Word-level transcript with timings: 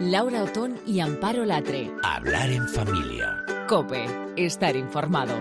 Laura 0.00 0.42
Otón 0.42 0.80
y 0.86 0.98
Amparo 0.98 1.44
Latre. 1.44 1.88
Hablar 2.02 2.50
en 2.50 2.68
familia. 2.68 3.44
Cope, 3.68 4.04
estar 4.36 4.74
informado. 4.74 5.34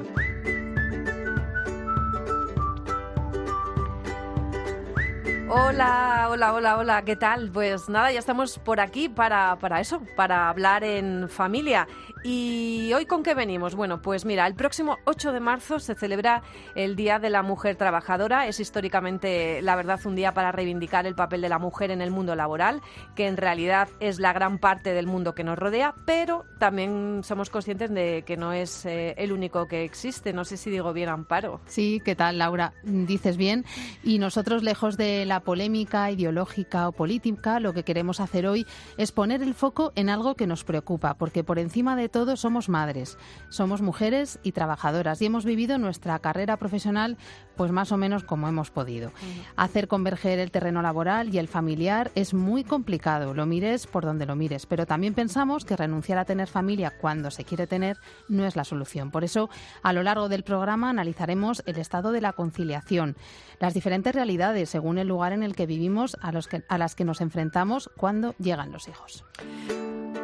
Hola, 5.49 6.27
hola, 6.29 6.53
hola, 6.53 6.77
hola, 6.77 7.01
¿qué 7.03 7.15
tal? 7.15 7.49
Pues 7.51 7.89
nada, 7.89 8.11
ya 8.11 8.19
estamos 8.19 8.59
por 8.59 8.79
aquí 8.79 9.09
para, 9.09 9.55
para 9.57 9.79
eso, 9.79 10.03
para 10.15 10.49
hablar 10.49 10.83
en 10.83 11.29
familia. 11.29 11.87
¿Y 12.25 12.93
hoy 12.93 13.05
con 13.05 13.21
qué 13.21 13.33
venimos? 13.33 13.75
Bueno, 13.75 14.01
pues 14.01 14.23
mira, 14.23 14.47
el 14.47 14.55
próximo 14.55 14.97
8 15.03 15.33
de 15.33 15.41
marzo 15.41 15.79
se 15.79 15.93
celebra 15.93 16.41
el 16.73 16.95
Día 16.95 17.19
de 17.19 17.29
la 17.29 17.43
Mujer 17.43 17.75
Trabajadora. 17.75 18.47
Es 18.47 18.61
históricamente, 18.61 19.61
la 19.61 19.75
verdad, 19.75 19.99
un 20.05 20.15
día 20.15 20.33
para 20.33 20.53
reivindicar 20.53 21.05
el 21.05 21.15
papel 21.15 21.41
de 21.41 21.49
la 21.49 21.59
mujer 21.59 21.91
en 21.91 22.01
el 22.01 22.11
mundo 22.11 22.33
laboral, 22.35 22.81
que 23.13 23.27
en 23.27 23.35
realidad 23.35 23.89
es 23.99 24.19
la 24.19 24.31
gran 24.31 24.57
parte 24.57 24.93
del 24.93 25.05
mundo 25.05 25.35
que 25.35 25.43
nos 25.43 25.59
rodea, 25.59 25.95
pero 26.05 26.45
también 26.59 27.21
somos 27.23 27.49
conscientes 27.49 27.93
de 27.93 28.23
que 28.25 28.37
no 28.37 28.53
es 28.53 28.85
eh, 28.85 29.15
el 29.17 29.33
único 29.33 29.67
que 29.67 29.83
existe. 29.83 30.31
No 30.31 30.45
sé 30.45 30.55
si 30.55 30.69
digo 30.69 30.93
bien, 30.93 31.09
Amparo. 31.09 31.59
Sí, 31.65 32.01
¿qué 32.05 32.15
tal, 32.15 32.37
Laura? 32.37 32.73
Dices 32.83 33.35
bien. 33.35 33.65
Y 34.01 34.17
nosotros, 34.19 34.63
lejos 34.63 34.95
de 34.95 35.25
la 35.25 35.41
polémica 35.41 36.09
ideológica 36.09 36.87
o 36.87 36.93
política, 36.93 37.59
lo 37.59 37.73
que 37.73 37.83
queremos 37.83 38.21
hacer 38.21 38.47
hoy 38.47 38.65
es 38.97 39.11
poner 39.11 39.43
el 39.43 39.55
foco 39.55 39.91
en 39.95 40.09
algo 40.09 40.35
que 40.35 40.47
nos 40.47 40.63
preocupa, 40.63 41.15
porque 41.15 41.43
por 41.43 41.59
encima 41.59 41.97
de 41.97 42.12
todos 42.13 42.39
somos 42.39 42.69
madres, 42.69 43.17
somos 43.49 43.81
mujeres 43.81 44.39
y 44.43 44.51
trabajadoras 44.51 45.19
y 45.21 45.25
hemos 45.25 45.45
vivido 45.45 45.79
nuestra 45.79 46.19
carrera 46.19 46.57
profesional 46.57 47.17
pues 47.57 47.71
más 47.71 47.91
o 47.91 47.97
menos 47.97 48.23
como 48.23 48.47
hemos 48.47 48.69
podido. 48.69 49.11
Hacer 49.55 49.87
converger 49.87 50.39
el 50.39 50.51
terreno 50.51 50.81
laboral 50.81 51.33
y 51.33 51.39
el 51.39 51.47
familiar 51.47 52.11
es 52.15 52.33
muy 52.33 52.63
complicado, 52.63 53.33
lo 53.33 53.45
mires 53.47 53.87
por 53.87 54.05
donde 54.05 54.27
lo 54.27 54.35
mires, 54.35 54.67
pero 54.67 54.85
también 54.85 55.15
pensamos 55.15 55.65
que 55.65 55.75
renunciar 55.75 56.19
a 56.19 56.25
tener 56.25 56.47
familia 56.47 56.93
cuando 57.01 57.31
se 57.31 57.43
quiere 57.43 57.65
tener 57.65 57.97
no 58.29 58.45
es 58.45 58.55
la 58.55 58.63
solución. 58.63 59.09
Por 59.09 59.23
eso, 59.23 59.49
a 59.81 59.91
lo 59.91 60.03
largo 60.03 60.29
del 60.29 60.43
programa 60.43 60.91
analizaremos 60.91 61.63
el 61.65 61.79
estado 61.79 62.11
de 62.11 62.21
la 62.21 62.33
conciliación, 62.33 63.17
las 63.59 63.73
diferentes 63.73 64.13
realidades 64.13 64.69
según 64.69 64.99
el 64.99 65.07
lugar 65.07 65.33
en 65.33 65.41
el 65.41 65.55
que 65.55 65.65
vivimos 65.65 66.15
a, 66.21 66.31
los 66.31 66.47
a 66.69 66.77
las 66.77 66.93
que 66.93 67.05
nos 67.05 67.21
enfrentamos 67.21 67.89
cuando 67.97 68.35
llegan 68.37 68.71
los 68.71 68.87
hijos. 68.87 69.25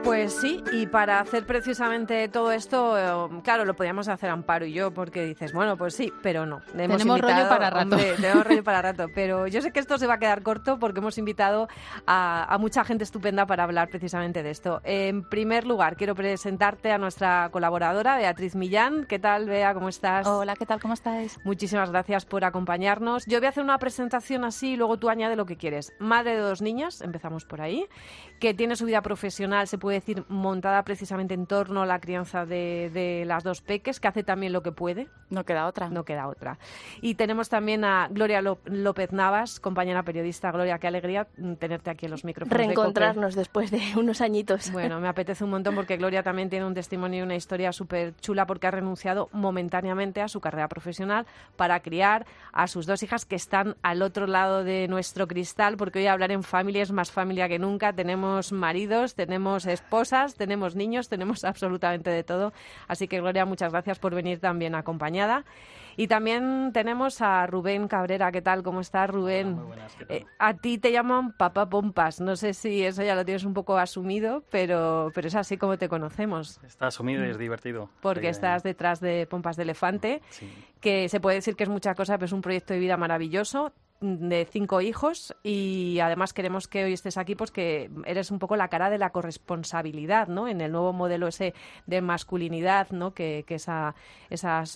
Pues 0.03 0.33
sí, 0.33 0.63
y 0.71 0.87
para 0.87 1.19
hacer 1.19 1.45
precisamente 1.79 2.27
todo 2.27 2.51
esto, 2.51 2.97
eh, 2.97 3.41
claro, 3.41 3.63
lo 3.63 3.73
podíamos 3.73 4.09
hacer 4.09 4.29
Amparo 4.29 4.65
y 4.65 4.73
yo, 4.73 4.91
porque 4.91 5.23
dices, 5.23 5.53
bueno, 5.53 5.77
pues 5.77 5.95
sí, 5.95 6.11
pero 6.21 6.45
no. 6.45 6.59
tenemos 6.73 7.01
rollo 7.05 7.47
para 7.47 7.69
rato. 7.69 7.95
tenemos 7.95 8.45
rollo 8.45 8.63
para 8.65 8.81
rato, 8.81 9.05
pero 9.15 9.47
yo 9.47 9.61
sé 9.61 9.71
que 9.71 9.79
esto 9.79 9.97
se 9.97 10.05
va 10.05 10.15
a 10.15 10.19
quedar 10.19 10.43
corto 10.43 10.77
porque 10.77 10.99
hemos 10.99 11.17
invitado 11.17 11.69
a, 12.05 12.57
mucha 12.59 12.83
gente 12.83 13.05
estupenda 13.05 13.45
para 13.45 13.63
hablar 13.63 13.87
precisamente 13.87 14.43
de 14.43 14.49
esto. 14.49 14.81
En 14.83 15.23
primer 15.23 15.65
lugar, 15.65 15.95
quiero 15.95 16.15
presentarte 16.15 16.91
a 16.91 16.97
nuestra 16.97 17.47
colaboradora, 17.49 18.17
Beatriz 18.17 18.55
Millán. 18.55 19.05
¿Qué 19.05 19.17
tal, 19.17 19.47
Bea? 19.47 19.73
¿Cómo 19.73 19.87
estás? 19.87 20.27
Hola, 20.27 20.57
¿qué 20.57 20.65
tal? 20.65 20.81
¿Cómo 20.81 20.95
estáis? 20.95 21.39
Muchísimas 21.45 21.91
gracias 21.91 22.25
por 22.25 22.43
acompañarnos. 22.43 23.25
Yo 23.25 23.39
voy 23.39 23.45
a 23.45 23.49
hacer 23.51 23.63
una 23.63 23.77
presentación 23.77 24.43
así 24.43 24.71
y 24.73 24.75
luego 24.75 24.97
tú 24.97 25.07
añade 25.07 25.37
lo 25.37 25.45
que 25.45 25.55
quieres. 25.55 25.93
Madre 25.97 26.35
de 26.35 26.41
dos 26.41 26.61
niñas, 26.61 26.99
empezamos 26.99 27.45
por 27.45 27.61
ahí, 27.61 27.87
que 28.41 28.53
tiene 28.53 28.75
su 28.75 28.85
vida 28.85 29.01
profesional, 29.01 29.65
se 29.69 29.77
puede 29.77 29.99
decir, 29.99 30.25
montada 30.27 30.83
precisamente 30.83 31.33
en 31.33 31.45
torno 31.45 31.68
a 31.77 31.85
la 31.85 31.99
crianza 31.99 32.45
de, 32.45 33.23
las 33.25 33.43
dos 33.43 33.61
peques, 33.61 33.99
que 33.99 34.07
hace 34.07 34.23
también 34.23 34.53
lo 34.53 34.61
que 34.61 34.71
puede. 34.71 35.07
No 35.29 35.45
queda 35.45 35.67
otra. 35.67 35.89
No 35.89 36.03
queda 36.03 36.27
otra. 36.27 36.57
Y 37.01 37.15
tenemos 37.15 37.49
también 37.49 37.83
a 37.83 38.07
Gloria 38.09 38.41
López 38.41 39.11
Navas, 39.11 39.59
compañera 39.59 40.03
periodista. 40.03 40.51
Gloria, 40.51 40.79
qué 40.79 40.87
alegría 40.87 41.27
tenerte 41.59 41.89
aquí 41.91 42.05
en 42.05 42.11
los 42.11 42.25
micrófonos. 42.25 42.57
Reencontrarnos 42.57 43.35
después 43.35 43.69
de 43.69 43.79
unos 43.97 44.21
añitos. 44.21 44.71
Bueno, 44.71 44.99
me 44.99 45.07
apetece 45.07 45.43
un 45.43 45.51
montón 45.51 45.75
porque 45.75 45.97
Gloria 45.97 46.23
también 46.23 46.49
tiene 46.49 46.65
un 46.65 46.73
testimonio 46.73 47.19
y 47.19 47.21
una 47.21 47.35
historia 47.35 47.71
súper 47.71 48.15
chula 48.17 48.47
porque 48.47 48.67
ha 48.67 48.71
renunciado 48.71 49.29
momentáneamente 49.31 50.21
a 50.21 50.27
su 50.27 50.41
carrera 50.41 50.67
profesional 50.67 51.25
para 51.55 51.79
criar 51.81 52.25
a 52.51 52.67
sus 52.67 52.85
dos 52.85 53.03
hijas 53.03 53.25
que 53.25 53.35
están 53.35 53.75
al 53.83 54.01
otro 54.01 54.27
lado 54.27 54.63
de 54.63 54.87
nuestro 54.87 55.27
cristal, 55.27 55.77
porque 55.77 55.99
hoy 55.99 56.07
hablar 56.07 56.31
en 56.31 56.43
familia 56.43 56.83
es 56.83 56.91
más 56.91 57.11
familia 57.11 57.47
que 57.47 57.59
nunca. 57.59 57.93
Tenemos 57.93 58.51
maridos, 58.51 59.15
tenemos 59.15 59.65
esposas, 59.65 60.35
tenemos 60.35 60.75
niños, 60.75 61.09
tenemos 61.09 61.43
absolutamente 61.43 61.58
de 61.59 62.23
todo. 62.23 62.53
Así 62.87 63.07
que 63.07 63.19
Gloria, 63.19 63.45
muchas 63.45 63.71
gracias 63.71 63.99
por 63.99 64.15
venir 64.15 64.39
también 64.39 64.75
acompañada. 64.75 65.45
Y 65.97 66.07
también 66.07 66.71
tenemos 66.73 67.21
a 67.21 67.45
Rubén 67.45 67.89
Cabrera. 67.89 68.31
¿Qué 68.31 68.41
tal? 68.41 68.63
¿Cómo 68.63 68.79
estás, 68.79 69.09
Rubén? 69.09 69.55
muy 69.55 69.65
buenas, 69.65 69.97
eh, 70.07 70.25
a 70.37 70.53
ti 70.53 70.77
te 70.77 70.93
llaman 70.93 71.33
Papá 71.33 71.69
Pompas. 71.69 72.21
No 72.21 72.37
sé 72.37 72.53
si 72.53 72.85
eso 72.85 73.03
ya 73.03 73.15
lo 73.15 73.25
tienes 73.25 73.43
un 73.43 73.53
poco 73.53 73.77
asumido, 73.77 74.43
pero, 74.49 75.11
pero 75.13 75.27
es 75.27 75.35
así 75.35 75.57
como 75.57 75.77
te 75.77 75.89
conocemos. 75.89 76.61
Está 76.63 76.87
asumido 76.87 77.25
y 77.25 77.29
es 77.29 77.37
divertido. 77.37 77.89
Porque 78.01 78.29
estás 78.29 78.63
detrás 78.63 79.01
de 79.01 79.27
Pompas 79.27 79.57
de 79.57 79.63
Elefante, 79.63 80.21
que 80.79 81.09
se 81.09 81.19
puede 81.19 81.35
decir 81.35 81.57
que 81.57 81.63
es 81.63 81.69
mucha 81.69 81.93
cosa, 81.95 82.17
pero 82.17 82.27
es 82.27 82.31
un 82.31 82.41
proyecto 82.41 82.73
de 82.73 82.79
vida 82.79 82.95
maravilloso 82.95 83.73
de 84.01 84.47
cinco 84.49 84.79
hijos 84.79 85.35
y 85.43 85.99
además 85.99 86.31
queremos 86.31 86.69
que 86.69 86.85
hoy 86.85 86.93
estés 86.93 87.17
aquí 87.17 87.35
pues 87.35 87.51
que 87.51 87.91
eres 88.05 88.31
un 88.31 88.39
poco 88.39 88.55
la 88.55 88.69
cara 88.69 88.89
de 88.89 88.97
la 88.97 89.09
corresponsabilidad 89.09 90.29
¿no? 90.29 90.47
en 90.47 90.61
el 90.61 90.71
nuevo 90.71 90.93
modelo 90.93 91.27
ese 91.27 91.53
de 91.85 92.01
masculinidad 92.01 92.91
¿no? 92.91 93.13
que, 93.13 93.43
esa, 93.49 93.93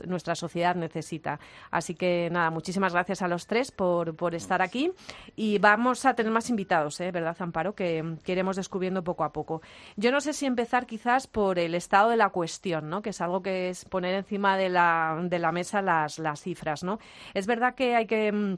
nuestra 0.08 0.36
sociedad 0.36 0.76
necesita 0.76 1.40
así 1.72 1.96
que 1.96 2.28
nada 2.32 2.50
muchísimas 2.50 2.92
gracias 2.92 3.22
a 3.22 3.30
los 3.30 3.48
tres 3.48 3.72
por, 3.72 4.14
por 4.16 4.36
estar 4.36 4.62
aquí 4.62 4.92
y 5.38 5.58
vamos 5.58 6.06
a 6.06 6.16
tener 6.16 6.32
más 6.32 6.50
invitados 6.50 7.00
¿eh? 7.00 7.12
verdad 7.12 7.38
Amparo 7.40 7.76
que, 7.76 8.18
que, 8.26 8.34
iremos 8.34 8.58
descubriendo 8.58 9.06
poco 9.06 9.24
a 9.24 9.32
poco 9.32 9.62
yo 9.96 10.12
no 10.12 10.20
sé 10.20 10.34
si 10.34 10.46
empezar 10.46 10.86
quizás 10.86 11.28
por 11.28 11.60
el 11.60 11.76
estado 11.76 12.10
de 12.10 12.18
la 12.18 12.30
cuestión 12.30 12.90
¿no? 12.90 13.02
que 13.02 13.12
es 13.12 13.22
algo 13.22 13.42
que 13.42 13.70
es 13.70 13.86
poner 13.86 14.16
encima 14.16 14.58
de 14.58 14.68
la, 14.68 15.18
de 15.24 15.40
la 15.40 15.54
mesa 15.54 15.82
las, 15.82 16.20
las 16.20 16.42
cifras 16.42 16.84
¿no? 16.84 17.00
es 17.34 17.48
verdad 17.48 17.74
que 17.74 17.96
hay 17.96 18.06
que 18.06 18.30
mm, 18.30 18.58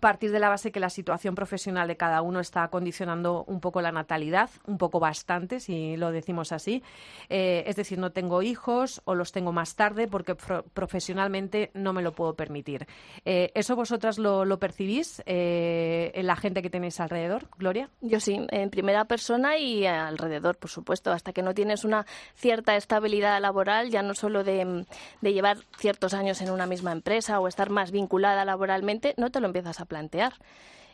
partir 0.00 0.30
de 0.30 0.38
la 0.38 0.48
base 0.48 0.70
que 0.70 0.80
la 0.80 0.90
situación 0.90 1.34
profesional 1.34 1.88
de 1.88 1.96
cada 1.96 2.22
uno 2.22 2.40
está 2.40 2.68
condicionando 2.68 3.44
un 3.46 3.60
poco 3.60 3.80
la 3.80 3.90
natalidad, 3.90 4.50
un 4.66 4.78
poco 4.78 5.00
bastante, 5.00 5.60
si 5.60 5.96
lo 5.96 6.12
decimos 6.12 6.52
así. 6.52 6.82
Eh, 7.28 7.64
es 7.66 7.76
decir, 7.76 7.98
no 7.98 8.12
tengo 8.12 8.42
hijos 8.42 9.00
o 9.04 9.14
los 9.14 9.32
tengo 9.32 9.52
más 9.52 9.76
tarde 9.76 10.06
porque 10.06 10.34
profesionalmente 10.34 11.70
no 11.74 11.92
me 11.92 12.02
lo 12.02 12.12
puedo 12.12 12.34
permitir. 12.34 12.86
Eh, 13.24 13.50
¿Eso 13.54 13.76
vosotras 13.76 14.18
lo, 14.18 14.58
percibís 14.58 15.22
eh, 15.26 16.10
en 16.14 16.26
la 16.26 16.36
gente 16.36 16.62
que 16.62 16.70
tenéis 16.70 17.00
alrededor, 17.00 17.48
Gloria? 17.56 17.90
Yo 18.00 18.20
sí, 18.20 18.46
en 18.50 18.70
primera 18.70 19.04
persona 19.06 19.56
y 19.56 19.86
alrededor, 19.86 20.56
por 20.56 20.70
supuesto. 20.70 21.12
Hasta 21.12 21.32
que 21.32 21.42
no 21.42 21.54
tienes 21.54 21.84
una 21.84 22.06
cierta 22.34 22.76
estabilidad 22.76 23.40
laboral, 23.40 23.90
ya 23.90 24.02
no 24.02 24.14
solo 24.14 24.44
de, 24.44 24.84
de 25.20 25.32
llevar 25.32 25.58
ciertos 25.78 26.14
años 26.14 26.40
en 26.40 26.50
una 26.50 26.66
misma 26.66 26.92
empresa 26.92 27.40
o 27.40 27.48
estar 27.48 27.70
más 27.70 27.90
vinculada 27.90 28.44
laboralmente, 28.44 29.14
no 29.16 29.30
te 29.30 29.40
lo 29.40 29.46
empiezas 29.46 29.67
a 29.80 29.84
plantear. 29.84 30.34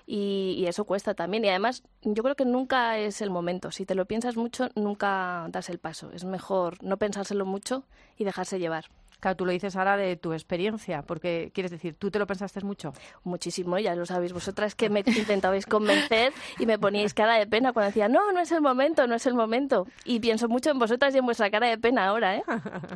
Y, 0.06 0.64
eso 0.66 0.84
cuesta 0.84 1.14
también. 1.14 1.44
Y 1.44 1.48
además, 1.48 1.82
yo 2.02 2.22
creo 2.22 2.36
que 2.36 2.44
nunca 2.44 2.98
es 2.98 3.22
el 3.22 3.30
momento. 3.30 3.70
Si 3.70 3.86
te 3.86 3.94
lo 3.94 4.06
piensas 4.06 4.36
mucho, 4.36 4.68
nunca 4.74 5.46
das 5.50 5.70
el 5.70 5.78
paso. 5.78 6.10
Es 6.12 6.24
mejor 6.24 6.82
no 6.82 6.98
pensárselo 6.98 7.46
mucho 7.46 7.84
y 8.16 8.24
dejarse 8.24 8.58
llevar. 8.58 8.86
Claro, 9.20 9.36
tú 9.38 9.46
lo 9.46 9.52
dices 9.52 9.74
ahora 9.76 9.96
de 9.96 10.16
tu 10.16 10.34
experiencia, 10.34 11.00
porque 11.00 11.50
quieres 11.54 11.70
decir, 11.70 11.94
¿tú 11.94 12.10
te 12.10 12.18
lo 12.18 12.26
pensaste 12.26 12.60
mucho? 12.60 12.92
Muchísimo, 13.22 13.78
ya 13.78 13.94
lo 13.94 14.04
sabéis 14.04 14.34
vosotras 14.34 14.74
que 14.74 14.90
me 14.90 15.02
intentabais 15.06 15.64
convencer 15.64 16.34
y 16.58 16.66
me 16.66 16.78
poníais 16.78 17.14
cara 17.14 17.36
de 17.36 17.46
pena 17.46 17.72
cuando 17.72 17.86
decía, 17.86 18.08
no, 18.08 18.32
no 18.32 18.40
es 18.40 18.52
el 18.52 18.60
momento, 18.60 19.06
no 19.06 19.14
es 19.14 19.24
el 19.24 19.32
momento. 19.32 19.86
Y 20.04 20.20
pienso 20.20 20.46
mucho 20.48 20.70
en 20.70 20.78
vosotras 20.78 21.14
y 21.14 21.18
en 21.18 21.24
vuestra 21.24 21.50
cara 21.50 21.68
de 21.68 21.78
pena 21.78 22.06
ahora, 22.06 22.36
¿eh? 22.36 22.44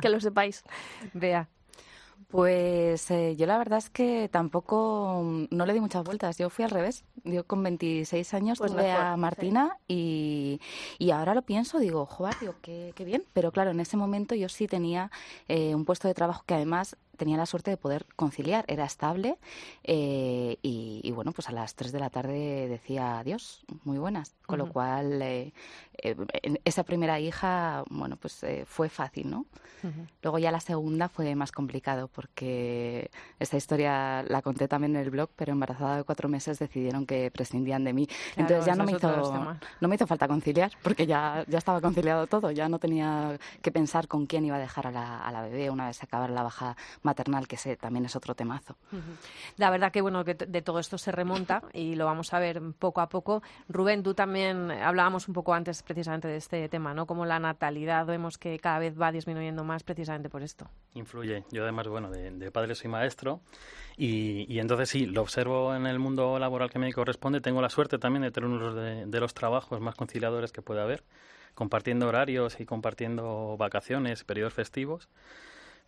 que 0.01 0.09
lo 0.09 0.19
sepáis. 0.19 0.63
Vea. 1.13 1.49
Pues 2.29 3.09
eh, 3.09 3.35
yo 3.35 3.47
la 3.47 3.57
verdad 3.57 3.79
es 3.79 3.89
que 3.89 4.29
tampoco 4.31 5.21
mm, 5.23 5.45
no 5.49 5.65
le 5.65 5.73
di 5.73 5.79
muchas 5.79 6.03
vueltas. 6.03 6.37
Yo 6.37 6.51
fui 6.51 6.63
al 6.63 6.69
revés. 6.69 7.03
Yo 7.23 7.43
con 7.43 7.63
26 7.63 8.33
años 8.35 8.59
pues 8.59 8.71
tuve 8.71 8.91
a 8.91 9.17
Martina 9.17 9.77
y, 9.87 10.61
y, 10.99 11.09
ahora 11.09 11.33
lo 11.33 11.41
pienso, 11.41 11.79
digo, 11.79 12.05
joder, 12.05 12.35
digo, 12.39 12.53
qué, 12.61 12.93
qué, 12.95 13.03
bien. 13.03 13.23
Pero 13.33 13.51
claro, 13.51 13.71
en 13.71 13.79
ese 13.79 13.97
momento 13.97 14.35
yo 14.35 14.47
sí 14.47 14.67
tenía 14.67 15.09
eh, 15.47 15.73
un 15.73 15.85
puesto 15.85 16.07
de 16.07 16.13
trabajo 16.13 16.43
que 16.45 16.53
además 16.53 16.95
tenía 17.19 17.37
la 17.37 17.45
suerte 17.45 17.69
de 17.69 17.77
poder 17.77 18.07
conciliar, 18.15 18.65
era 18.67 18.85
estable 18.85 19.37
eh, 19.83 20.57
y, 20.63 21.11
bueno, 21.11 21.31
pues 21.31 21.49
a 21.49 21.51
las 21.51 21.75
3 21.75 21.91
de 21.91 21.99
la 21.99 22.09
tarde 22.09 22.67
decía 22.67 23.19
adiós, 23.19 23.63
muy 23.83 23.99
buenas. 23.99 24.33
Con 24.47 24.57
lo 24.57 24.69
cual, 24.69 25.21
eh, 25.21 25.53
eh, 26.01 26.15
esa 26.65 26.83
primera 26.83 27.19
hija, 27.19 27.83
bueno, 27.91 28.15
pues 28.15 28.43
fue 28.65 28.89
fácil, 28.89 29.29
¿no? 29.29 29.45
Luego 30.23 30.39
ya 30.39 30.51
la 30.51 30.59
segunda 30.59 31.07
fue 31.07 31.35
más 31.35 31.51
complicado 31.51 32.07
porque 32.07 33.11
esta 33.37 33.57
historia 33.57 34.23
la 34.23 34.41
conté 34.41 34.67
también 34.67 34.95
en 34.95 35.03
el 35.03 35.11
blog, 35.11 35.29
pero 35.35 35.51
embarazada 35.51 35.97
de 35.97 36.03
cuatro 36.03 36.27
meses 36.27 36.57
decidieron 36.57 37.05
que 37.05 37.29
prescindían 37.29 37.83
de 37.83 37.93
mí. 37.93 38.07
Entonces 38.35 38.65
ya 38.65 38.75
no 38.75 38.85
me, 38.85 38.93
hizo, 38.93 39.55
no 39.79 39.87
me 39.87 39.95
hizo 39.95 40.07
falta 40.07 40.27
conciliar 40.27 40.71
porque 40.81 41.05
ya, 41.05 41.45
ya 41.47 41.59
estaba 41.59 41.79
conciliado 41.79 42.25
todo, 42.25 42.49
ya 42.49 42.67
no 42.69 42.79
tenía 42.79 43.37
que 43.61 43.71
pensar 43.71 44.07
con 44.07 44.25
quién 44.25 44.45
iba 44.45 44.55
a 44.55 44.59
dejar 44.59 44.87
a 44.87 44.91
la, 44.91 45.19
a 45.19 45.31
la 45.31 45.43
bebé 45.43 45.69
una 45.69 45.85
vez 45.87 46.01
acabara 46.01 46.33
la 46.33 46.43
baja 46.43 46.75
maternal, 47.09 47.47
que 47.47 47.55
ese 47.55 47.75
también 47.75 48.05
es 48.05 48.15
otro 48.15 48.35
temazo. 48.35 48.75
La 49.57 49.69
verdad 49.69 49.91
que 49.91 50.01
bueno 50.01 50.23
que 50.23 50.35
de 50.35 50.61
todo 50.61 50.79
esto 50.79 50.97
se 50.97 51.11
remonta 51.11 51.63
y 51.73 51.95
lo 51.95 52.05
vamos 52.05 52.33
a 52.33 52.39
ver 52.39 52.61
poco 52.77 53.01
a 53.01 53.09
poco. 53.09 53.41
Rubén, 53.67 54.03
tú 54.03 54.13
también 54.13 54.71
hablábamos 54.71 55.27
un 55.27 55.33
poco 55.33 55.53
antes 55.53 55.81
precisamente 55.83 56.27
de 56.27 56.37
este 56.37 56.69
tema, 56.69 56.93
¿no? 56.93 57.05
Como 57.05 57.25
la 57.25 57.39
natalidad 57.39 58.05
vemos 58.05 58.37
que 58.37 58.59
cada 58.59 58.79
vez 58.79 58.99
va 58.99 59.11
disminuyendo 59.11 59.63
más 59.63 59.83
precisamente 59.83 60.29
por 60.29 60.43
esto. 60.43 60.69
Influye. 60.93 61.43
Yo 61.51 61.63
además, 61.63 61.87
bueno, 61.87 62.09
de, 62.11 62.51
padre 62.51 62.75
soy 62.75 62.89
maestro 62.89 63.41
y, 63.97 64.59
entonces 64.59 64.89
sí, 64.89 65.05
lo 65.05 65.21
observo 65.21 65.75
en 65.75 65.87
el 65.87 65.99
mundo 65.99 66.37
laboral 66.37 66.69
que 66.69 66.79
me 66.79 66.93
corresponde. 66.93 67.41
Tengo 67.41 67.61
la 67.61 67.69
suerte 67.69 67.97
también 67.97 68.23
de 68.23 68.31
tener 68.31 68.49
uno 68.49 68.73
de 68.73 69.19
los 69.19 69.33
trabajos 69.33 69.81
más 69.81 69.95
conciliadores 69.95 70.51
que 70.51 70.61
puede 70.61 70.81
haber 70.81 71.03
compartiendo 71.55 72.07
horarios 72.07 72.59
y 72.59 72.65
compartiendo 72.65 73.57
vacaciones, 73.57 74.23
periodos 74.23 74.53
festivos. 74.53 75.09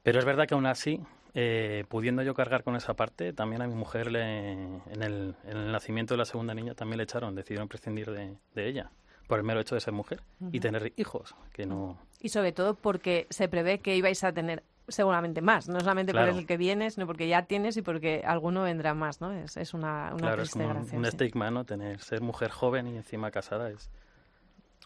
Pero 0.04 0.20
es 0.20 0.26
verdad 0.26 0.48
que 0.48 0.54
aún 0.54 0.66
así, 0.66 1.02
eh, 1.34 1.86
pudiendo 1.88 2.24
yo 2.24 2.34
cargar 2.34 2.64
con 2.64 2.76
esa 2.76 2.96
parte, 2.96 3.34
también 3.34 3.62
a 3.62 3.68
mi 3.68 3.76
mujer 3.76 4.12
le, 4.12 4.52
en, 4.52 4.82
el, 5.02 5.36
nacimiento 5.72 6.14
de 6.14 6.20
la 6.20 6.26
segunda 6.26 6.54
niña 6.54 6.74
también 6.74 6.98
le 6.98 7.04
echaron, 7.04 7.36
decidieron 7.36 7.68
prescindir 7.68 8.12
de, 8.12 8.38
ella 8.56 8.92
por 9.28 9.40
el 9.40 9.46
mero 9.46 9.62
hecho 9.62 9.76
de 9.76 9.82
ser 9.82 9.94
mujer 9.94 10.22
y 10.52 10.60
tener 10.60 10.92
hijos, 10.98 11.36
que 11.54 11.66
no... 11.66 11.98
Y 12.20 12.30
sobre 12.30 12.52
todo 12.52 12.76
porque 12.76 13.28
se 13.30 13.48
prevé 13.48 13.80
que 13.80 13.96
ibais 13.96 14.26
a 14.26 14.34
tener 14.34 14.64
seguramente 14.90 15.42
más, 15.42 15.70
no 15.70 15.80
solamente 15.80 16.12
por 16.12 16.28
el 16.28 16.46
que 16.46 16.58
vienes, 16.58 16.96
sino 16.96 17.08
porque 17.08 17.30
ya 17.30 17.44
tienes 17.44 17.78
y 17.78 17.82
porque 17.82 18.24
alguno 18.26 18.64
vendrá 18.64 18.94
más, 18.94 19.22
¿no? 19.22 19.32
Es, 19.32 19.56
es 19.56 19.74
una, 19.74 20.10
una 20.12 20.18
claro, 20.18 20.44
es 20.44 20.50
como 20.52 20.70
un, 20.70 21.06
estigma, 21.06 21.50
¿no? 21.50 21.64
Tener, 21.64 22.02
ser 22.02 22.20
mujer 22.20 22.52
joven 22.52 22.88
y 22.88 22.98
encima 22.98 23.32
casada 23.32 23.70
es, 23.70 23.90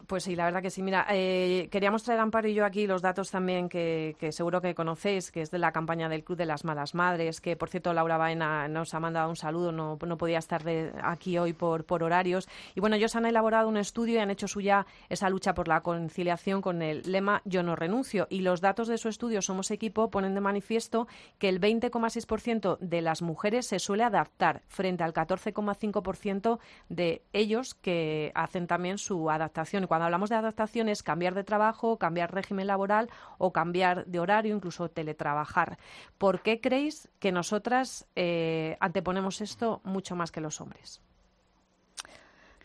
pues 0.07 0.23
sí, 0.23 0.35
la 0.35 0.45
verdad 0.45 0.61
que 0.61 0.69
sí. 0.69 0.83
Mira, 0.83 1.07
eh, 1.09 1.69
queríamos 1.71 2.03
traer 2.03 2.19
Amparo 2.19 2.47
y 2.47 2.53
yo 2.53 2.65
aquí 2.65 2.85
los 2.85 3.01
datos 3.01 3.31
también 3.31 3.69
que, 3.69 4.15
seguro 4.31 4.61
que 4.61 4.75
conocéis, 4.75 5.31
que 5.31 5.41
es 5.41 5.51
de 5.51 5.57
la 5.57 5.71
campaña 5.71 6.09
del 6.09 6.23
Club 6.23 6.37
de 6.37 6.45
las 6.45 6.65
Malas 6.65 6.93
Madres, 6.93 7.39
que 7.39 7.55
por 7.55 7.69
cierto 7.69 7.93
Laura 7.93 8.17
Baena 8.17 8.67
nos 8.67 8.93
ha 8.93 8.99
mandado 8.99 9.29
un 9.29 9.37
saludo, 9.37 9.71
no, 9.71 9.97
no 10.05 10.17
podía 10.17 10.39
estar 10.39 10.63
aquí 11.01 11.37
hoy 11.37 11.53
por, 11.53 11.85
por 11.85 12.03
horarios. 12.03 12.47
Y 12.75 12.81
bueno, 12.81 12.97
ellos 12.97 13.15
han 13.15 13.25
elaborado 13.25 13.69
un 13.69 13.77
estudio 13.77 14.15
y 14.15 14.17
han 14.19 14.31
hecho 14.31 14.47
suya 14.47 14.85
esa 15.09 15.29
lucha 15.29 15.53
por 15.53 15.67
la 15.67 15.81
conciliación 15.81 16.61
con 16.61 16.81
el 16.81 17.09
lema 17.09 17.41
Yo 17.45 17.63
no 17.63 17.75
renuncio. 17.75 18.27
Y 18.29 18.41
los 18.41 18.59
datos 18.59 18.89
de 18.89 18.97
su 18.97 19.07
estudio 19.07 19.41
Somos 19.41 19.71
Equipo 19.71 20.11
ponen 20.11 20.35
de 20.35 20.41
manifiesto 20.41 21.07
que 21.39 21.47
el 21.47 21.61
20,6% 21.61 22.77
de 22.79 23.01
las 23.01 23.21
mujeres 23.21 23.67
se 23.67 23.79
suele 23.79 24.03
adaptar 24.03 24.61
frente 24.67 25.03
al 25.03 25.13
14,5% 25.13 26.59
de 26.89 27.23
ellos 27.31 27.75
que 27.75 28.33
hacen 28.35 28.67
también 28.67 28.97
su 28.97 29.29
adaptación 29.29 29.84
cuando 29.87 30.05
hablamos 30.05 30.29
de 30.29 30.35
adaptación 30.35 30.89
es 30.89 31.03
cambiar 31.03 31.33
de 31.33 31.43
trabajo, 31.43 31.97
cambiar 31.97 32.33
régimen 32.33 32.67
laboral 32.67 33.09
o 33.37 33.51
cambiar 33.51 34.05
de 34.05 34.19
horario, 34.19 34.55
incluso 34.55 34.89
teletrabajar. 34.89 35.77
¿Por 36.17 36.41
qué 36.41 36.61
creéis 36.61 37.09
que 37.19 37.31
nosotras 37.31 38.07
eh, 38.15 38.77
anteponemos 38.79 39.41
esto 39.41 39.81
mucho 39.83 40.15
más 40.15 40.31
que 40.31 40.41
los 40.41 40.61
hombres? 40.61 41.01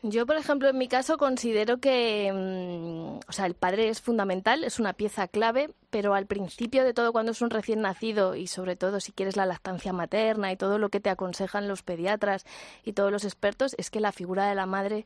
Yo, 0.02 0.24
por 0.24 0.36
ejemplo, 0.36 0.70
en 0.70 0.78
mi 0.78 0.88
caso 0.88 1.18
considero 1.18 1.78
que, 1.78 2.32
mm, 2.32 3.28
o 3.28 3.32
sea, 3.32 3.44
el 3.44 3.54
padre 3.54 3.90
es 3.90 4.00
fundamental, 4.00 4.64
es 4.64 4.80
una 4.80 4.94
pieza 4.94 5.28
clave, 5.28 5.74
pero 5.90 6.14
al 6.14 6.24
principio 6.24 6.84
de 6.84 6.94
todo, 6.94 7.12
cuando 7.12 7.32
es 7.32 7.42
un 7.42 7.50
recién 7.50 7.82
nacido 7.82 8.34
y 8.34 8.46
sobre 8.46 8.76
todo 8.76 9.00
si 9.00 9.12
quieres 9.12 9.36
la 9.36 9.44
lactancia 9.44 9.92
materna 9.92 10.52
y 10.52 10.56
todo 10.56 10.78
lo 10.78 10.88
que 10.88 11.00
te 11.00 11.10
aconsejan 11.10 11.68
los 11.68 11.82
pediatras 11.82 12.46
y 12.82 12.94
todos 12.94 13.12
los 13.12 13.24
expertos, 13.24 13.74
es 13.76 13.90
que 13.90 14.00
la 14.00 14.10
figura 14.10 14.48
de 14.48 14.54
la 14.54 14.64
madre 14.64 15.04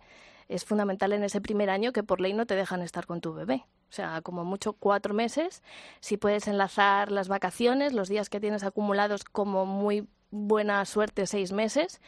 es 0.48 0.64
fundamental 0.64 1.12
en 1.12 1.24
ese 1.24 1.40
primer 1.40 1.70
año 1.70 1.92
que 1.92 2.02
por 2.02 2.20
ley 2.20 2.32
no 2.32 2.46
te 2.46 2.54
dejan 2.54 2.82
estar 2.82 3.06
con 3.06 3.20
tu 3.20 3.32
bebé. 3.32 3.64
O 3.88 3.92
sea, 3.92 4.22
como 4.22 4.44
mucho 4.44 4.72
cuatro 4.72 5.14
meses, 5.14 5.62
si 6.00 6.16
puedes 6.16 6.48
enlazar 6.48 7.12
las 7.12 7.28
vacaciones, 7.28 7.92
los 7.92 8.08
días 8.08 8.28
que 8.28 8.40
tienes 8.40 8.64
acumulados 8.64 9.24
como 9.24 9.66
muy 9.66 10.08
buena 10.30 10.84
suerte 10.84 11.26
seis 11.26 11.52
meses 11.52 12.00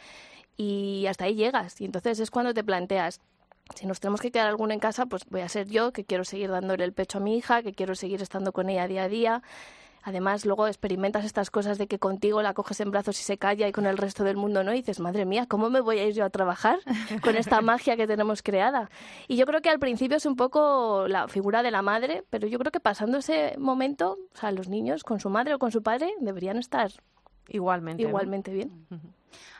y 0.56 1.06
hasta 1.08 1.26
ahí 1.26 1.34
llegas. 1.34 1.80
Y 1.80 1.84
entonces 1.84 2.18
es 2.18 2.30
cuando 2.30 2.54
te 2.54 2.64
planteas, 2.64 3.20
si 3.74 3.86
nos 3.86 4.00
tenemos 4.00 4.20
que 4.20 4.30
quedar 4.30 4.48
alguno 4.48 4.72
en 4.72 4.80
casa, 4.80 5.06
pues 5.06 5.24
voy 5.28 5.40
a 5.40 5.48
ser 5.48 5.68
yo, 5.68 5.92
que 5.92 6.04
quiero 6.04 6.24
seguir 6.24 6.50
dándole 6.50 6.84
el 6.84 6.92
pecho 6.92 7.18
a 7.18 7.20
mi 7.20 7.36
hija, 7.36 7.62
que 7.62 7.72
quiero 7.72 7.94
seguir 7.94 8.22
estando 8.22 8.52
con 8.52 8.68
ella 8.68 8.86
día 8.86 9.04
a 9.04 9.08
día. 9.08 9.42
Además, 10.06 10.46
luego 10.46 10.68
experimentas 10.68 11.24
estas 11.24 11.50
cosas 11.50 11.78
de 11.78 11.88
que 11.88 11.98
contigo 11.98 12.40
la 12.40 12.54
coges 12.54 12.78
en 12.78 12.92
brazos 12.92 13.18
y 13.18 13.24
se 13.24 13.38
calla 13.38 13.66
y 13.66 13.72
con 13.72 13.86
el 13.86 13.98
resto 13.98 14.22
del 14.22 14.36
mundo 14.36 14.62
no. 14.62 14.72
Y 14.72 14.76
dices, 14.76 15.00
madre 15.00 15.24
mía, 15.24 15.46
¿cómo 15.48 15.68
me 15.68 15.80
voy 15.80 15.98
a 15.98 16.04
ir 16.04 16.14
yo 16.14 16.24
a 16.24 16.30
trabajar 16.30 16.78
con 17.24 17.34
esta 17.34 17.60
magia 17.60 17.96
que 17.96 18.06
tenemos 18.06 18.40
creada? 18.40 18.88
Y 19.26 19.34
yo 19.36 19.46
creo 19.46 19.62
que 19.62 19.68
al 19.68 19.80
principio 19.80 20.16
es 20.16 20.24
un 20.24 20.36
poco 20.36 21.08
la 21.08 21.26
figura 21.26 21.64
de 21.64 21.72
la 21.72 21.82
madre, 21.82 22.22
pero 22.30 22.46
yo 22.46 22.60
creo 22.60 22.70
que 22.70 22.78
pasando 22.78 23.18
ese 23.18 23.56
momento, 23.58 24.16
o 24.32 24.38
sea, 24.38 24.52
los 24.52 24.68
niños 24.68 25.02
con 25.02 25.18
su 25.18 25.28
madre 25.28 25.54
o 25.54 25.58
con 25.58 25.72
su 25.72 25.82
padre 25.82 26.14
deberían 26.20 26.58
estar 26.58 26.92
igualmente, 27.48 28.04
igualmente 28.04 28.52
bien. 28.52 28.86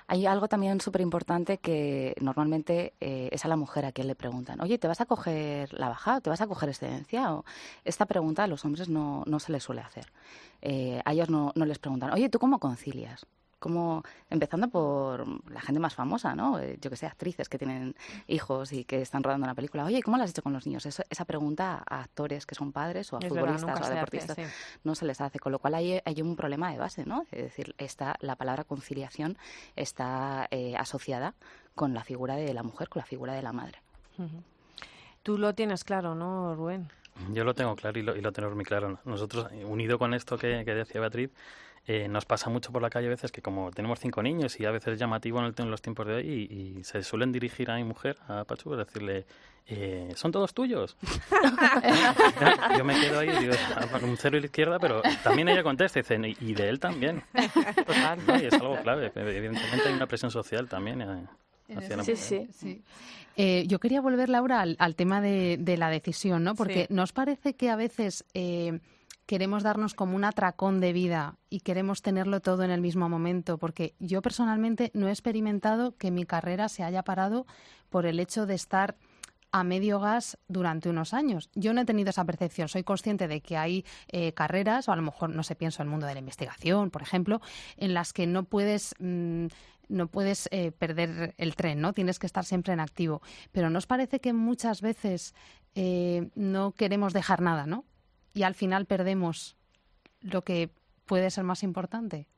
Hay 0.08 0.26
algo 0.26 0.48
también 0.48 0.80
súper 0.80 1.00
importante 1.00 1.58
que 1.58 2.14
normalmente 2.20 2.94
eh, 3.00 3.28
es 3.32 3.44
a 3.44 3.48
la 3.48 3.56
mujer 3.56 3.84
a 3.84 3.92
quien 3.92 4.06
le 4.06 4.14
preguntan, 4.14 4.60
oye, 4.60 4.78
¿te 4.78 4.86
vas 4.86 5.00
a 5.00 5.06
coger 5.06 5.72
la 5.72 5.88
baja? 5.88 6.20
¿Te 6.20 6.30
vas 6.30 6.40
a 6.40 6.46
coger 6.46 6.68
excedencia? 6.68 7.34
O 7.34 7.44
esta 7.84 8.06
pregunta 8.06 8.44
a 8.44 8.46
los 8.46 8.64
hombres 8.64 8.88
no, 8.88 9.24
no 9.26 9.40
se 9.40 9.52
les 9.52 9.64
suele 9.64 9.80
hacer. 9.80 10.06
Eh, 10.62 11.00
a 11.04 11.12
ellos 11.12 11.28
no, 11.28 11.52
no 11.54 11.64
les 11.64 11.78
preguntan, 11.78 12.12
oye, 12.12 12.28
¿tú 12.28 12.38
cómo 12.38 12.58
concilias? 12.60 13.26
Como 13.58 14.02
empezando 14.28 14.68
por 14.68 15.26
la 15.50 15.60
gente 15.60 15.80
más 15.80 15.94
famosa, 15.94 16.34
¿no? 16.34 16.58
Eh, 16.58 16.78
yo 16.80 16.90
que 16.90 16.96
sé, 16.96 17.06
actrices 17.06 17.48
que 17.48 17.58
tienen 17.58 17.94
hijos 18.26 18.72
y 18.72 18.84
que 18.84 19.00
están 19.00 19.22
rodando 19.22 19.44
una 19.44 19.54
película. 19.54 19.84
Oye, 19.84 20.02
¿cómo 20.02 20.16
lo 20.16 20.24
has 20.24 20.30
hecho 20.30 20.42
con 20.42 20.52
los 20.52 20.66
niños? 20.66 20.86
esa 20.86 21.24
pregunta 21.24 21.82
a 21.88 22.02
actores 22.02 22.46
que 22.46 22.54
son 22.54 22.72
padres 22.72 23.12
o 23.12 23.16
a 23.16 23.20
futbolistas 23.20 23.80
o 23.80 23.84
a 23.84 23.90
deportistas 23.90 24.36
no 24.84 24.94
se 24.94 25.06
les 25.06 25.20
hace, 25.20 25.38
con 25.38 25.52
lo 25.52 25.58
cual 25.58 25.74
hay, 25.74 26.00
hay 26.04 26.22
un 26.22 26.36
problema 26.36 26.70
de 26.70 26.78
base, 26.78 27.04
¿no? 27.06 27.26
Es 27.32 27.44
decir, 27.44 27.74
está, 27.78 28.16
la 28.20 28.36
palabra 28.36 28.64
conciliación 28.64 29.38
está 29.74 30.48
eh, 30.50 30.74
asociada 30.76 31.34
con 31.74 31.94
la 31.94 32.04
figura 32.04 32.36
de 32.36 32.52
la 32.54 32.62
mujer, 32.62 32.88
con 32.88 33.00
la 33.00 33.06
figura 33.06 33.34
de 33.34 33.42
la 33.42 33.52
madre. 33.52 33.80
Tú 35.22 35.38
lo 35.38 35.54
tienes 35.54 35.84
claro, 35.84 36.14
¿no, 36.14 36.54
Rubén? 36.54 36.88
Yo 37.32 37.44
lo 37.44 37.54
tengo 37.54 37.74
claro 37.76 37.98
y 37.98 38.02
lo, 38.02 38.14
y 38.16 38.20
lo 38.20 38.32
tenemos 38.32 38.54
muy 38.54 38.64
claro. 38.64 38.98
Nosotros, 39.04 39.50
unido 39.64 39.98
con 39.98 40.14
esto 40.14 40.36
que, 40.36 40.64
que 40.64 40.74
decía 40.74 41.00
Beatriz, 41.00 41.30
eh, 41.88 42.08
nos 42.08 42.24
pasa 42.24 42.50
mucho 42.50 42.72
por 42.72 42.82
la 42.82 42.90
calle 42.90 43.06
a 43.06 43.10
veces 43.10 43.30
que 43.30 43.40
como 43.40 43.70
tenemos 43.70 44.00
cinco 44.00 44.20
niños 44.20 44.58
y 44.58 44.64
a 44.64 44.72
veces 44.72 44.94
es 44.94 44.98
llamativo 44.98 45.38
en, 45.38 45.70
los 45.70 45.80
tiempos 45.80 46.04
de 46.08 46.14
hoy 46.14 46.26
y, 46.26 46.82
se 46.82 47.00
suelen 47.04 47.30
dirigir 47.30 47.70
a 47.70 47.76
mi 47.76 47.84
mujer, 47.84 48.16
a 48.26 48.42
Pachu, 48.42 48.74
a 48.74 48.78
decirle, 48.78 49.24
eh, 49.68 50.12
son 50.16 50.32
todos 50.32 50.52
tuyos. 50.52 50.96
Yo 52.76 52.84
me 52.84 53.00
quedo 53.00 53.20
ahí, 53.20 53.28
digo, 53.38 53.54
un 54.02 54.16
cero 54.16 54.36
a 54.36 54.40
la 54.40 54.46
izquierda, 54.46 54.78
pero 54.80 55.00
también 55.22 55.48
ella 55.48 55.62
contesta 55.62 56.00
y 56.00 56.02
dice, 56.02 56.36
y 56.40 56.54
de 56.54 56.68
él 56.68 56.80
también. 56.80 57.22
y 57.34 58.44
es 58.46 58.54
algo 58.54 58.80
clave. 58.82 59.12
Evidentemente 59.14 59.88
hay 59.88 59.94
una 59.94 60.08
presión 60.08 60.32
social 60.32 60.68
también. 60.68 61.02
Eh, 61.02 61.26
hacia 61.76 61.96
la 61.98 62.02
sí, 62.02 62.16
sí, 62.16 62.48
sí. 62.52 62.82
yo 63.68 63.78
quería 63.78 64.00
volver, 64.00 64.28
Laura, 64.28 64.60
al, 64.60 64.96
tema 64.96 65.20
de, 65.20 65.76
la 65.78 65.88
decisión, 65.90 66.42
¿no? 66.42 66.56
Porque 66.56 66.88
nos 66.90 67.12
parece 67.12 67.54
que 67.54 67.70
a 67.70 67.76
veces 67.76 68.24
queremos 69.26 69.62
darnos 69.62 69.94
como 69.94 70.16
un 70.16 70.24
atracón 70.24 70.80
de 70.80 70.92
vida 70.92 71.36
y 71.50 71.60
queremos 71.60 72.00
tenerlo 72.00 72.40
todo 72.40 72.62
en 72.62 72.70
el 72.70 72.80
mismo 72.80 73.08
momento, 73.08 73.58
porque 73.58 73.94
yo 73.98 74.22
personalmente 74.22 74.90
no 74.94 75.08
he 75.08 75.10
experimentado 75.10 75.96
que 75.96 76.10
mi 76.10 76.24
carrera 76.24 76.68
se 76.68 76.84
haya 76.84 77.02
parado 77.02 77.46
por 77.90 78.06
el 78.06 78.20
hecho 78.20 78.46
de 78.46 78.54
estar 78.54 78.96
a 79.52 79.64
medio 79.64 80.00
gas 80.00 80.38
durante 80.48 80.88
unos 80.88 81.14
años. 81.14 81.50
Yo 81.54 81.72
no 81.72 81.80
he 81.80 81.84
tenido 81.84 82.10
esa 82.10 82.24
percepción. 82.24 82.68
Soy 82.68 82.84
consciente 82.84 83.26
de 83.28 83.40
que 83.40 83.56
hay 83.56 83.84
eh, 84.08 84.32
carreras, 84.32 84.88
o 84.88 84.92
a 84.92 84.96
lo 84.96 85.02
mejor 85.02 85.30
no 85.30 85.42
se 85.42 85.54
pienso 85.54 85.82
en 85.82 85.86
el 85.88 85.90
mundo 85.90 86.06
de 86.06 86.14
la 86.14 86.20
investigación, 86.20 86.90
por 86.90 87.02
ejemplo, 87.02 87.40
en 87.76 87.94
las 87.94 88.12
que 88.12 88.26
no 88.26 88.44
puedes 88.44 88.94
mm, 88.98 89.46
no 89.88 90.08
puedes 90.08 90.48
eh, 90.50 90.72
perder 90.72 91.34
el 91.38 91.54
tren, 91.54 91.80
¿no? 91.80 91.92
Tienes 91.92 92.18
que 92.18 92.26
estar 92.26 92.44
siempre 92.44 92.72
en 92.72 92.80
activo. 92.80 93.22
Pero 93.52 93.70
¿nos 93.70 93.86
parece 93.86 94.20
que 94.20 94.32
muchas 94.32 94.80
veces 94.80 95.32
eh, 95.76 96.28
no 96.34 96.72
queremos 96.72 97.12
dejar 97.12 97.40
nada, 97.40 97.66
¿no? 97.66 97.84
Y 98.36 98.42
al 98.42 98.54
final 98.54 98.84
perdemos 98.84 99.56
lo 100.20 100.42
que 100.42 100.70
puede 101.06 101.30
ser 101.30 101.42
más 101.42 101.62
importante? 101.62 102.28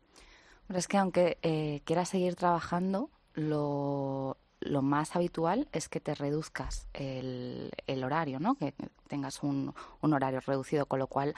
es 0.72 0.86
que 0.86 0.96
aunque 0.98 1.38
eh, 1.42 1.80
quieras 1.84 2.10
seguir 2.10 2.36
trabajando, 2.36 3.10
lo, 3.34 4.36
más 4.82 5.16
habitual 5.16 5.66
es 5.72 5.88
que 5.88 5.98
te 5.98 6.14
reduzcas 6.14 6.86
el, 6.92 7.72
el 7.86 8.04
horario, 8.04 8.38
¿no? 8.38 8.54
Que 8.54 8.74
tengas 9.08 9.42
un 9.42 9.74
horario 10.00 10.40
reducido, 10.40 10.86
con 10.86 10.98
lo 10.98 11.06
cual 11.06 11.34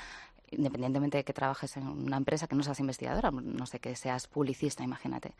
independientemente 0.50 1.18
de 1.18 1.24
que 1.24 1.32
trabajes 1.32 1.76
en 1.76 1.86
una 1.86 2.16
empresa, 2.16 2.46
que 2.46 2.56
no 2.56 2.62
seas 2.62 2.80
investigadora, 2.80 3.30
no 3.30 3.66
sé, 3.66 3.78
que 3.78 3.94
seas 3.94 4.26
publicista, 4.26 4.82
imagínate, 4.82 5.34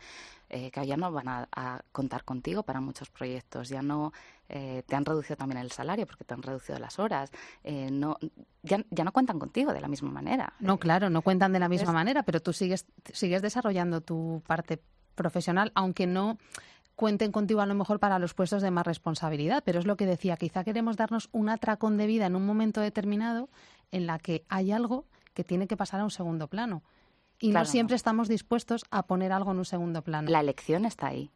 eh, 0.48 0.70
que 0.70 0.86
ya 0.86 0.96
no 0.96 1.10
van 1.10 1.28
a, 1.28 1.80
contar 1.92 2.24
contigo 2.24 2.62
para 2.62 2.80
muchos 2.80 3.10
proyectos, 3.10 3.68
ya 3.68 3.82
no 3.82 4.12
eh, 4.48 4.82
te 4.86 4.96
han 4.96 5.04
reducido 5.04 5.36
también 5.36 5.60
el 5.60 5.70
salario 5.72 6.06
porque 6.06 6.24
te 6.24 6.34
han 6.34 6.42
reducido 6.42 6.78
las 6.78 6.98
horas, 6.98 7.30
eh, 7.64 7.90
no, 7.90 8.16
ya, 8.62 8.84
ya, 8.90 9.04
no 9.04 9.12
cuentan 9.12 9.38
contigo 9.38 9.72
de 9.72 9.80
la 9.80 9.88
misma 9.88 10.10
manera. 10.10 10.52
No, 10.60 10.78
claro, 10.78 11.10
no 11.10 11.22
cuentan 11.22 11.52
de 11.52 11.58
la 11.58 11.68
misma 11.68 11.92
manera, 11.92 12.22
pero 12.22 12.40
tú 12.40 12.52
sigues, 12.52 12.86
sigues 13.12 13.42
desarrollando 13.42 14.00
tu 14.00 14.42
parte 14.46 14.80
profesional, 15.14 15.72
aunque 15.74 16.06
no 16.06 16.38
cuenten 17.00 17.32
contigo 17.32 17.62
a 17.62 17.66
lo 17.66 17.74
mejor 17.74 17.98
para 17.98 18.18
los 18.18 18.34
puestos 18.34 18.60
de 18.60 18.70
más 18.70 18.86
responsabilidad, 18.86 19.62
pero 19.64 19.78
es 19.78 19.86
lo 19.86 19.96
que 19.96 20.04
decía, 20.04 20.36
quizá 20.36 20.64
queremos 20.64 20.98
darnos 20.98 21.30
un 21.32 21.48
atracón 21.48 21.96
de 21.96 22.06
vida 22.06 22.26
en 22.26 22.36
un 22.36 22.44
momento 22.44 22.82
determinado 22.82 23.48
en 23.92 24.06
la 24.06 24.18
que 24.18 24.44
hay 24.48 24.72
algo 24.72 25.06
que 25.34 25.44
tiene 25.44 25.66
que 25.66 25.76
pasar 25.76 26.00
a 26.00 26.04
un 26.04 26.10
segundo 26.10 26.48
plano. 26.48 26.82
Y 27.38 27.50
no 27.50 27.64
siempre 27.64 27.96
estamos 27.96 28.28
dispuestos 28.28 28.84
a 28.90 29.06
poner 29.06 29.32
algo 29.32 29.52
en 29.52 29.58
un 29.58 29.64
segundo 29.64 30.02
plano. 30.02 30.30
La 30.30 30.40
elección 30.40 30.84
está 30.84 31.08
ahí 31.08 31.30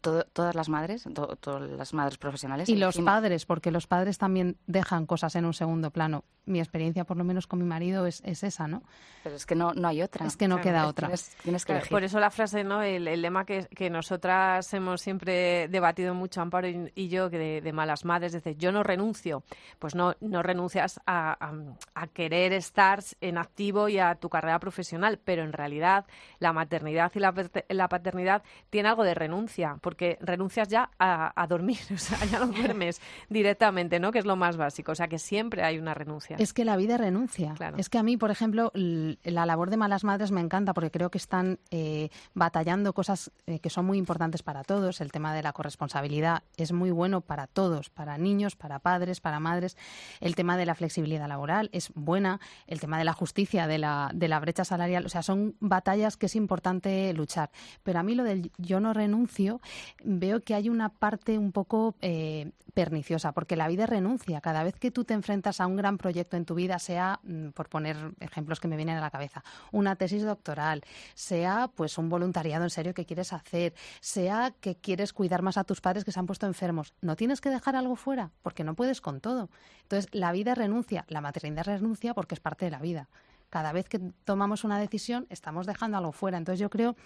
todas 0.00 0.54
las 0.54 0.68
madres, 0.68 1.06
todas 1.40 1.70
las 1.70 1.92
madres 1.92 2.16
profesionales. 2.18 2.68
Y 2.68 2.76
los 2.76 2.98
padres, 2.98 3.44
porque 3.44 3.70
los 3.70 3.86
padres 3.86 4.18
también 4.18 4.56
dejan 4.66 5.06
cosas 5.06 5.36
en 5.36 5.44
un 5.44 5.52
segundo 5.52 5.90
plano. 5.90 6.24
Mi 6.44 6.58
experiencia, 6.58 7.04
por 7.04 7.16
lo 7.16 7.22
menos 7.22 7.46
con 7.46 7.60
mi 7.60 7.64
marido, 7.64 8.06
es, 8.06 8.22
esa, 8.24 8.66
¿no? 8.66 8.82
Pero 9.22 9.36
es 9.36 9.46
que 9.46 9.54
no, 9.54 9.74
no 9.74 9.86
hay 9.86 10.02
otra. 10.02 10.26
Es 10.26 10.36
que 10.36 10.48
no 10.48 10.60
queda 10.60 10.88
otra. 10.88 11.08
Tienes, 11.42 11.64
que 11.64 11.74
Por 11.88 12.02
eso 12.02 12.18
la 12.18 12.30
frase, 12.30 12.64
¿no? 12.64 12.82
El, 12.82 13.04
lema 13.04 13.44
que, 13.44 13.66
que, 13.66 13.90
nosotras 13.90 14.72
hemos 14.74 15.00
siempre 15.00 15.68
debatido 15.68 16.14
mucho, 16.14 16.40
Amparo 16.40 16.66
y, 16.68 17.08
yo, 17.08 17.30
que 17.30 17.60
de, 17.60 17.72
malas 17.72 18.04
madres, 18.04 18.32
dice, 18.32 18.56
yo 18.56 18.72
no 18.72 18.82
renuncio. 18.82 19.44
Pues 19.78 19.94
no, 19.94 20.14
no 20.20 20.42
renuncias 20.42 21.00
a, 21.06 21.52
a, 21.94 22.06
querer 22.08 22.52
estar 22.52 23.00
en 23.20 23.38
activo 23.38 23.88
y 23.88 23.98
a 23.98 24.16
tu 24.16 24.28
carrera 24.28 24.58
profesional, 24.58 25.20
pero 25.22 25.44
en 25.44 25.52
realidad 25.52 26.06
la 26.40 26.52
maternidad 26.52 27.12
y 27.14 27.20
la, 27.20 27.32
la 27.68 27.88
paternidad 27.88 28.42
tiene 28.70 28.88
algo 28.88 29.04
de 29.04 29.14
renuncia 29.14 29.76
porque 29.82 30.16
renuncias 30.20 30.68
ya 30.68 30.90
a, 30.98 31.46
dormir, 31.46 31.80
o 31.94 31.98
sea, 31.98 32.24
ya 32.24 32.38
no 32.38 32.46
duermes 32.46 33.00
directamente, 33.28 34.00
¿no? 34.00 34.12
Que 34.12 34.20
es 34.20 34.24
lo 34.24 34.36
más 34.36 34.56
básico, 34.56 34.92
o 34.92 34.94
sea, 34.94 35.08
que 35.08 35.18
siempre 35.18 35.62
hay 35.62 35.78
una 35.78 35.92
renuncia. 35.92 36.36
Es 36.38 36.54
que 36.54 36.64
la 36.64 36.76
vida 36.76 36.96
renuncia. 36.96 37.54
Es 37.76 37.90
que 37.90 37.98
a 37.98 38.02
mí, 38.02 38.16
por 38.16 38.30
ejemplo, 38.30 38.72
la 38.74 39.44
labor 39.44 39.68
de 39.68 39.76
malas 39.76 40.04
madres 40.04 40.30
me 40.30 40.40
encanta 40.40 40.72
porque 40.72 40.90
creo 40.90 41.10
que 41.10 41.18
están 41.18 41.58
eh, 41.70 42.08
batallando 42.32 42.94
cosas 42.94 43.30
eh, 43.46 43.58
que 43.58 43.68
son 43.68 43.84
muy 43.84 43.98
importantes 43.98 44.42
para 44.42 44.62
todos. 44.62 45.00
El 45.00 45.12
tema 45.12 45.34
de 45.34 45.42
la 45.42 45.52
corresponsabilidad 45.52 46.44
es 46.56 46.72
muy 46.72 46.90
bueno 46.90 47.20
para 47.20 47.48
todos, 47.48 47.90
para 47.90 48.16
niños, 48.16 48.56
para 48.56 48.78
padres, 48.78 49.20
para 49.20 49.40
madres. 49.40 49.76
El 50.20 50.36
tema 50.36 50.56
de 50.56 50.66
la 50.66 50.74
flexibilidad 50.76 51.28
laboral 51.28 51.68
es 51.72 51.90
buena. 51.94 52.40
El 52.68 52.80
tema 52.80 52.98
de 52.98 53.04
la 53.04 53.12
justicia, 53.12 53.66
de 53.66 53.78
la, 53.78 54.10
de 54.14 54.28
la 54.28 54.38
brecha 54.38 54.64
salarial, 54.64 55.04
o 55.04 55.08
sea, 55.08 55.22
son 55.22 55.56
batallas 55.58 56.16
que 56.16 56.26
es 56.26 56.36
importante 56.36 57.12
luchar. 57.14 57.50
Pero 57.82 57.98
a 57.98 58.02
mí 58.04 58.14
lo 58.14 58.22
del 58.22 58.52
yo 58.58 58.78
no 58.78 58.92
renuncio 58.92 59.60
veo 60.04 60.40
que 60.40 60.54
hay 60.54 60.68
una 60.68 60.88
parte 60.88 61.38
un 61.38 61.52
poco 61.52 61.94
eh, 62.00 62.50
perniciosa, 62.74 63.32
porque 63.32 63.56
la 63.56 63.68
vida 63.68 63.86
renuncia. 63.86 64.40
Cada 64.40 64.64
vez 64.64 64.76
que 64.76 64.90
tú 64.90 65.04
te 65.04 65.14
enfrentas 65.14 65.60
a 65.60 65.66
un 65.66 65.76
gran 65.76 65.98
proyecto 65.98 66.36
en 66.36 66.44
tu 66.44 66.54
vida, 66.54 66.78
sea, 66.78 67.20
mm, 67.22 67.48
por 67.48 67.68
poner 67.68 67.96
ejemplos 68.20 68.60
que 68.60 68.68
me 68.68 68.76
vienen 68.76 68.96
a 68.96 69.00
la 69.00 69.10
cabeza, 69.10 69.44
una 69.70 69.96
tesis 69.96 70.22
doctoral, 70.24 70.82
sea 71.14 71.70
pues 71.74 71.98
un 71.98 72.08
voluntariado 72.08 72.64
en 72.64 72.70
serio 72.70 72.94
que 72.94 73.04
quieres 73.04 73.32
hacer, 73.32 73.74
sea 74.00 74.52
que 74.60 74.76
quieres 74.76 75.12
cuidar 75.12 75.42
más 75.42 75.58
a 75.58 75.64
tus 75.64 75.80
padres 75.80 76.04
que 76.04 76.12
se 76.12 76.20
han 76.20 76.26
puesto 76.26 76.46
enfermos, 76.46 76.94
no 77.00 77.16
tienes 77.16 77.40
que 77.40 77.50
dejar 77.50 77.76
algo 77.76 77.96
fuera, 77.96 78.30
porque 78.42 78.64
no 78.64 78.74
puedes 78.74 79.00
con 79.00 79.20
todo. 79.20 79.50
Entonces, 79.82 80.08
la 80.12 80.32
vida 80.32 80.54
renuncia, 80.54 81.04
la 81.08 81.20
maternidad 81.20 81.64
renuncia 81.64 82.14
porque 82.14 82.34
es 82.34 82.40
parte 82.40 82.64
de 82.64 82.70
la 82.70 82.78
vida. 82.78 83.08
Cada 83.50 83.72
vez 83.72 83.86
que 83.86 83.98
tomamos 84.24 84.64
una 84.64 84.78
decisión, 84.78 85.26
estamos 85.28 85.66
dejando 85.66 85.98
algo 85.98 86.12
fuera. 86.12 86.38
Entonces, 86.38 86.58
yo 86.58 86.70
creo 86.70 86.96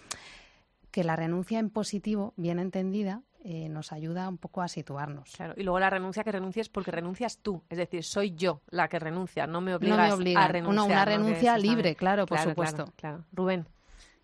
que 0.97 1.03
la 1.03 1.15
renuncia 1.15 1.59
en 1.59 1.69
positivo, 1.69 2.33
bien 2.37 2.57
entendida, 2.57 3.21
eh, 3.43 3.69
nos 3.69 3.91
ayuda 3.91 4.27
un 4.27 4.39
poco 4.39 4.63
a 4.63 4.67
situarnos. 4.67 5.31
Claro, 5.35 5.53
y 5.55 5.61
luego 5.61 5.79
la 5.79 5.91
renuncia 5.91 6.23
que 6.23 6.31
renuncies 6.31 6.69
porque 6.69 6.89
renuncias 6.89 7.37
tú, 7.37 7.61
es 7.69 7.77
decir, 7.77 8.03
soy 8.03 8.33
yo 8.33 8.63
la 8.71 8.87
que 8.87 8.97
renuncia, 8.97 9.45
no 9.45 9.61
me 9.61 9.75
obligas 9.75 9.99
a 9.99 10.47
renunciar. 10.47 10.65
Una, 10.65 10.83
una 10.85 11.05
renuncia 11.05 11.55
libre, 11.55 11.93
claro, 11.93 12.25
por 12.25 12.39
supuesto. 12.39 12.91
Claro, 12.95 13.25
Rubén. 13.31 13.67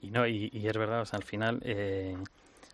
Y 0.01 0.09
no, 0.09 0.25
y, 0.25 0.49
es 0.51 0.75
verdad, 0.75 1.01
o 1.01 1.05
sea, 1.05 1.17
al 1.17 1.23
final 1.23 1.59
eh, 1.63 2.17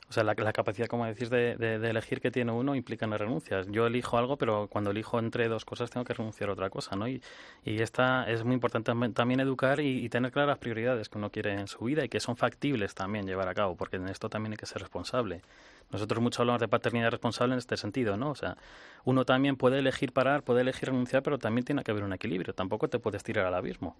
o 0.09 0.13
sea, 0.13 0.23
la, 0.23 0.33
capacidad, 0.33 0.87
como 0.87 1.05
decís, 1.05 1.29
de, 1.29 1.53
elegir 1.87 2.19
que 2.19 2.31
tiene 2.31 2.51
uno 2.51 2.73
implica 2.73 3.05
las 3.05 3.21
renuncias. 3.21 3.67
Yo 3.69 3.85
elijo 3.85 4.17
algo, 4.17 4.37
pero 4.37 4.67
cuando 4.67 4.89
elijo 4.89 5.19
entre 5.19 5.47
dos 5.47 5.65
cosas 5.65 5.91
tengo 5.91 6.03
que 6.03 6.15
renunciar 6.15 6.49
a 6.49 6.53
otra 6.53 6.71
cosa, 6.71 6.95
¿no? 6.95 7.07
Y, 7.07 7.21
y 7.63 7.83
esta 7.83 8.27
es 8.27 8.43
muy 8.43 8.55
importante 8.55 8.91
también 9.13 9.39
educar 9.39 9.79
y, 9.79 10.09
tener 10.09 10.31
claras 10.31 10.57
prioridades 10.57 11.09
que 11.09 11.19
uno 11.19 11.29
quiere 11.29 11.53
en 11.53 11.67
su 11.67 11.85
vida 11.85 12.03
y 12.03 12.09
que 12.09 12.19
son 12.19 12.35
factibles 12.35 12.95
también 12.95 13.27
llevar 13.27 13.47
a 13.47 13.53
cabo, 13.53 13.75
porque 13.75 13.97
en 13.97 14.09
esto 14.09 14.29
también 14.29 14.53
hay 14.53 14.57
que 14.57 14.65
ser 14.65 14.81
responsable. 14.81 15.43
Nosotros 15.91 16.21
mucho 16.21 16.41
hablamos 16.41 16.61
de 16.61 16.67
paternidad 16.67 17.09
responsable 17.09 17.53
en 17.53 17.59
este 17.59 17.75
sentido, 17.77 18.15
¿no? 18.15 18.29
O 18.29 18.35
sea, 18.35 18.57
uno 19.05 19.25
también 19.25 19.55
puede 19.55 19.79
elegir 19.79 20.13
parar, 20.13 20.43
puede 20.43 20.61
elegir 20.61 20.89
renunciar, 20.89 21.23
pero 21.23 21.39
también 21.39 21.65
tiene 21.65 21.83
que 21.83 21.91
haber 21.91 22.03
un 22.03 22.13
equilibrio. 22.13 22.53
Tampoco 22.53 22.89
te 22.89 22.99
puedes 22.99 23.23
tirar 23.23 23.45
al 23.45 23.55
abismo. 23.55 23.95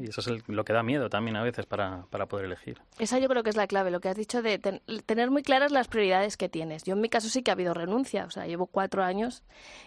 Y 0.00 0.08
eso 0.08 0.20
es 0.20 0.48
lo 0.48 0.64
que 0.64 0.72
da 0.72 0.82
miedo 0.82 1.08
también 1.08 1.36
a 1.36 1.42
veces 1.42 1.66
para, 1.66 2.04
para, 2.10 2.26
poder 2.26 2.46
elegir. 2.46 2.80
Esa 2.98 3.18
yo 3.18 3.28
creo 3.28 3.42
que 3.42 3.50
es 3.50 3.56
la 3.56 3.66
clave, 3.66 3.90
lo 3.90 4.00
que 4.00 4.08
has 4.08 4.16
dicho 4.16 4.42
de 4.42 4.58
tener 4.58 5.30
muy 5.30 5.42
claras 5.42 5.72
las 5.72 5.88
prioridades 5.88 6.36
que 6.36 6.48
tienes. 6.48 6.84
Yo 6.84 6.94
en 6.94 7.00
mi 7.00 7.08
caso 7.08 7.28
sí 7.28 7.42
que 7.42 7.50
ha 7.50 7.54
habido 7.54 7.72
renuncia. 7.72 8.24
O 8.24 8.30
sea, 8.30 8.46
llevo 8.46 8.66
cuatro 8.66 9.02
años 9.02 9.42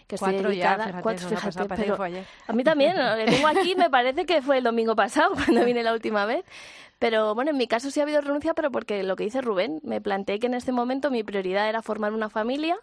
que 0.06 0.16
estoy 0.16 0.32
cuatro 0.32 0.48
dedicada. 0.48 0.90
Ya, 0.90 1.02
cuatro, 1.02 1.28
fíjate, 1.28 1.64
pero 1.76 1.98
a 2.46 2.52
mí 2.52 2.64
también, 2.64 2.96
le 2.96 3.26
tengo 3.26 3.46
aquí, 3.46 3.74
me 3.76 3.90
parece 3.90 4.26
que 4.26 4.42
fue 4.42 4.58
el 4.58 4.64
domingo 4.64 4.96
pasado 4.96 5.34
cuando 5.34 5.64
vine 5.64 5.82
la 5.82 5.92
última 5.92 6.26
vez. 6.26 6.44
Pero 6.98 7.34
bueno, 7.34 7.52
en 7.52 7.56
mi 7.56 7.66
caso 7.68 7.90
sí 7.90 8.00
ha 8.00 8.02
habido 8.02 8.20
renuncia, 8.20 8.54
pero 8.54 8.70
porque 8.70 9.02
lo 9.02 9.16
que 9.16 9.24
dice 9.24 9.40
Rubén, 9.40 9.80
me 9.84 10.00
planteé 10.00 10.38
que 10.38 10.46
en 10.46 10.54
este 10.54 10.72
momento 10.72 11.10
mi 11.10 11.22
prioridad 11.22 11.68
era 11.68 11.82
formar 11.82 12.12
una 12.12 12.28
familia 12.28 12.78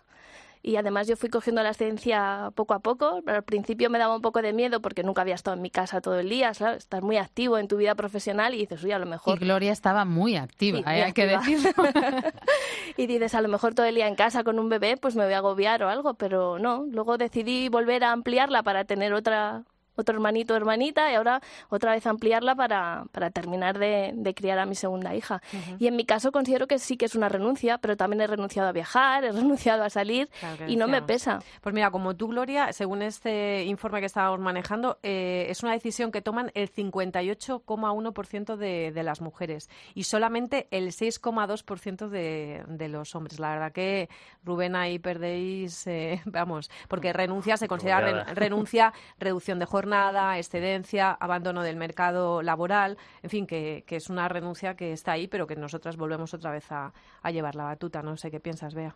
y 0.65 0.77
además 0.77 1.07
yo 1.07 1.15
fui 1.15 1.29
cogiendo 1.29 1.61
la 1.61 1.75
ciencia 1.75 2.51
poco 2.55 2.73
a 2.73 2.79
poco. 2.79 3.21
Al 3.27 3.43
principio 3.43 3.91
me 3.91 3.99
daba 3.99 4.15
un 4.15 4.23
poco 4.23 4.41
de 4.41 4.51
miedo 4.51 4.81
porque 4.81 5.03
nunca 5.03 5.21
había 5.21 5.35
estado 5.35 5.55
en 5.55 5.61
mi 5.61 5.69
casa 5.69 6.01
todo 6.01 6.19
el 6.19 6.27
día, 6.27 6.55
¿sabes? 6.55 6.77
Estás 6.77 7.03
muy 7.03 7.17
activo 7.17 7.59
en 7.59 7.67
tu 7.67 7.77
vida 7.77 7.93
profesional 7.93 8.55
y 8.55 8.57
dices, 8.57 8.83
uy, 8.83 8.91
a 8.91 8.97
lo 8.97 9.05
mejor... 9.05 9.37
Y 9.37 9.45
Gloria 9.45 9.71
estaba 9.71 10.05
muy 10.05 10.37
activa, 10.37 10.81
hay 10.85 11.13
que 11.13 11.27
decirlo. 11.27 11.69
y 12.97 13.05
dices, 13.05 13.35
a 13.35 13.41
lo 13.41 13.47
mejor 13.47 13.75
todo 13.75 13.85
el 13.85 13.93
día 13.93 14.07
en 14.07 14.15
casa 14.15 14.43
con 14.43 14.57
un 14.57 14.67
bebé, 14.67 14.97
pues 14.97 15.15
me 15.15 15.23
voy 15.23 15.35
a 15.35 15.37
agobiar 15.37 15.83
o 15.83 15.89
algo, 15.89 16.15
pero 16.15 16.57
no. 16.57 16.83
Luego 16.89 17.19
decidí 17.19 17.69
volver 17.69 18.03
a 18.03 18.11
ampliarla 18.11 18.63
para 18.63 18.85
tener 18.85 19.13
otra 19.13 19.65
otro 19.95 20.15
hermanito 20.15 20.53
o 20.53 20.57
hermanita 20.57 21.11
y 21.11 21.15
ahora 21.15 21.41
otra 21.69 21.91
vez 21.91 22.05
ampliarla 22.05 22.55
para, 22.55 23.05
para 23.11 23.29
terminar 23.31 23.79
de, 23.79 24.33
criar 24.35 24.59
a 24.59 24.65
mi 24.65 24.75
segunda 24.75 25.15
hija. 25.15 25.41
Y 25.79 25.87
en 25.87 25.95
mi 25.95 26.05
caso 26.05 26.31
considero 26.31 26.67
que 26.67 26.79
sí 26.79 26.97
que 26.97 27.05
es 27.05 27.15
una 27.15 27.29
renuncia, 27.29 27.77
pero 27.77 27.95
también 27.95 28.21
he 28.21 28.27
renunciado 28.27 28.69
a 28.69 28.71
viajar, 28.71 29.23
he 29.23 29.31
renunciado 29.31 29.83
a 29.83 29.89
salir 29.89 30.29
y 30.67 30.75
no 30.75 30.87
me 30.87 31.01
pesa. 31.01 31.39
Pues 31.61 31.73
mira, 31.73 31.91
como 31.91 32.15
tú, 32.15 32.27
Gloria, 32.27 32.73
según 32.73 33.01
este 33.01 33.63
informe 33.63 33.99
que 33.99 34.07
estábamos 34.07 34.39
manejando, 34.39 34.97
eh, 35.03 35.47
es 35.49 35.63
una 35.63 35.73
decisión 35.73 36.11
que 36.11 36.21
toman 36.21 36.51
el 36.53 36.71
58,1% 36.71 38.55
de, 38.55 38.91
de 38.91 39.03
las 39.03 39.21
mujeres 39.21 39.69
y 39.93 40.03
solamente 40.03 40.67
el 40.71 40.87
6,2% 40.87 42.09
de, 42.09 42.63
de 42.67 42.87
los 42.89 43.15
hombres. 43.15 43.39
La 43.39 43.51
verdad 43.51 43.71
que, 43.71 44.09
Rubén, 44.43 44.75
ahí 44.75 44.99
perdéis, 44.99 45.87
eh, 45.87 46.21
vamos, 46.25 46.69
porque 46.87 47.13
renuncia 47.13 47.57
se 47.57 47.67
considera 47.67 48.23
renuncia, 48.33 48.93
reducción 49.19 49.59
de 49.59 49.65
jornada, 49.75 49.84
jornada, 49.85 50.39
excedencia, 50.39 51.11
abandono 51.11 51.61
del 51.61 51.75
mercado 51.75 52.41
laboral, 52.41 52.97
en 53.21 53.29
fin, 53.29 53.45
que, 53.45 53.83
es 53.87 54.09
una 54.09 54.27
renuncia 54.27 54.75
que 54.75 54.91
está 54.93 55.11
ahí, 55.11 55.27
pero 55.27 55.45
que 55.45 55.55
nosotras 55.55 55.95
volvemos 55.95 56.33
otra 56.33 56.49
vez 56.49 56.65
a, 56.71 56.91
llevar 57.31 57.53
la 57.53 57.65
batuta. 57.65 58.01
No 58.01 58.17
sé 58.17 58.31
qué 58.31 58.39
piensas, 58.39 58.73
Bea. 58.73 58.95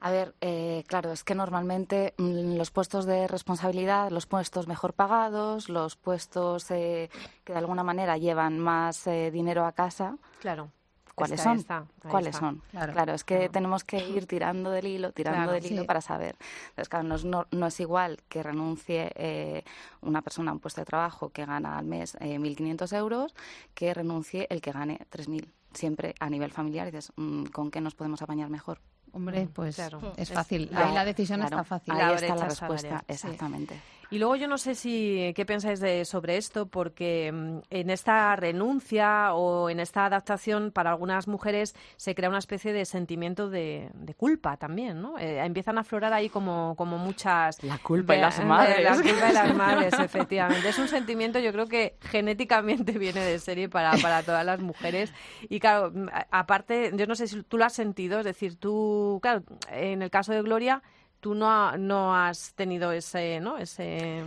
A 0.00 0.10
ver, 0.10 0.34
eh, 0.40 0.82
claro, 0.88 1.12
es 1.12 1.22
que 1.22 1.36
normalmente 1.36 2.14
mm, 2.18 2.56
los 2.56 2.72
puestos 2.72 3.04
de 3.04 3.28
responsabilidad, 3.28 4.10
los 4.10 4.26
puestos 4.26 4.66
mejor 4.66 4.94
pagados, 4.94 5.68
los 5.68 5.94
puestos 5.94 6.70
eh, 6.72 7.08
que 7.44 7.52
de 7.52 7.58
alguna 7.60 7.84
manera 7.84 8.16
llevan 8.16 8.58
más 8.58 9.06
eh, 9.06 9.30
dinero 9.30 9.64
a 9.64 9.72
casa, 9.72 10.16
claro 10.40 10.72
cuáles 11.20 11.40
son. 11.40 11.64
¿Cuáles 12.08 12.36
son? 12.36 12.62
Claro, 12.70 13.14
es 13.14 13.24
que 13.24 13.48
tenemos 13.48 13.84
que 13.84 13.98
ir 14.08 14.26
tirando 14.26 14.70
del 14.70 14.86
hilo, 14.86 15.12
tirando 15.12 15.52
del 15.52 15.64
hilo 15.64 15.84
para 15.86 16.00
saber. 16.00 16.36
Entonces, 16.70 16.88
claro, 16.88 17.08
no, 17.24 17.46
no, 17.50 17.66
es 17.66 17.80
igual 17.80 18.18
que 18.28 18.42
renuncie 18.42 19.12
eh, 19.14 19.64
una 20.00 20.22
persona 20.22 20.50
a 20.50 20.54
un 20.54 20.60
puesto 20.60 20.80
de 20.80 20.84
trabajo 20.86 21.30
que 21.30 21.44
gana 21.44 21.78
al 21.78 21.84
mes 21.84 22.16
eh, 22.20 22.38
1.500 22.38 22.96
euros 22.96 23.34
que 23.74 23.94
renuncie 23.94 24.46
el 24.50 24.60
que 24.60 24.72
gane 24.72 24.98
3.000. 25.10 25.48
Siempre 25.72 26.14
a 26.18 26.28
nivel 26.28 26.50
familiar 26.50 26.86
dices, 26.86 27.12
mm, 27.16 27.44
¿con 27.46 27.70
qué 27.70 27.80
nos 27.80 27.94
podemos 27.94 28.22
apañar 28.22 28.50
mejor? 28.50 28.80
Hombre, 29.12 29.48
pues 29.52 29.78
es 30.16 30.32
fácil. 30.32 30.70
Ahí 30.74 30.94
la 30.94 31.04
decisión 31.04 31.42
está 31.42 31.64
fácil. 31.64 31.94
Ahí 31.94 32.14
está 32.14 32.34
la 32.36 32.48
respuesta, 32.48 33.04
exactamente. 33.08 33.80
Y 34.10 34.18
luego 34.18 34.34
yo 34.34 34.48
no 34.48 34.58
sé 34.58 34.74
si 34.74 35.32
qué 35.36 35.46
pensáis 35.46 35.78
de, 35.78 36.04
sobre 36.04 36.36
esto, 36.36 36.66
porque 36.66 37.30
mm, 37.32 37.58
en 37.70 37.90
esta 37.90 38.34
renuncia 38.34 39.34
o 39.34 39.70
en 39.70 39.78
esta 39.78 40.06
adaptación 40.06 40.72
para 40.72 40.90
algunas 40.90 41.28
mujeres 41.28 41.76
se 41.96 42.16
crea 42.16 42.28
una 42.28 42.38
especie 42.38 42.72
de 42.72 42.84
sentimiento 42.84 43.48
de, 43.48 43.90
culpa 44.16 44.56
también, 44.56 45.00
¿no? 45.00 45.16
Eh, 45.18 45.38
empiezan 45.38 45.78
a 45.78 45.82
aflorar 45.82 46.12
ahí 46.12 46.28
como, 46.28 46.74
como 46.76 46.98
muchas... 46.98 47.62
La 47.62 47.78
culpa 47.78 48.16
y 48.16 48.20
las 48.20 48.44
madres. 48.44 48.82
La 48.82 48.94
culpa 48.94 49.30
y 49.30 49.32
las 49.32 49.54
madres, 49.54 49.94
efectivamente. 49.98 50.68
Es 50.68 50.78
un 50.78 50.88
sentimiento 50.88 51.38
yo 51.38 51.52
creo 51.52 51.66
que 51.66 51.94
genéticamente 52.00 52.92
viene 52.98 53.20
de 53.20 53.38
serie 53.38 53.68
para, 53.68 53.92
para 54.02 54.24
todas 54.24 54.44
las 54.44 54.60
mujeres. 54.60 55.12
Y 55.48 55.60
claro, 55.60 55.92
mm, 55.94 56.08
aparte, 56.32 56.90
yo 56.94 57.06
no 57.06 57.14
sé 57.14 57.28
si 57.28 57.42
tú 57.44 57.58
lo 57.58 57.64
has 57.64 57.74
sentido, 57.74 58.18
es 58.18 58.24
decir, 58.24 58.56
tú, 58.56 59.20
claro, 59.22 59.44
en 59.70 60.02
el 60.02 60.10
caso 60.10 60.32
de 60.32 60.42
Gloria 60.42 60.82
tú 61.20 61.34
no, 61.34 61.76
no 61.76 62.14
has 62.14 62.54
tenido 62.54 62.92
ese, 62.92 63.40
¿no? 63.40 63.58
Ese... 63.58 64.24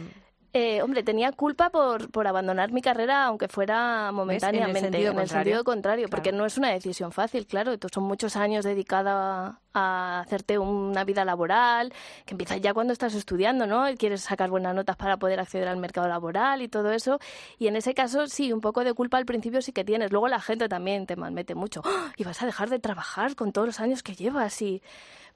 Eh, 0.55 0.83
hombre, 0.83 1.01
tenía 1.01 1.31
culpa 1.31 1.71
por, 1.71 2.11
por 2.11 2.27
abandonar 2.27 2.71
mi 2.71 2.79
carrera, 2.83 3.25
aunque 3.25 3.47
fuera 3.47 4.11
momentáneamente, 4.11 4.79
en 4.79 5.17
el 5.17 5.27
sentido 5.27 5.63
contrario, 5.63 6.07
porque 6.09 6.31
no 6.31 6.45
es 6.45 6.59
una 6.59 6.69
decisión 6.69 7.11
fácil, 7.11 7.47
claro. 7.47 7.73
Son 7.91 8.03
muchos 8.03 8.35
años 8.35 8.63
dedicada 8.63 9.59
a 9.73 10.19
hacerte 10.19 10.59
una 10.59 11.03
vida 11.05 11.25
laboral, 11.25 11.91
que 12.25 12.35
empieza 12.35 12.57
ya 12.57 12.71
cuando 12.71 12.93
estás 12.93 13.15
estudiando, 13.15 13.65
¿no? 13.65 13.89
Y 13.89 13.97
quieres 13.97 14.21
sacar 14.21 14.51
buenas 14.51 14.75
notas 14.75 14.95
para 14.95 15.17
poder 15.17 15.39
acceder 15.39 15.67
al 15.67 15.77
mercado 15.77 16.07
laboral 16.07 16.61
y 16.61 16.67
todo 16.67 16.91
eso. 16.91 17.17
Y 17.57 17.65
en 17.65 17.75
ese 17.75 17.95
caso, 17.95 18.27
sí, 18.27 18.53
un 18.53 18.61
poco 18.61 18.83
de 18.83 18.93
culpa 18.93 19.17
al 19.17 19.25
principio 19.25 19.59
sí 19.63 19.71
que 19.71 19.83
tienes. 19.83 20.11
Luego 20.11 20.27
la 20.27 20.39
gente 20.39 20.69
también 20.69 21.07
te 21.07 21.15
malmete 21.15 21.55
mucho. 21.55 21.81
¡Ah! 21.83 22.13
Y 22.15 22.25
vas 22.25 22.43
a 22.43 22.45
dejar 22.45 22.69
de 22.69 22.77
trabajar 22.77 23.35
con 23.35 23.53
todos 23.53 23.65
los 23.65 23.79
años 23.79 24.03
que 24.03 24.13
llevas 24.13 24.61
y 24.61 24.83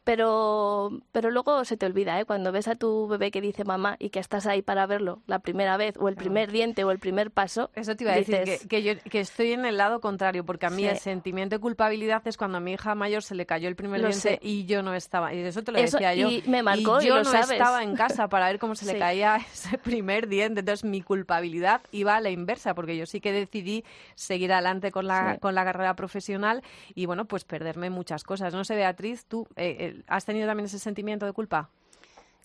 pero, 0.07 1.01
pero 1.11 1.31
luego 1.31 1.65
se 1.65 1.75
te 1.75 1.85
olvida, 1.85 2.17
¿eh? 2.17 2.23
Cuando 2.23 2.53
ves 2.53 2.69
a 2.69 2.75
tu 2.75 3.09
bebé 3.09 3.29
que 3.29 3.41
dice 3.41 3.65
mamá 3.65 3.97
y 3.99 4.09
que 4.09 4.19
estás 4.19 4.45
ahí 4.45 4.61
para 4.61 4.85
verlo 4.85 5.21
la 5.27 5.39
primera 5.39 5.75
vez, 5.75 5.95
o 5.99 6.07
el 6.07 6.15
primer 6.15 6.49
diente, 6.49 6.85
o 6.85 6.91
el 6.91 6.99
primer 6.99 7.29
paso. 7.29 7.71
Eso 7.75 7.93
te 7.97 8.05
iba 8.05 8.13
a 8.13 8.15
decir, 8.15 8.39
que, 8.69 8.83
yo 8.83 8.93
que 9.11 9.19
estoy 9.19 9.51
en 9.51 9.65
el 9.65 9.75
lado 9.75 9.99
contrario, 9.99 10.45
porque 10.45 10.65
a 10.65 10.69
mí 10.69 10.85
el 10.85 10.97
sentimiento 10.97 11.57
de 11.57 11.59
culpabilidad 11.59 12.25
es 12.25 12.37
cuando 12.37 12.59
a 12.59 12.61
mi 12.61 12.71
hija 12.71 12.95
mayor 12.95 13.21
se 13.21 13.35
le 13.35 13.45
cayó 13.45 13.67
el 13.67 13.75
primer 13.75 13.99
diente 13.99 14.39
y 14.41 14.65
yo 14.65 14.81
no 14.81 14.93
estaba. 14.93 15.33
Y 15.33 15.39
eso 15.39 15.61
te 15.61 15.73
lo 15.73 15.81
decía 15.81 16.15
yo. 16.15 16.29
Y 16.29 16.41
me 16.47 16.63
marcó 16.63 17.01
y, 17.01 17.07
yo 17.07 17.21
no 17.21 17.33
estaba 17.33 17.83
en 17.83 17.93
casa 17.97 18.29
para 18.29 18.45
ver 18.47 18.59
cómo 18.59 18.75
se 18.75 18.85
le 18.85 18.97
caía 18.97 19.35
ese 19.53 19.77
primer 19.77 20.29
diente. 20.29 20.61
Entonces 20.61 20.85
mi 20.85 21.01
culpabilidad 21.01 21.81
iba 21.91 22.15
a 22.15 22.21
la 22.21 22.29
inversa, 22.29 22.73
porque 22.75 22.95
yo 22.95 23.05
sí 23.05 23.19
que 23.19 23.33
decidí 23.33 23.83
seguir 24.15 24.53
adelante 24.53 24.89
con 24.89 25.05
la, 25.05 25.37
con 25.41 25.53
la 25.53 25.65
carrera 25.65 25.97
profesional 25.97 26.63
y, 26.95 27.07
bueno, 27.07 27.25
pues 27.25 27.43
perderme 27.43 27.89
muchas 27.89 28.23
cosas. 28.23 28.53
No 28.53 28.63
sé, 28.63 28.77
Beatriz, 28.77 29.25
tú. 29.25 29.45
Eh, 29.57 29.75
eh 29.79 29.96
¿Has 30.07 30.25
tenido 30.25 30.47
también 30.47 30.65
ese 30.65 30.79
sentimiento 30.79 31.25
de 31.25 31.33
culpa? 31.33 31.69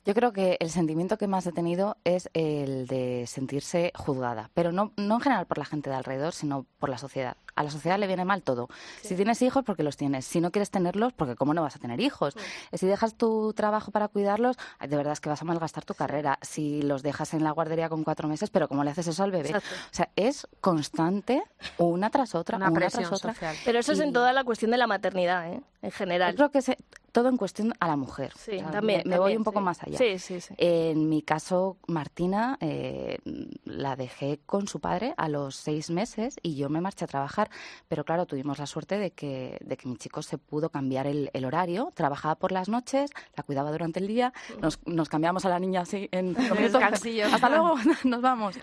Yo 0.05 0.15
creo 0.15 0.33
que 0.33 0.57
el 0.59 0.71
sentimiento 0.71 1.17
que 1.17 1.29
más 1.29 1.47
he 1.47 1.53
tenido 1.53 1.97
es 2.03 2.29
el 2.35 2.89
de 2.89 3.25
sentirse 3.29 3.93
juzgada, 3.95 4.51
pero 4.53 4.73
no, 4.73 4.93
no 4.97 5.15
en 5.15 5.21
general 5.21 5.47
por 5.47 5.59
la 5.59 5.65
gente 5.65 5.91
de 5.91 5.97
alrededor, 5.97 6.33
sino 6.33 6.67
por 6.81 6.89
la 6.89 6.99
sociedad. 6.99 7.37
A 7.55 7.63
la 7.63 7.71
sociedad 7.71 7.99
le 7.99 8.09
viene 8.09 8.25
mal 8.25 8.43
todo. 8.43 8.69
Si 9.03 9.15
tienes 9.15 9.43
hijos, 9.43 9.63
porque 9.63 9.83
los 9.83 9.97
tienes. 9.97 10.25
Si 10.25 10.41
no 10.41 10.51
quieres 10.51 10.71
tenerlos, 10.71 11.13
porque 11.13 11.37
cómo 11.37 11.55
no 11.55 11.63
vas 11.63 11.77
a 11.77 11.79
tener 11.79 12.01
hijos. 12.01 12.35
Si 12.73 12.87
dejas 12.87 13.15
tu 13.15 13.53
trabajo 13.53 13.93
para 13.93 14.09
cuidarlos, 14.09 14.57
de 14.81 14.97
verdad 14.97 15.13
es 15.13 15.21
que 15.21 15.29
vas 15.29 15.43
a 15.43 15.45
malgastar 15.45 15.85
tu 15.85 15.95
carrera. 15.95 16.39
Si 16.41 16.83
los 16.83 17.03
dejas 17.03 17.35
en 17.35 17.45
la 17.45 17.51
guardería 17.51 17.89
con 17.89 18.03
cuatro 18.05 18.27
meses, 18.27 18.51
pero 18.51 18.69
¿cómo 18.69 18.83
le 18.85 18.91
haces 18.91 19.07
eso 19.07 19.23
al 19.23 19.31
bebé? 19.31 19.55
O 19.55 19.61
sea, 19.91 20.09
es 20.17 20.49
constante 20.61 21.43
una 21.77 22.11
tras 22.11 22.35
otra, 22.35 22.57
una, 22.57 22.73
tras 22.73 23.13
otra. 23.13 23.35
Pero 23.65 23.79
eso 23.79 23.93
es 23.93 24.01
en 24.01 24.13
toda 24.13 24.33
la 24.33 24.45
cuestión 24.45 24.71
de 24.71 24.79
la 24.79 24.87
maternidad, 24.87 25.53
¿eh? 25.53 25.63
en 25.83 25.91
general. 25.91 26.33
Yo 26.33 26.37
creo 26.37 26.51
que 26.51 26.63
se, 26.63 26.79
todo 27.13 27.29
en 27.29 27.37
cuestión 27.37 27.75
a 27.79 27.87
la 27.87 27.97
mujer. 27.97 28.33
Sí, 28.37 28.59
también. 28.73 29.03
Me, 29.05 29.19
voy 29.19 29.37
un 29.37 29.45
poco 29.45 29.61
más 29.61 29.83
allá. 29.83 29.99
Sí, 29.99 30.19
sí, 30.19 30.41
sí. 30.41 30.55
En 30.57 31.09
mi 31.09 31.23
caso, 31.23 31.77
Martina 31.87 32.57
eh, 32.61 33.19
la 33.65 33.97
dejé 33.97 34.41
con 34.47 34.67
su 34.67 34.81
padre 34.81 35.15
a 35.19 35.29
los 35.29 35.57
seis 35.57 35.91
meses 35.91 36.37
y 36.43 36.57
yo 36.57 36.71
me 36.71 36.81
marché 36.81 37.05
a 37.05 37.09
trabajar. 37.09 37.51
Pero 37.89 38.05
claro, 38.05 38.27
tuvimos 38.27 38.59
la 38.59 38.67
suerte 38.67 38.99
de 38.99 39.11
que, 39.13 39.59
de 39.61 39.77
que 39.77 39.89
mi 39.89 39.97
chico 39.97 40.23
se 40.23 40.39
pudo 40.39 40.71
cambiar 40.71 41.07
el, 41.07 41.31
horario. 41.45 41.93
Trabajaba 41.95 42.37
por 42.37 42.53
las 42.53 42.69
noches, 42.69 43.11
la 43.37 43.43
cuidaba 43.43 43.71
durante 43.71 44.01
el 44.01 44.07
día. 44.07 44.33
Nos, 44.61 44.79
nos 44.87 45.09
cambiamos 45.09 45.45
a 45.45 45.51
la 45.51 45.59
niña 45.59 45.83
así 45.83 46.09
en 46.13 46.35
Hasta 46.39 47.49
luego, 47.49 47.75
nos 48.05 48.23
vamos. 48.23 48.57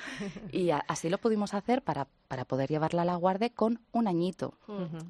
Y 0.52 0.72
así 0.72 1.10
lo 1.10 1.20
pudimos 1.20 1.54
hacer 1.54 1.84
para, 1.84 2.08
para 2.28 2.46
poder 2.46 2.70
llevarla 2.70 3.04
a 3.04 3.06
la 3.06 3.16
guardia 3.16 3.50
con 3.50 3.80
un 3.92 4.08
añito. 4.08 4.58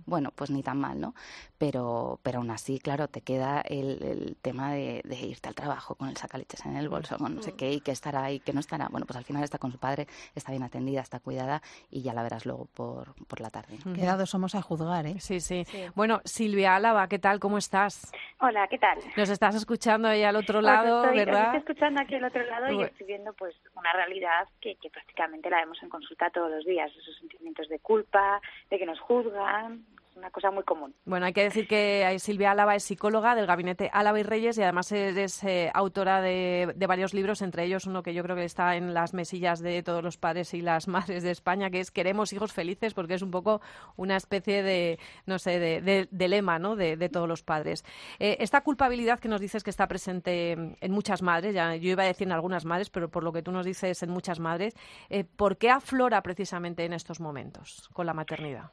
Bueno, 0.06 0.32
pues 0.36 0.50
ni 0.50 0.64
tan 0.64 0.80
mal, 0.80 1.00
¿no? 1.00 1.14
Pero, 1.58 2.20
pero 2.24 2.40
aún 2.40 2.52
así, 2.52 2.80
claro, 2.80 3.08
te 3.08 3.22
queda 3.30 3.62
el, 3.62 4.02
el 4.02 4.38
tema 4.42 4.74
de, 4.74 5.04
irte 5.22 5.50
al 5.50 5.54
trabajo 5.54 5.94
con 5.94 6.10
el 6.10 6.18
sacaleches 6.18 6.66
en 6.66 6.76
el 6.76 6.90
bolso, 6.90 7.16
con 7.20 7.36
no 7.36 7.44
sé 7.44 7.56
qué, 7.56 7.72
y 7.74 7.80
que 7.80 7.92
estará 7.92 8.32
y 8.32 8.40
que 8.40 8.54
no 8.54 8.60
estará. 8.60 8.88
Bueno, 8.90 9.06
pues 9.06 9.18
al 9.18 9.24
final 9.24 9.44
está 9.44 9.60
con 9.60 9.72
su 9.72 9.78
padre, 9.78 10.08
está 10.34 10.52
bien 10.52 10.64
atendida, 10.64 11.02
está 11.02 11.20
cuidada 11.20 11.62
y 11.92 12.02
ya 12.02 12.16
la 12.16 12.24
verás 12.24 12.48
luego 12.48 12.66
por, 12.74 13.14
por 13.28 13.40
la 13.40 13.52
tarde. 13.52 13.78
Quedados 13.94 14.32
somos 14.32 14.56
a 14.56 14.64
juzgar, 14.64 15.06
¿eh? 15.06 15.20
Sí, 15.20 15.42
sí, 15.42 15.64
Bueno, 15.94 16.22
Silvia 16.26 16.76
Álava, 16.76 17.08
¿qué 17.08 17.20
tal? 17.20 17.40
¿Cómo 17.40 17.60
estás? 17.60 18.12
Hola, 18.40 18.68
¿qué 18.68 18.80
tal? 18.80 18.98
Nos 19.16 19.30
estás 19.30 19.54
escuchando 19.54 20.08
ahí 20.08 20.24
al 20.24 20.36
otro 20.36 20.60
lado, 20.60 21.04
¿verdad? 21.14 21.54
estoy 21.54 21.60
escuchando 21.60 22.02
aquí 22.02 22.16
al 22.16 22.24
otro 22.24 22.44
lado 22.46 22.72
y 22.72 22.82
estoy 22.82 23.06
viendo 23.06 23.34
pues 23.34 23.56
una 23.76 23.94
realidad 23.94 24.48
que, 24.60 24.74
que 24.78 24.90
prácticamente 24.90 25.52
la 25.52 25.58
vemos 25.58 25.78
en 25.84 25.90
consulta 25.90 26.32
todos 26.32 26.50
los 26.50 26.66
días, 26.66 26.92
esos 26.98 27.16
sentimientos 27.20 27.70
de 27.70 27.78
culpa, 27.78 28.42
de 28.72 28.80
que 28.80 28.88
nos 28.88 29.00
juzgan, 29.00 29.86
una 30.20 30.30
cosa 30.32 30.52
muy 30.52 30.64
común. 30.64 30.94
Bueno, 31.06 31.26
hay 31.26 31.34
que 31.34 31.44
decir 31.44 31.68
que 31.68 32.16
Silvia 32.20 32.52
Álava 32.52 32.76
es 32.76 32.84
psicóloga 32.84 33.36
del 33.36 33.48
gabinete 33.48 33.90
Álava 33.92 34.20
y 34.20 34.24
Reyes 34.24 34.58
y 34.58 34.64
además 34.64 34.92
eres 34.92 35.44
eh, 35.44 35.72
autora 35.74 36.22
de, 36.22 36.76
varios 36.88 37.14
libros, 37.14 37.42
entre 37.42 37.64
ellos 37.64 37.86
uno 37.86 38.04
que 38.04 38.14
yo 38.14 38.24
creo 38.24 38.36
que 38.36 38.44
está 38.44 38.76
en 38.76 38.94
las 38.94 39.14
mesillas 39.14 39.60
de 39.60 39.82
todos 39.84 40.04
los 40.04 40.18
padres 40.18 40.54
y 40.54 40.62
las 40.62 40.88
madres 40.90 41.24
de 41.24 41.32
España, 41.32 41.70
que 41.70 41.80
es 41.80 41.92
Queremos 41.92 42.34
hijos 42.34 42.54
felices, 42.54 42.94
porque 42.94 43.16
es 43.16 43.22
un 43.22 43.32
poco 43.32 43.62
una 43.96 44.16
especie 44.16 44.64
de, 44.64 45.00
no 45.26 45.40
sé, 45.40 45.60
de, 45.60 46.28
lema 46.28 46.60
¿no? 46.60 46.76
de, 46.76 47.10
todos 47.10 47.28
los 47.28 47.42
padres. 47.42 47.84
Eh, 48.20 48.38
esta 48.40 48.62
culpabilidad 48.62 49.20
que 49.20 49.28
nos 49.28 49.42
dices 49.42 49.64
que 49.64 49.70
está 49.70 49.88
presente 49.88 50.52
en 50.52 50.92
muchas 50.92 51.22
madres, 51.22 51.56
ya 51.56 51.76
yo 51.76 51.92
iba 51.92 52.04
a 52.04 52.08
decir 52.08 52.28
en 52.28 52.34
algunas 52.34 52.66
madres, 52.66 52.90
pero 52.90 53.10
por 53.10 53.24
lo 53.24 53.34
que 53.34 53.42
tú 53.42 53.52
nos 53.52 53.66
dices 53.66 54.04
en 54.04 54.12
muchas 54.12 54.40
madres, 54.40 54.76
eh, 55.10 55.24
¿por 55.24 55.58
qué 55.58 55.70
aflora 55.70 56.22
precisamente 56.22 56.86
en 56.86 56.94
estos 56.94 57.20
momentos 57.20 57.90
con 57.94 58.06
la 58.06 58.14
maternidad? 58.14 58.72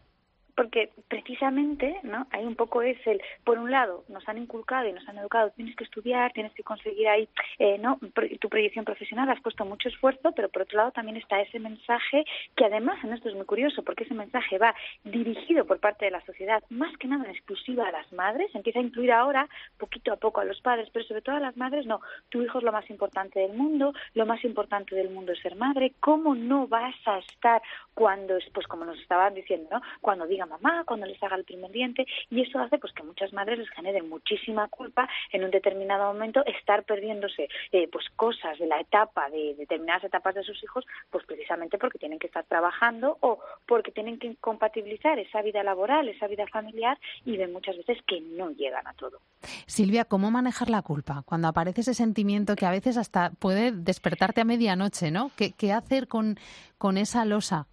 Porque 0.56 0.90
precisamente 1.08 2.00
no 2.02 2.26
hay 2.30 2.44
un 2.44 2.56
poco 2.56 2.82
es 2.82 2.98
el 3.06 3.20
por 3.44 3.58
un 3.58 3.70
lado 3.70 4.04
nos 4.08 4.26
han 4.28 4.38
inculcado 4.38 4.88
y 4.88 4.92
nos 4.92 5.06
han 5.08 5.18
educado 5.18 5.50
tienes 5.50 5.76
que 5.76 5.84
estudiar 5.84 6.32
tienes 6.32 6.52
que 6.54 6.62
conseguir 6.62 7.08
ahí 7.08 7.28
eh, 7.58 7.78
no 7.78 7.98
tu 8.40 8.48
proyección 8.48 8.84
profesional 8.84 9.28
has 9.28 9.40
puesto 9.40 9.64
mucho 9.64 9.88
esfuerzo 9.88 10.32
pero 10.34 10.48
por 10.48 10.62
otro 10.62 10.78
lado 10.78 10.92
también 10.92 11.18
está 11.18 11.40
ese 11.40 11.58
mensaje 11.60 12.24
que 12.56 12.64
además 12.64 13.02
en 13.04 13.12
esto 13.12 13.28
es 13.28 13.34
muy 13.34 13.44
curioso 13.44 13.82
porque 13.82 14.04
ese 14.04 14.14
mensaje 14.14 14.58
va 14.58 14.74
dirigido 15.04 15.66
por 15.66 15.78
parte 15.78 16.06
de 16.06 16.10
la 16.10 16.24
sociedad 16.24 16.62
más 16.70 16.96
que 16.96 17.06
nada 17.06 17.24
en 17.24 17.30
exclusiva 17.30 17.86
a 17.86 17.92
las 17.92 18.10
madres 18.12 18.50
empieza 18.54 18.78
a 18.78 18.82
incluir 18.82 19.12
ahora 19.12 19.48
poquito 19.78 20.12
a 20.12 20.16
poco 20.16 20.40
a 20.40 20.44
los 20.44 20.60
padres 20.62 20.88
pero 20.92 21.04
sobre 21.04 21.22
todo 21.22 21.36
a 21.36 21.40
las 21.40 21.56
madres 21.56 21.86
no 21.86 22.00
tu 22.30 22.42
hijo 22.42 22.58
es 22.58 22.64
lo 22.64 22.72
más 22.72 22.88
importante 22.88 23.40
del 23.40 23.52
mundo 23.52 23.92
lo 24.14 24.24
más 24.24 24.42
importante 24.44 24.94
del 24.96 25.10
mundo 25.10 25.32
es 25.32 25.40
ser 25.40 25.54
madre 25.56 25.92
cómo 26.00 26.34
no 26.34 26.66
vas 26.66 26.96
a 27.04 27.18
estar 27.18 27.60
cuando 27.92 28.38
pues 28.54 28.66
como 28.66 28.86
nos 28.86 28.98
estaban 28.98 29.34
diciendo 29.34 29.68
no 29.70 29.82
cuando 30.00 30.26
digan 30.26 30.45
mamá, 30.46 30.84
cuando 30.84 31.06
les 31.06 31.22
haga 31.22 31.36
el 31.36 31.44
primer 31.44 31.70
diente, 31.70 32.06
y 32.30 32.42
eso 32.42 32.58
hace 32.58 32.78
pues 32.78 32.92
que 32.92 33.02
muchas 33.02 33.32
madres 33.32 33.58
les 33.58 33.70
generen 33.70 34.08
muchísima 34.08 34.68
culpa 34.68 35.08
en 35.32 35.44
un 35.44 35.50
determinado 35.50 36.12
momento 36.12 36.44
estar 36.46 36.84
perdiéndose 36.84 37.48
eh, 37.72 37.88
pues 37.90 38.06
cosas 38.16 38.58
de 38.58 38.66
la 38.66 38.80
etapa, 38.80 39.28
de 39.30 39.54
determinadas 39.56 40.04
etapas 40.04 40.34
de 40.34 40.42
sus 40.42 40.62
hijos, 40.62 40.84
pues 41.10 41.24
precisamente 41.26 41.78
porque 41.78 41.98
tienen 41.98 42.18
que 42.18 42.26
estar 42.26 42.44
trabajando 42.44 43.18
o 43.20 43.38
porque 43.66 43.92
tienen 43.92 44.18
que 44.18 44.36
compatibilizar 44.36 45.18
esa 45.18 45.42
vida 45.42 45.62
laboral, 45.62 46.08
esa 46.08 46.26
vida 46.26 46.46
familiar 46.46 46.98
y 47.24 47.36
ven 47.36 47.52
muchas 47.52 47.76
veces 47.76 47.98
que 48.06 48.20
no 48.20 48.50
llegan 48.50 48.86
a 48.86 48.94
todo. 48.94 49.20
Silvia, 49.66 50.04
¿cómo 50.04 50.30
manejar 50.30 50.70
la 50.70 50.82
culpa? 50.82 51.22
Cuando 51.24 51.48
aparece 51.48 51.82
ese 51.82 51.94
sentimiento 51.94 52.56
que 52.56 52.66
a 52.66 52.70
veces 52.70 52.96
hasta 52.96 53.30
puede 53.38 53.72
despertarte 53.72 54.40
a 54.40 54.44
medianoche, 54.44 55.10
¿no? 55.10 55.30
¿Qué, 55.36 55.52
qué 55.52 55.72
hacer 55.72 56.08
con, 56.08 56.38
con 56.78 56.98
esa 56.98 57.24
losa? 57.24 57.66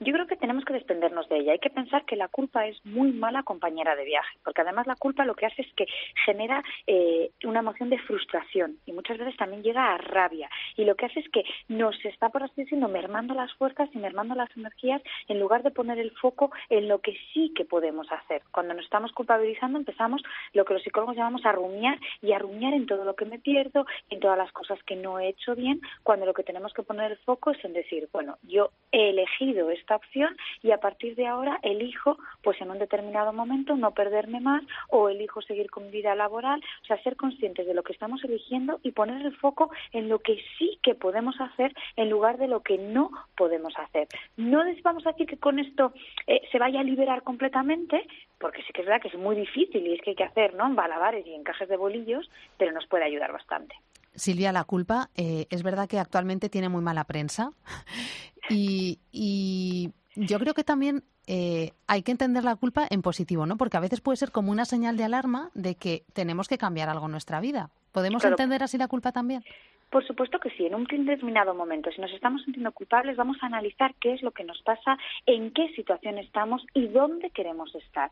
Yo 0.00 0.12
creo 0.12 0.26
que 0.26 0.36
tenemos 0.36 0.64
que 0.64 0.74
desprendernos 0.74 1.28
de 1.28 1.38
ella. 1.38 1.52
Hay 1.52 1.58
que 1.58 1.70
pensar 1.70 2.04
que 2.04 2.16
la 2.16 2.28
culpa 2.28 2.66
es 2.66 2.84
muy 2.84 3.12
mala 3.12 3.42
compañera 3.42 3.96
de 3.96 4.04
viaje, 4.04 4.38
porque 4.44 4.60
además 4.60 4.86
la 4.86 4.96
culpa 4.96 5.24
lo 5.24 5.34
que 5.34 5.46
hace 5.46 5.62
es 5.62 5.72
que 5.74 5.86
genera 6.24 6.62
eh, 6.86 7.30
una 7.44 7.60
emoción 7.60 7.88
de 7.88 7.98
frustración 7.98 8.78
y 8.84 8.92
muchas 8.92 9.18
veces 9.18 9.36
también 9.36 9.62
llega 9.62 9.94
a 9.94 9.98
rabia. 9.98 10.50
Y 10.76 10.84
lo 10.84 10.96
que 10.96 11.06
hace 11.06 11.20
es 11.20 11.28
que 11.30 11.44
nos 11.68 11.96
está, 12.04 12.28
por 12.28 12.42
así 12.42 12.62
decirlo, 12.62 12.88
mermando 12.88 13.34
las 13.34 13.52
fuerzas 13.54 13.88
y 13.94 13.98
mermando 13.98 14.34
las 14.34 14.54
energías 14.56 15.02
en 15.28 15.40
lugar 15.40 15.62
de 15.62 15.70
poner 15.70 15.98
el 15.98 16.10
foco 16.12 16.50
en 16.68 16.88
lo 16.88 17.00
que 17.00 17.16
sí 17.32 17.52
que 17.54 17.64
podemos 17.64 18.10
hacer. 18.12 18.42
Cuando 18.50 18.74
nos 18.74 18.84
estamos 18.84 19.12
culpabilizando 19.12 19.78
empezamos 19.78 20.22
lo 20.52 20.64
que 20.64 20.74
los 20.74 20.82
psicólogos 20.82 21.16
llamamos 21.16 21.44
a 21.46 21.52
rumiar 21.52 21.98
y 22.20 22.32
a 22.32 22.38
rumiar 22.38 22.74
en 22.74 22.86
todo 22.86 23.04
lo 23.04 23.16
que 23.16 23.24
me 23.24 23.38
pierdo, 23.38 23.86
en 24.10 24.20
todas 24.20 24.36
las 24.36 24.52
cosas 24.52 24.82
que 24.84 24.96
no 24.96 25.18
he 25.18 25.28
hecho 25.28 25.54
bien, 25.54 25.80
cuando 26.02 26.26
lo 26.26 26.34
que 26.34 26.42
tenemos 26.42 26.72
que 26.74 26.82
poner 26.82 27.12
el 27.12 27.18
foco 27.18 27.52
es 27.52 27.64
en 27.64 27.72
decir, 27.72 28.08
bueno, 28.12 28.36
yo 28.42 28.70
he 28.92 29.10
elegido 29.10 29.70
esta 29.86 29.96
opción 29.96 30.36
y 30.62 30.72
a 30.72 30.78
partir 30.78 31.14
de 31.14 31.28
ahora 31.28 31.60
elijo, 31.62 32.18
pues 32.42 32.60
en 32.60 32.70
un 32.70 32.78
determinado 32.80 33.32
momento, 33.32 33.76
no 33.76 33.92
perderme 33.92 34.40
más 34.40 34.64
o 34.88 35.08
elijo 35.08 35.40
seguir 35.42 35.70
con 35.70 35.84
mi 35.84 35.92
vida 35.92 36.16
laboral, 36.16 36.60
o 36.82 36.84
sea, 36.86 37.00
ser 37.04 37.14
conscientes 37.14 37.66
de 37.66 37.74
lo 37.74 37.84
que 37.84 37.92
estamos 37.92 38.24
eligiendo 38.24 38.80
y 38.82 38.90
poner 38.90 39.24
el 39.24 39.36
foco 39.36 39.70
en 39.92 40.08
lo 40.08 40.18
que 40.18 40.42
sí 40.58 40.80
que 40.82 40.96
podemos 40.96 41.40
hacer 41.40 41.72
en 41.94 42.10
lugar 42.10 42.36
de 42.38 42.48
lo 42.48 42.62
que 42.62 42.78
no 42.78 43.10
podemos 43.36 43.74
hacer. 43.78 44.08
No 44.36 44.64
vamos 44.82 45.06
a 45.06 45.12
decir 45.12 45.26
que 45.28 45.38
con 45.38 45.60
esto 45.60 45.92
eh, 46.26 46.40
se 46.50 46.58
vaya 46.58 46.80
a 46.80 46.84
liberar 46.84 47.22
completamente, 47.22 48.06
porque 48.40 48.62
sí 48.62 48.72
que 48.72 48.80
es 48.80 48.86
verdad 48.88 49.00
que 49.00 49.08
es 49.08 49.16
muy 49.16 49.36
difícil 49.36 49.86
y 49.86 49.94
es 49.94 50.00
que 50.02 50.10
hay 50.10 50.16
que 50.16 50.24
hacer, 50.24 50.54
¿no? 50.54 50.68
Balabares 50.74 51.24
y 51.26 51.34
encajes 51.34 51.68
de 51.68 51.76
bolillos, 51.76 52.28
pero 52.58 52.72
nos 52.72 52.86
puede 52.86 53.04
ayudar 53.04 53.32
bastante. 53.32 53.76
Silvia, 54.16 54.52
la 54.52 54.64
culpa 54.64 55.10
eh, 55.14 55.46
es 55.50 55.62
verdad 55.62 55.88
que 55.88 55.98
actualmente 55.98 56.48
tiene 56.48 56.68
muy 56.68 56.82
mala 56.82 57.04
prensa 57.04 57.50
y, 58.50 58.98
y 59.12 59.92
yo 60.14 60.38
creo 60.38 60.54
que 60.54 60.64
también 60.64 61.04
eh, 61.26 61.72
hay 61.88 62.02
que 62.02 62.12
entender 62.12 62.44
la 62.44 62.54
culpa 62.56 62.86
en 62.88 63.02
positivo, 63.02 63.46
¿no? 63.46 63.56
Porque 63.56 63.76
a 63.76 63.80
veces 63.80 64.00
puede 64.00 64.16
ser 64.16 64.30
como 64.30 64.52
una 64.52 64.64
señal 64.64 64.96
de 64.96 65.04
alarma 65.04 65.50
de 65.54 65.74
que 65.74 66.04
tenemos 66.12 66.46
que 66.46 66.56
cambiar 66.56 66.88
algo 66.88 67.06
en 67.06 67.12
nuestra 67.12 67.40
vida. 67.40 67.70
¿Podemos 67.90 68.24
entender 68.24 68.62
así 68.62 68.78
la 68.78 68.88
culpa 68.88 69.10
también? 69.10 69.42
Por 69.90 70.04
supuesto 70.04 70.40
que 70.40 70.50
sí, 70.50 70.66
en 70.66 70.74
un 70.74 70.84
determinado 70.84 71.54
momento. 71.54 71.90
Si 71.92 72.00
nos 72.00 72.12
estamos 72.12 72.42
sintiendo 72.42 72.72
culpables, 72.72 73.16
vamos 73.16 73.36
a 73.40 73.46
analizar 73.46 73.94
qué 74.00 74.14
es 74.14 74.22
lo 74.22 74.32
que 74.32 74.44
nos 74.44 74.60
pasa, 74.62 74.98
en 75.26 75.52
qué 75.52 75.68
situación 75.74 76.18
estamos 76.18 76.66
y 76.74 76.88
dónde 76.88 77.30
queremos 77.30 77.74
estar. 77.74 78.10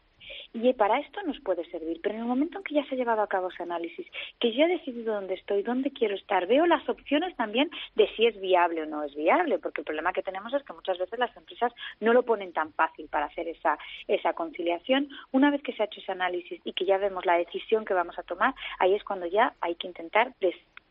Y 0.53 0.73
para 0.73 1.01
esto 1.01 1.21
nos 1.23 1.39
puede 1.41 1.69
servir, 1.71 2.01
pero 2.03 2.15
en 2.15 2.23
el 2.23 2.27
momento 2.27 2.59
en 2.59 2.65
que 2.65 2.75
ya 2.75 2.85
se 2.87 2.95
ha 2.95 2.99
llevado 2.99 3.23
a 3.23 3.27
cabo 3.27 3.49
ese 3.49 3.65
análisis, 3.65 4.07
que 4.39 4.55
ya 4.55 4.65
he 4.65 4.69
decidido 4.69 5.15
dónde 5.15 5.35
estoy, 5.35 5.63
dónde 5.63 5.91
quiero 5.91 6.15
estar, 6.15 6.47
veo 6.47 6.65
las 6.67 6.89
opciones 6.89 7.37
también 7.37 7.71
de 7.97 8.09
si 8.15 8.27
es 8.27 8.41
viable 8.41 8.83
o 8.83 8.87
no 8.87 9.03
es 9.03 9.15
viable, 9.15 9.59
porque 9.59 9.81
el 9.81 9.85
problema 9.85 10.13
que 10.13 10.23
tenemos 10.23 10.55
es 10.55 10.63
que 10.63 10.73
muchas 10.73 10.99
veces 10.99 11.19
las 11.19 11.37
empresas 11.37 11.73
no 12.01 12.13
lo 12.13 12.23
ponen 12.23 12.53
tan 12.53 12.73
fácil 12.73 13.09
para 13.09 13.27
hacer 13.27 13.49
esa, 13.49 13.79
esa 14.07 14.33
conciliación. 14.33 15.09
Una 15.33 15.51
vez 15.51 15.63
que 15.63 15.73
se 15.73 15.83
ha 15.83 15.87
hecho 15.87 16.01
ese 16.01 16.13
análisis 16.13 16.61
y 16.65 16.73
que 16.73 16.85
ya 16.85 16.99
vemos 16.99 17.27
la 17.27 17.37
decisión 17.37 17.85
que 17.85 17.95
vamos 17.95 18.19
a 18.19 18.23
tomar, 18.23 18.55
ahí 18.79 18.95
es 18.95 19.05
cuando 19.05 19.27
ya 19.27 19.55
hay 19.61 19.75
que 19.75 19.89
intentar 19.89 20.33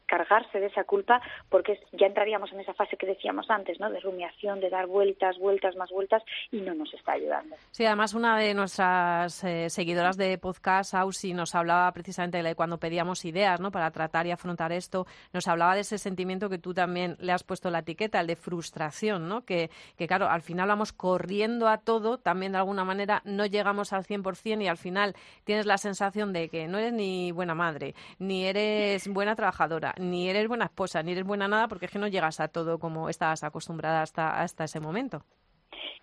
cargarse 0.06 0.60
de 0.60 0.68
esa 0.68 0.84
culpa 0.84 1.22
porque 1.50 1.80
ya 1.92 2.08
entraríamos 2.08 2.52
en 2.52 2.60
esa 2.60 2.74
fase 2.74 2.98
que 2.98 3.06
decíamos 3.06 3.50
antes, 3.50 3.80
¿no? 3.80 3.90
De 3.90 4.00
rumiación, 4.00 4.60
de 4.60 4.70
dar 4.70 4.88
vueltas, 4.88 5.38
vueltas, 5.38 5.76
más 5.76 5.90
vueltas 5.92 6.24
y 6.52 6.62
no 6.62 6.74
nos 6.74 6.94
está 6.94 7.14
ayudando. 7.14 7.56
Sí, 7.72 7.86
además 7.86 8.14
una 8.14 8.38
de 8.38 8.54
nuestras 8.54 9.44
eh, 9.44 9.70
seguidoras 9.70 10.18
de 10.18 10.38
podcast, 10.38 10.94
Ausi, 10.94 11.34
nos 11.34 11.56
hablaba 11.56 11.92
precisamente 11.92 12.42
de 12.42 12.56
cuando 12.56 12.78
pedíamos 12.78 13.26
ideas, 13.26 13.60
¿no? 13.60 13.72
Para 13.72 13.92
tratar 13.92 14.28
y 14.28 14.32
afrontar 14.32 14.72
esto, 14.72 15.06
nos 15.32 15.48
hablaba 15.48 15.76
de 15.76 15.82
ese 15.82 15.98
sentimiento 15.98 16.50
que 16.50 16.58
tú 16.58 16.74
también 16.74 17.18
le 17.20 17.32
has 17.32 17.44
puesto 17.44 17.70
la 17.70 17.80
etiqueta, 17.80 18.20
el 18.20 18.28
de 18.28 18.36
frustración, 18.36 19.28
¿no? 19.28 19.46
Que, 19.46 19.70
que 19.98 20.08
claro, 20.08 20.28
al 20.30 20.42
final 20.42 20.68
vamos 20.68 20.94
corriendo 20.94 21.68
a 21.68 21.78
todo, 21.78 22.18
también 22.18 22.52
de 22.52 22.58
alguna 22.60 22.84
manera 22.84 23.22
no 23.26 23.46
llegamos 23.46 23.94
al 23.94 24.04
100% 24.04 24.64
y 24.64 24.68
al 24.68 24.78
final 24.78 25.16
tienes 25.44 25.66
la 25.66 25.78
sensación 25.78 26.34
de 26.34 26.50
que 26.50 26.68
no 26.68 26.78
eres 26.78 26.94
ni 26.94 27.32
buena 27.32 27.56
madre, 27.56 27.96
ni 28.20 28.46
eres 28.46 29.08
buena 29.08 29.36
trabajadora, 29.36 29.94
ni 30.04 30.30
eres 30.30 30.48
buena 30.48 30.66
esposa, 30.66 31.02
ni 31.04 31.14
eres 31.14 31.24
buena 31.24 31.48
nada, 31.48 31.68
porque 31.68 31.86
es 31.86 31.92
que 31.92 32.00
no 32.00 32.08
llegas 32.08 32.40
a 32.40 32.48
todo 32.48 32.80
como 32.80 33.10
estabas 33.10 33.44
acostumbrada 33.44 34.02
hasta, 34.02 34.42
hasta 34.42 34.66
ese 34.66 34.80
momento. 34.80 35.24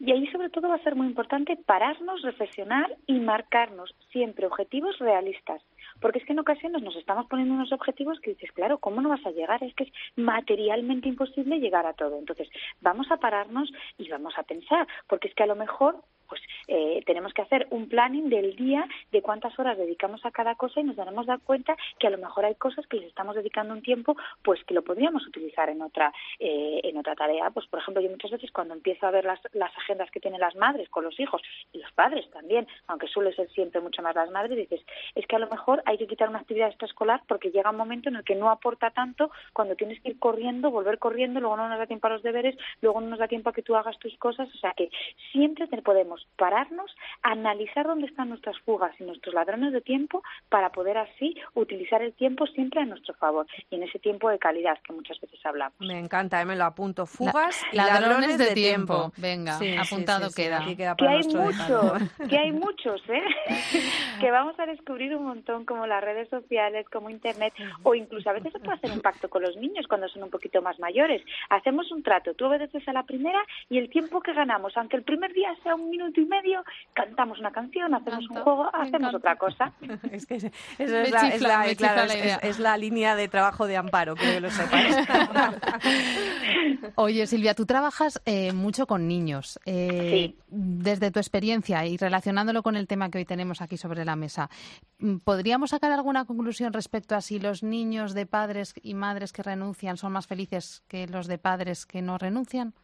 Y 0.00 0.12
ahí 0.12 0.26
sobre 0.28 0.48
todo 0.48 0.68
va 0.68 0.76
a 0.76 0.82
ser 0.82 0.96
muy 0.96 1.06
importante 1.06 1.56
pararnos, 1.56 2.22
reflexionar 2.22 2.96
y 3.06 3.20
marcarnos 3.20 3.94
siempre 4.10 4.46
objetivos 4.46 4.98
realistas. 4.98 5.62
Porque 6.00 6.20
es 6.20 6.24
que 6.24 6.32
en 6.32 6.38
ocasiones 6.38 6.82
nos 6.82 6.96
estamos 6.96 7.26
poniendo 7.26 7.54
unos 7.54 7.70
objetivos 7.70 8.18
que 8.20 8.30
dices, 8.30 8.50
claro, 8.52 8.78
¿cómo 8.78 9.02
no 9.02 9.10
vas 9.10 9.24
a 9.26 9.30
llegar? 9.30 9.62
Es 9.62 9.74
que 9.74 9.84
es 9.84 9.92
materialmente 10.16 11.08
imposible 11.08 11.60
llegar 11.60 11.84
a 11.84 11.92
todo. 11.92 12.18
Entonces, 12.18 12.48
vamos 12.80 13.10
a 13.10 13.18
pararnos 13.18 13.70
y 13.98 14.08
vamos 14.08 14.32
a 14.38 14.42
pensar, 14.42 14.88
porque 15.06 15.28
es 15.28 15.34
que 15.34 15.42
a 15.42 15.46
lo 15.46 15.54
mejor 15.54 15.96
pues 16.30 16.40
eh, 16.68 17.02
tenemos 17.04 17.34
que 17.34 17.42
hacer 17.42 17.66
un 17.70 17.88
planning 17.88 18.30
del 18.30 18.54
día 18.54 18.86
de 19.10 19.20
cuántas 19.20 19.58
horas 19.58 19.76
dedicamos 19.76 20.24
a 20.24 20.30
cada 20.30 20.54
cosa 20.54 20.80
y 20.80 20.84
nos 20.84 20.96
daremos 20.96 21.26
dar 21.26 21.40
cuenta 21.40 21.76
que 21.98 22.06
a 22.06 22.10
lo 22.10 22.18
mejor 22.18 22.44
hay 22.44 22.54
cosas 22.54 22.86
que 22.86 22.98
les 22.98 23.08
estamos 23.08 23.34
dedicando 23.34 23.74
un 23.74 23.82
tiempo 23.82 24.16
pues 24.42 24.62
que 24.64 24.74
lo 24.74 24.82
podríamos 24.82 25.26
utilizar 25.26 25.68
en 25.68 25.82
otra 25.82 26.12
eh, 26.38 26.80
en 26.84 26.96
otra 26.96 27.16
tarea. 27.16 27.50
Pues 27.50 27.66
por 27.66 27.80
ejemplo 27.80 28.02
yo 28.02 28.08
muchas 28.08 28.30
veces 28.30 28.52
cuando 28.52 28.74
empiezo 28.74 29.06
a 29.06 29.10
ver 29.10 29.24
las, 29.24 29.40
las 29.52 29.76
agendas 29.76 30.10
que 30.12 30.20
tienen 30.20 30.40
las 30.40 30.54
madres 30.54 30.88
con 30.88 31.04
los 31.04 31.18
hijos 31.18 31.42
y 31.72 31.78
los 31.78 31.92
padres 31.92 32.30
también 32.30 32.68
aunque 32.86 33.08
suele 33.08 33.34
ser 33.34 33.50
siempre 33.50 33.80
mucho 33.80 34.02
más 34.02 34.14
las 34.14 34.30
madres 34.30 34.56
dices 34.56 34.80
es 35.16 35.26
que 35.26 35.36
a 35.36 35.40
lo 35.40 35.48
mejor 35.48 35.82
hay 35.86 35.98
que 35.98 36.06
quitar 36.06 36.28
una 36.28 36.38
actividad 36.38 36.68
extraescolar 36.68 37.22
porque 37.26 37.50
llega 37.50 37.70
un 37.70 37.76
momento 37.76 38.08
en 38.08 38.16
el 38.16 38.24
que 38.24 38.36
no 38.36 38.50
aporta 38.50 38.90
tanto 38.90 39.30
cuando 39.52 39.74
tienes 39.74 40.00
que 40.00 40.10
ir 40.10 40.18
corriendo 40.18 40.70
volver 40.70 40.98
corriendo 40.98 41.40
luego 41.40 41.56
no 41.56 41.68
nos 41.68 41.78
da 41.78 41.86
tiempo 41.86 42.06
a 42.06 42.10
los 42.10 42.22
deberes 42.22 42.56
luego 42.80 43.00
no 43.00 43.08
nos 43.08 43.18
da 43.18 43.26
tiempo 43.26 43.50
a 43.50 43.52
que 43.52 43.62
tú 43.62 43.74
hagas 43.74 43.98
tus 43.98 44.16
cosas 44.18 44.48
o 44.54 44.58
sea 44.58 44.72
que 44.76 44.90
siempre 45.32 45.66
te 45.66 45.82
podemos 45.82 46.19
pararnos, 46.37 46.90
analizar 47.22 47.87
dónde 47.87 48.06
están 48.06 48.30
nuestras 48.30 48.59
fugas 48.61 48.92
y 48.98 49.04
nuestros 49.04 49.35
ladrones 49.35 49.72
de 49.72 49.80
tiempo 49.80 50.22
para 50.48 50.70
poder 50.70 50.98
así 50.98 51.37
utilizar 51.54 52.02
el 52.02 52.12
tiempo 52.14 52.46
siempre 52.46 52.80
a 52.80 52.85
nuestro 52.85 53.14
favor 53.14 53.46
y 53.70 53.76
en 53.76 53.83
ese 53.83 53.98
tiempo 53.98 54.30
de 54.30 54.38
calidad 54.38 54.78
que 54.83 54.92
muchas 54.92 55.20
veces 55.20 55.38
hablamos. 55.44 55.74
Me 55.80 55.98
encanta, 55.98 56.40
eh, 56.40 56.44
me 56.44 56.56
lo 56.56 56.64
apunto. 56.64 57.06
Fugas 57.06 57.62
y 57.72 57.76
ladrones, 57.76 58.38
de, 58.38 58.54
tiempo. 58.54 59.12
Venga, 59.16 59.59
apuntado 59.80 60.30
queda. 60.30 60.64
que 60.64 61.06
hay 61.06 61.24
muchos, 61.24 62.02
que 62.28 62.38
hay 62.38 62.52
muchos, 62.52 63.02
¿eh? 63.09 63.22
que 64.20 64.30
vamos 64.30 64.59
a 64.59 64.66
descubrir 64.66 65.14
un 65.14 65.26
montón 65.26 65.64
como 65.64 65.87
las 65.87 66.02
redes 66.02 66.28
sociales, 66.28 66.87
como 66.90 67.11
Internet 67.11 67.52
o 67.83 67.94
incluso 67.94 68.30
a 68.30 68.35
veces 68.35 68.52
se 68.52 68.59
puede 68.59 68.74
hacer 68.74 68.90
un 68.92 69.00
pacto 69.00 69.28
con 69.28 69.42
los 69.42 69.56
niños 69.56 69.87
cuando 69.87 70.09
son 70.09 70.22
un 70.22 70.30
poquito 70.30 70.62
más 70.62 70.78
mayores. 70.78 71.22
Hacemos 71.48 71.90
un 71.92 72.02
trato, 72.02 72.35
tú 72.35 72.46
obedeces 72.46 72.87
a 72.88 72.92
la 72.92 73.04
primera 73.04 73.40
y 73.68 73.78
el 73.78 73.90
tiempo 73.90 74.20
que 74.20 74.33
ganamos, 74.33 74.76
aunque 74.76 74.96
el 74.96 75.02
primer 75.02 75.33
día 75.33 75.54
sea 75.62 75.74
un 75.74 75.90
minuto 75.90 76.09
y 76.18 76.24
medio, 76.24 76.64
cantamos 76.94 77.38
una 77.38 77.52
canción, 77.52 77.94
hacemos 77.94 78.28
un 78.30 78.36
juego, 78.36 78.70
hacemos 78.74 79.14
otra 79.14 79.36
cosa. 79.36 79.72
es 80.10 80.26
que 80.26 80.36
eso 80.36 80.48
es, 80.78 81.10
la, 81.10 81.28
es, 81.28 81.42
la, 81.42 81.66
es, 82.42 82.58
la, 82.58 82.76
línea 82.76 83.14
de 83.14 83.28
trabajo 83.28 83.66
de 83.66 83.76
Amparo, 83.76 84.16
creo 84.16 84.34
que 84.34 84.40
lo 84.40 84.50
sepas. 84.50 84.96
Oye, 86.96 87.26
Silvia, 87.26 87.54
tú 87.54 87.66
trabajas 87.66 88.20
eh, 88.24 88.52
mucho 88.52 88.86
con 88.86 89.06
niños. 89.06 89.60
Eh, 89.66 90.34
desde 90.48 91.10
tu 91.10 91.18
experiencia 91.18 91.86
y 91.86 91.96
relacionándolo 91.96 92.62
con 92.62 92.76
el 92.76 92.86
tema 92.86 93.10
que 93.10 93.18
hoy 93.18 93.24
tenemos 93.24 93.60
aquí 93.60 93.76
sobre 93.76 94.04
la 94.04 94.16
mesa, 94.16 94.50
¿podríamos 95.24 95.70
sacar 95.70 95.92
alguna 95.92 96.24
conclusión 96.24 96.72
respecto 96.72 97.14
a 97.14 97.20
si 97.20 97.38
los 97.38 97.62
niños 97.62 98.14
de 98.14 98.26
padres 98.26 98.74
y 98.82 98.94
madres 98.94 99.32
que 99.32 99.42
renuncian 99.42 99.96
son 99.96 100.12
más 100.12 100.26
felices 100.26 100.82
que 100.88 101.06
los 101.06 101.26
de 101.26 101.38
padres 101.38 101.86
que 101.86 102.02
no 102.02 102.18
renuncian? 102.18 102.74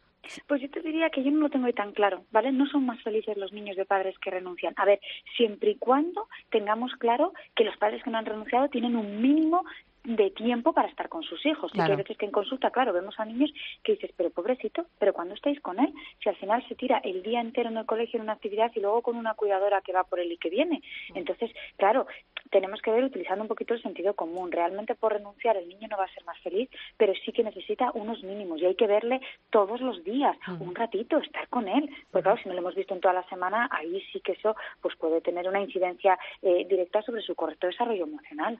Pues 0.47 0.61
yo 0.61 0.69
te 0.69 0.81
diría 0.81 1.09
que 1.09 1.23
yo 1.23 1.31
no 1.31 1.39
lo 1.39 1.49
tengo 1.49 1.71
tan 1.73 1.91
claro, 1.91 2.23
¿vale? 2.31 2.51
No 2.51 2.67
son 2.67 2.85
más 2.85 3.01
felices 3.03 3.37
los 3.37 3.53
niños 3.53 3.75
de 3.77 3.85
padres 3.85 4.17
que 4.19 4.31
renuncian. 4.31 4.73
A 4.77 4.85
ver, 4.85 4.99
siempre 5.35 5.71
y 5.71 5.77
cuando 5.77 6.27
tengamos 6.49 6.93
claro 6.93 7.33
que 7.55 7.63
los 7.63 7.77
padres 7.77 8.03
que 8.03 8.09
no 8.09 8.17
han 8.17 8.25
renunciado 8.25 8.69
tienen 8.69 8.95
un 8.95 9.21
mínimo 9.21 9.63
de 10.03 10.31
tiempo 10.31 10.73
para 10.73 10.87
estar 10.87 11.09
con 11.09 11.23
sus 11.23 11.45
hijos. 11.45 11.71
Y 11.73 11.77
que 11.77 11.81
hay 11.81 11.95
veces 11.95 12.17
que 12.17 12.25
en 12.25 12.31
consulta, 12.31 12.71
claro, 12.71 12.93
vemos 12.93 13.19
a 13.19 13.25
niños 13.25 13.51
que 13.83 13.93
dices, 13.93 14.11
pero 14.15 14.29
pobrecito, 14.29 14.85
pero 14.99 15.13
cuando 15.13 15.33
estáis 15.33 15.59
con 15.61 15.79
él? 15.79 15.93
Si 16.23 16.29
al 16.29 16.35
final 16.37 16.65
se 16.67 16.75
tira 16.75 16.99
el 17.03 17.23
día 17.23 17.41
entero 17.41 17.69
en 17.69 17.77
el 17.77 17.85
colegio 17.85 18.17
en 18.17 18.23
una 18.23 18.33
actividad 18.33 18.71
y 18.75 18.79
luego 18.79 19.01
con 19.01 19.17
una 19.17 19.33
cuidadora 19.33 19.81
que 19.81 19.93
va 19.93 20.03
por 20.03 20.19
él 20.19 20.31
y 20.31 20.37
que 20.37 20.49
viene. 20.49 20.81
Mm. 21.09 21.17
Entonces, 21.17 21.51
claro, 21.77 22.07
tenemos 22.51 22.81
que 22.81 22.91
ver 22.91 23.03
utilizando 23.03 23.43
un 23.43 23.47
poquito 23.47 23.73
el 23.73 23.81
sentido 23.81 24.13
común. 24.13 24.51
Realmente 24.51 24.95
por 24.95 25.13
renunciar 25.13 25.57
el 25.57 25.67
niño 25.67 25.87
no 25.89 25.97
va 25.97 26.05
a 26.05 26.13
ser 26.13 26.23
más 26.25 26.39
feliz, 26.39 26.69
pero 26.97 27.13
sí 27.25 27.31
que 27.31 27.43
necesita 27.43 27.91
unos 27.93 28.23
mínimos 28.23 28.61
y 28.61 28.65
hay 28.65 28.75
que 28.75 28.87
verle 28.87 29.19
todos 29.49 29.81
los 29.81 30.03
días, 30.03 30.37
mm. 30.47 30.61
un 30.61 30.75
ratito, 30.75 31.17
estar 31.17 31.47
con 31.49 31.67
él. 31.67 31.89
Pues 32.11 32.23
claro, 32.23 32.39
si 32.41 32.47
no 32.47 32.53
lo 32.53 32.61
hemos 32.61 32.75
visto 32.75 32.93
en 32.93 33.01
toda 33.01 33.13
la 33.13 33.27
semana, 33.29 33.67
ahí 33.71 34.01
sí 34.11 34.21
que 34.21 34.33
eso 34.33 34.55
pues 34.81 34.95
puede 34.95 35.21
tener 35.21 35.47
una 35.47 35.61
incidencia 35.61 36.17
eh, 36.41 36.65
directa 36.69 37.01
sobre 37.01 37.21
su 37.21 37.35
correcto 37.35 37.67
desarrollo 37.67 38.03
emocional. 38.03 38.59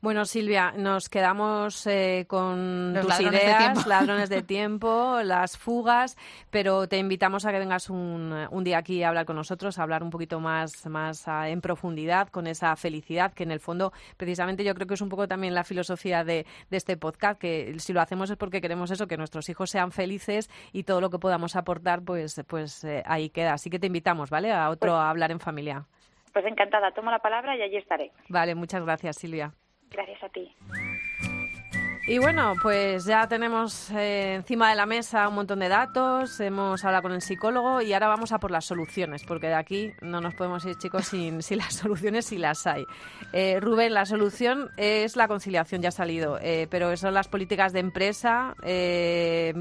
Bueno, 0.00 0.24
Silvia, 0.24 0.49
nos 0.76 1.08
quedamos 1.08 1.86
eh, 1.86 2.24
con 2.28 2.94
tus 3.00 3.20
ideas, 3.20 3.86
ladrones 3.86 4.28
de 4.28 4.42
tiempo, 4.50 5.20
las 5.22 5.56
fugas, 5.56 6.16
pero 6.50 6.88
te 6.88 6.98
invitamos 6.98 7.46
a 7.46 7.52
que 7.52 7.58
vengas 7.58 7.90
un, 7.90 8.32
un, 8.50 8.64
día 8.64 8.78
aquí 8.78 9.02
a 9.02 9.08
hablar 9.08 9.26
con 9.26 9.36
nosotros, 9.36 9.78
a 9.78 9.82
hablar 9.82 10.02
un 10.02 10.10
poquito 10.10 10.40
más, 10.40 10.86
más 10.86 11.28
ah, 11.28 11.48
en 11.48 11.60
profundidad 11.60 12.28
con 12.28 12.46
esa 12.46 12.74
felicidad, 12.76 13.32
que 13.32 13.44
en 13.44 13.50
el 13.50 13.60
fondo, 13.60 13.92
precisamente 14.16 14.64
yo 14.64 14.74
creo 14.74 14.86
que 14.86 14.94
es 14.94 15.00
un 15.00 15.08
poco 15.08 15.28
también 15.28 15.54
la 15.54 15.64
filosofía 15.64 16.24
de, 16.24 16.46
de 16.70 16.76
este 16.76 16.96
podcast, 16.96 17.40
que 17.40 17.78
si 17.78 17.92
lo 17.92 18.00
hacemos 18.00 18.30
es 18.30 18.36
porque 18.36 18.60
queremos 18.60 18.90
eso, 18.90 19.06
que 19.06 19.16
nuestros 19.16 19.48
hijos 19.48 19.70
sean 19.70 19.92
felices 19.92 20.50
y 20.72 20.82
todo 20.82 21.00
lo 21.00 21.10
que 21.10 21.18
podamos 21.18 21.56
aportar, 21.56 22.02
pues, 22.02 22.42
pues 22.48 22.84
eh, 22.84 23.02
ahí 23.06 23.30
queda. 23.30 23.52
Así 23.52 23.70
que 23.70 23.78
te 23.78 23.86
invitamos, 23.86 24.30
¿vale? 24.30 24.52
A 24.52 24.70
otro 24.70 24.92
pues 24.92 25.00
a 25.00 25.10
hablar 25.10 25.30
en 25.30 25.40
familia. 25.40 25.86
Pues 26.32 26.44
encantada, 26.46 26.92
tomo 26.92 27.10
la 27.10 27.18
palabra 27.18 27.56
y 27.56 27.62
allí 27.62 27.76
estaré. 27.76 28.12
Vale, 28.28 28.54
muchas 28.54 28.82
gracias, 28.84 29.16
Silvia. 29.16 29.52
Gracias 29.90 30.22
a 30.22 30.28
ti. 30.30 30.56
Y 32.10 32.18
bueno, 32.18 32.56
pues 32.60 33.04
ya 33.04 33.28
tenemos 33.28 33.88
eh, 33.92 34.34
encima 34.34 34.68
de 34.70 34.74
la 34.74 34.84
mesa 34.84 35.28
un 35.28 35.36
montón 35.36 35.60
de 35.60 35.68
datos, 35.68 36.40
hemos 36.40 36.84
hablado 36.84 37.02
con 37.02 37.12
el 37.12 37.22
psicólogo 37.22 37.82
y 37.82 37.92
ahora 37.92 38.08
vamos 38.08 38.32
a 38.32 38.40
por 38.40 38.50
las 38.50 38.64
soluciones, 38.64 39.22
porque 39.22 39.46
de 39.46 39.54
aquí 39.54 39.92
no 40.00 40.20
nos 40.20 40.34
podemos 40.34 40.64
ir, 40.64 40.74
chicos, 40.76 41.06
sin, 41.06 41.40
sin 41.44 41.58
las 41.58 41.72
soluciones 41.74 42.26
si 42.26 42.36
las 42.36 42.66
hay. 42.66 42.84
Eh, 43.32 43.60
Rubén, 43.60 43.94
la 43.94 44.06
solución 44.06 44.70
es 44.76 45.14
la 45.14 45.28
conciliación, 45.28 45.82
ya 45.82 45.90
ha 45.90 45.92
salido, 45.92 46.36
eh, 46.42 46.66
pero 46.68 46.96
son 46.96 47.14
las 47.14 47.28
políticas 47.28 47.72
de 47.72 47.78
empresa, 47.78 48.56
ese 48.64 49.54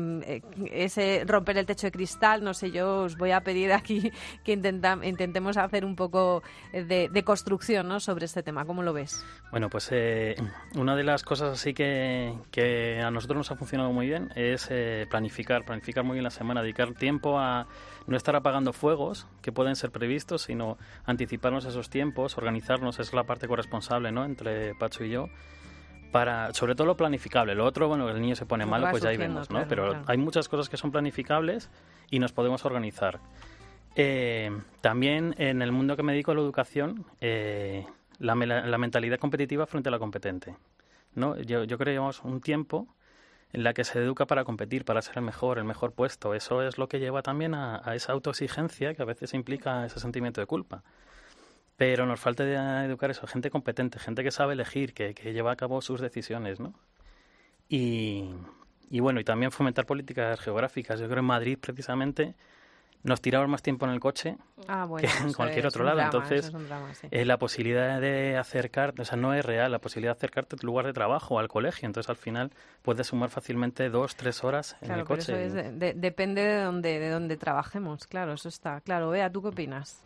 romper 1.28 1.60
el 1.60 1.68
techo 1.68 1.86
de 1.86 1.92
cristal, 1.92 2.44
no 2.44 2.56
sé, 2.56 2.72
yo 2.72 3.04
os 3.04 3.16
voy 3.16 3.30
a 3.30 3.42
pedir 3.42 3.72
aquí 3.74 4.12
que 4.44 4.54
intentemos 4.54 5.56
hacer 5.56 5.86
un 5.86 5.96
poco 5.96 6.42
de, 6.74 7.10
de 7.10 7.24
construcción 7.24 7.88
¿no? 7.88 8.00
sobre 8.00 8.26
este 8.26 8.42
tema. 8.42 8.66
¿Cómo 8.66 8.82
lo 8.82 8.92
ves? 8.92 9.24
Bueno, 9.52 9.70
pues 9.70 9.92
una 10.76 10.96
de 10.96 11.04
las 11.04 11.22
cosas 11.22 11.52
así 11.52 11.76
que 11.76 12.39
que 12.52 13.02
a 13.02 13.12
nosotros 13.12 13.38
nos 13.38 13.52
ha 13.52 13.56
funcionado 13.56 13.92
muy 13.92 14.08
bien 14.08 14.30
es 14.36 14.68
eh, 14.70 15.06
planificar, 15.10 15.66
planificar 15.66 16.04
muy 16.04 16.16
bien 16.16 16.24
la 16.24 16.30
semana, 16.30 16.62
dedicar 16.62 16.94
tiempo 16.94 17.40
a 17.40 17.68
no 18.08 18.18
estar 18.18 18.36
apagando 18.36 18.74
fuegos 18.74 19.28
que 19.42 19.52
pueden 19.52 19.76
ser 19.76 19.92
previstos, 19.92 20.44
sino 20.44 20.78
anticiparnos 21.06 21.66
esos 21.66 21.90
tiempos, 21.90 22.38
organizarnos, 22.38 23.00
es 23.00 23.14
la 23.14 23.24
parte 23.24 23.48
corresponsable 23.48 24.12
¿no? 24.12 24.26
entre 24.26 24.76
Pacho 24.76 25.04
y 25.04 25.12
yo 25.12 25.28
para 26.12 26.54
sobre 26.54 26.76
todo 26.76 26.88
lo 26.88 26.98
planificable. 26.98 27.54
Lo 27.56 27.66
otro 27.66 27.88
bueno 27.88 28.10
el 28.10 28.22
niño 28.22 28.36
se 28.36 28.46
pone 28.46 28.66
malo 28.66 28.88
pues 28.92 29.04
ya 29.04 29.10
ahí 29.10 29.18
vemos 29.18 29.50
no 29.50 29.66
pero 29.68 30.02
hay 30.08 30.18
muchas 30.18 30.50
cosas 30.50 30.70
que 30.70 30.78
son 30.78 30.92
planificables 30.92 31.70
y 32.10 32.20
nos 32.20 32.32
podemos 32.32 32.66
organizar. 32.66 33.20
Eh, 33.96 34.52
también 34.82 35.36
en 35.38 35.62
el 35.62 35.72
mundo 35.72 35.96
que 35.96 36.04
me 36.04 36.14
dedico 36.14 36.32
a 36.32 36.36
la 36.36 36.42
educación 36.42 37.06
eh, 37.22 37.86
la, 38.20 38.36
la 38.36 38.78
mentalidad 38.78 39.20
competitiva 39.20 39.66
frente 39.66 39.90
a 39.90 39.92
la 39.92 40.00
competente 40.00 40.56
¿no? 41.16 41.38
Yo, 41.40 41.64
yo 41.64 41.78
creo 41.78 41.86
que 41.86 41.92
llevamos 41.94 42.24
un 42.24 42.42
tiempo 42.42 42.88
en 43.52 43.64
la 43.64 43.74
que 43.74 43.84
se 43.84 44.00
educa 44.00 44.28
para 44.28 44.44
competir, 44.44 44.86
para 44.86 45.02
ser 45.02 45.18
el 45.18 45.24
mejor, 45.24 45.58
el 45.58 45.64
mejor 45.66 45.94
puesto. 45.94 46.34
Eso 46.34 46.62
es 46.62 46.78
lo 46.78 46.88
que 46.88 47.00
lleva 47.00 47.22
también 47.24 47.56
a, 47.56 47.82
esa 47.96 48.14
autoexigencia 48.14 48.94
que 48.94 49.02
a 49.02 49.06
veces 49.06 49.34
implica 49.34 49.86
ese 49.86 50.00
sentimiento 50.00 50.42
de 50.42 50.48
culpa. 50.48 50.84
Pero 51.78 52.06
nos 52.06 52.20
falta 52.20 52.86
educar 52.86 53.10
eso, 53.10 53.26
gente 53.26 53.50
competente, 53.50 54.00
gente 54.00 54.24
que 54.24 54.32
sabe 54.32 54.54
elegir, 54.54 54.94
que, 54.94 55.14
lleva 55.34 55.52
a 55.54 55.56
cabo 55.56 55.82
sus 55.82 56.02
decisiones, 56.02 56.60
¿no? 56.60 56.74
Y, 57.70 58.32
y 58.90 59.00
bueno, 59.00 59.20
y 59.20 59.24
también 59.24 59.52
fomentar 59.52 59.86
políticas 59.86 60.40
geográficas. 60.42 61.00
Yo 61.00 61.06
creo 61.06 61.18
que 61.18 61.20
en 61.20 61.26
Madrid, 61.26 61.58
precisamente, 61.60 62.36
nos 63.04 63.22
tiramos 63.22 63.48
más 63.48 63.62
tiempo 63.62 63.86
en 63.86 63.92
el 63.92 64.00
coche 64.00 64.38
ah, 64.68 64.88
que 64.98 65.08
en 65.08 65.34
cualquier 65.34 65.68
otro 65.68 65.84
lado. 65.84 66.02
Entonces, 66.02 66.52
es 67.12 67.28
la 67.28 67.38
posibilidad 67.38 68.02
de 68.02 68.38
acercarte, 68.38 69.02
o 69.02 69.06
sea, 69.06 69.18
no 69.18 69.34
es 69.34 69.46
real, 69.46 69.72
la 69.72 69.80
posibilidad 69.80 70.14
de 70.14 70.18
acercarte 70.18 70.56
a 70.56 70.60
tu 70.60 70.68
lugar 70.68 70.86
de 70.86 70.94
trabajo 70.94 71.36
o 71.36 71.40
al 71.40 71.48
colegio. 71.48 71.86
Entonces, 71.86 72.10
al 72.10 72.18
final, 72.18 72.52
puedes 72.82 73.08
sumar 73.08 73.30
fácilmente 73.30 73.90
dos, 73.90 74.16
tres 74.16 74.44
horas 74.44 74.76
en 74.82 74.92
el 74.92 75.06
coche. 75.06 75.34
Pero 75.34 75.40
eso 75.40 75.96
depende 75.96 76.44
de 76.44 76.62
dónde, 76.62 77.00
de 77.00 77.10
dónde 77.10 77.38
trabajemos, 77.38 78.06
claro, 78.06 78.34
eso 78.34 78.50
está 78.50 78.82
claro. 78.82 79.10
Vea, 79.10 79.32
¿tú 79.32 79.42
qué 79.42 79.50
opinas? 79.50 80.04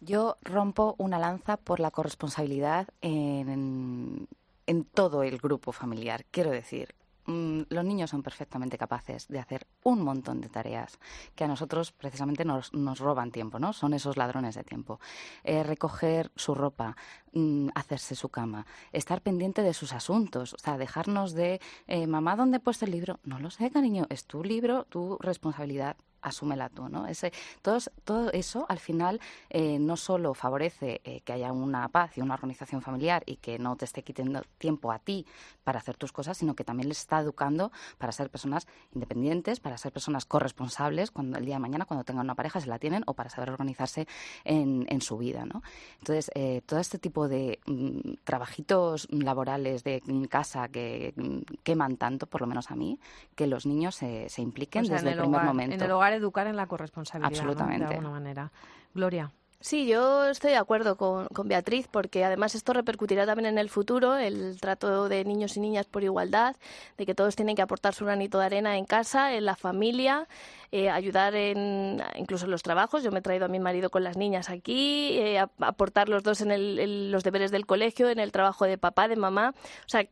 Yo 0.00 0.36
rompo 0.42 0.94
una 0.98 1.18
lanza 1.18 1.56
por 1.56 1.80
la 1.80 1.90
corresponsabilidad 1.90 2.86
en, 3.00 4.28
en 4.66 4.84
todo 4.84 5.22
el 5.22 5.38
grupo 5.38 5.72
familiar. 5.72 6.26
Quiero 6.30 6.50
decir, 6.50 6.94
los 7.26 7.84
niños 7.84 8.10
son 8.10 8.22
perfectamente 8.22 8.78
capaces 8.78 9.28
de 9.28 9.38
hacer 9.38 9.66
un 9.82 10.02
montón 10.02 10.40
de 10.40 10.48
tareas 10.48 10.98
que 11.34 11.44
a 11.44 11.48
nosotros 11.48 11.92
precisamente 11.92 12.44
nos, 12.44 12.72
nos 12.72 12.98
roban 12.98 13.30
tiempo, 13.30 13.58
¿no? 13.58 13.72
Son 13.72 13.94
esos 13.94 14.16
ladrones 14.16 14.54
de 14.54 14.64
tiempo. 14.64 15.00
Eh, 15.44 15.62
recoger 15.62 16.30
su 16.36 16.54
ropa, 16.54 16.96
mm, 17.32 17.68
hacerse 17.74 18.14
su 18.14 18.28
cama, 18.28 18.66
estar 18.92 19.22
pendiente 19.22 19.62
de 19.62 19.74
sus 19.74 19.92
asuntos, 19.92 20.54
o 20.54 20.58
sea, 20.58 20.78
dejarnos 20.78 21.32
de, 21.32 21.60
eh, 21.86 22.06
mamá, 22.06 22.36
¿dónde 22.36 22.58
he 22.58 22.60
puesto 22.60 22.84
el 22.84 22.92
libro? 22.92 23.20
No 23.24 23.38
lo 23.38 23.50
sé, 23.50 23.70
cariño, 23.70 24.06
es 24.08 24.26
tu 24.26 24.44
libro, 24.44 24.84
tu 24.84 25.18
responsabilidad 25.20 25.96
asúmela 26.26 26.68
tú, 26.68 26.88
¿no? 26.88 27.06
Ese, 27.06 27.32
todo, 27.62 27.78
todo 28.04 28.32
eso 28.32 28.66
al 28.68 28.78
final 28.78 29.20
eh, 29.48 29.78
no 29.78 29.96
solo 29.96 30.34
favorece 30.34 31.00
eh, 31.04 31.20
que 31.20 31.32
haya 31.32 31.52
una 31.52 31.88
paz 31.88 32.18
y 32.18 32.20
una 32.20 32.34
organización 32.34 32.82
familiar 32.82 33.22
y 33.26 33.36
que 33.36 33.58
no 33.58 33.76
te 33.76 33.84
esté 33.84 34.02
quitando 34.02 34.42
tiempo 34.58 34.92
a 34.92 34.98
ti 34.98 35.24
para 35.64 35.78
hacer 35.78 35.96
tus 35.96 36.12
cosas, 36.12 36.36
sino 36.36 36.54
que 36.54 36.64
también 36.64 36.88
les 36.88 36.98
está 36.98 37.20
educando 37.20 37.70
para 37.98 38.12
ser 38.12 38.30
personas 38.30 38.66
independientes, 38.94 39.60
para 39.60 39.78
ser 39.78 39.92
personas 39.92 40.24
corresponsables 40.26 41.10
cuando 41.10 41.38
el 41.38 41.44
día 41.44 41.56
de 41.56 41.60
mañana, 41.60 41.84
cuando 41.84 42.04
tengan 42.04 42.26
una 42.26 42.34
pareja, 42.34 42.60
se 42.60 42.68
la 42.68 42.78
tienen 42.78 43.04
o 43.06 43.14
para 43.14 43.30
saber 43.30 43.50
organizarse 43.50 44.06
en, 44.44 44.86
en 44.88 45.00
su 45.00 45.18
vida, 45.18 45.44
¿no? 45.44 45.62
Entonces, 46.00 46.30
eh, 46.34 46.62
todo 46.66 46.80
este 46.80 46.98
tipo 46.98 47.28
de 47.28 47.60
mm, 47.66 48.14
trabajitos 48.24 49.06
laborales 49.10 49.84
de 49.84 50.02
casa 50.28 50.68
que 50.68 51.14
mm, 51.16 51.54
queman 51.62 51.96
tanto, 51.96 52.26
por 52.26 52.40
lo 52.40 52.46
menos 52.46 52.70
a 52.70 52.76
mí, 52.76 52.98
que 53.34 53.46
los 53.46 53.66
niños 53.66 53.94
se, 53.94 54.28
se 54.28 54.42
impliquen 54.42 54.84
desde 54.84 55.12
el, 55.12 55.18
primer 55.18 55.42
momento 55.42 55.76
educar 56.16 56.46
en 56.46 56.56
la 56.56 56.66
corresponsabilidad. 56.66 57.28
Absolutamente. 57.28 57.86
De 57.86 57.94
alguna 57.94 58.10
manera. 58.10 58.50
Gloria. 58.94 59.30
Sí, 59.60 59.86
yo 59.86 60.26
estoy 60.26 60.50
de 60.50 60.58
acuerdo 60.58 60.96
con, 60.96 61.26
Beatriz 61.48 61.88
porque 61.90 62.24
además 62.24 62.54
esto 62.54 62.72
repercutirá 62.74 63.24
también 63.24 63.46
en 63.46 63.58
el 63.58 63.70
futuro, 63.70 64.16
el 64.16 64.60
trato 64.60 65.08
de 65.08 65.24
niños 65.24 65.56
y 65.56 65.60
niñas 65.60 65.86
por 65.86 66.04
igualdad, 66.04 66.56
de 66.98 67.06
que 67.06 67.14
todos 67.14 67.36
tienen 67.36 67.56
que 67.56 67.62
aportar 67.62 67.94
su 67.94 68.04
granito 68.04 68.38
de 68.38 68.46
arena 68.46 68.76
en 68.76 68.84
casa, 68.84 69.34
en 69.34 69.46
la 69.46 69.56
familia, 69.56 70.28
eh, 70.72 70.90
ayudar 70.90 71.34
en 71.34 72.02
incluso 72.16 72.44
en 72.44 72.50
los 72.50 72.62
trabajos. 72.62 73.02
Yo 73.02 73.10
me 73.10 73.20
he 73.20 73.22
traído 73.22 73.46
a 73.46 73.48
mi 73.48 73.58
marido 73.58 73.90
con 73.90 74.04
las 74.04 74.16
niñas 74.16 74.50
aquí, 74.50 75.18
eh, 75.18 75.38
aportar 75.38 76.08
los 76.10 76.22
dos 76.22 76.42
en, 76.42 77.10
los 77.10 77.24
deberes 77.24 77.50
del 77.50 77.66
colegio, 77.66 78.10
en 78.10 78.18
el 78.18 78.32
trabajo 78.32 78.66
de 78.66 78.76
papá, 78.78 79.08
de 79.08 79.16
mamá. 79.16 79.54
O 79.80 79.88
sea, 79.88 80.06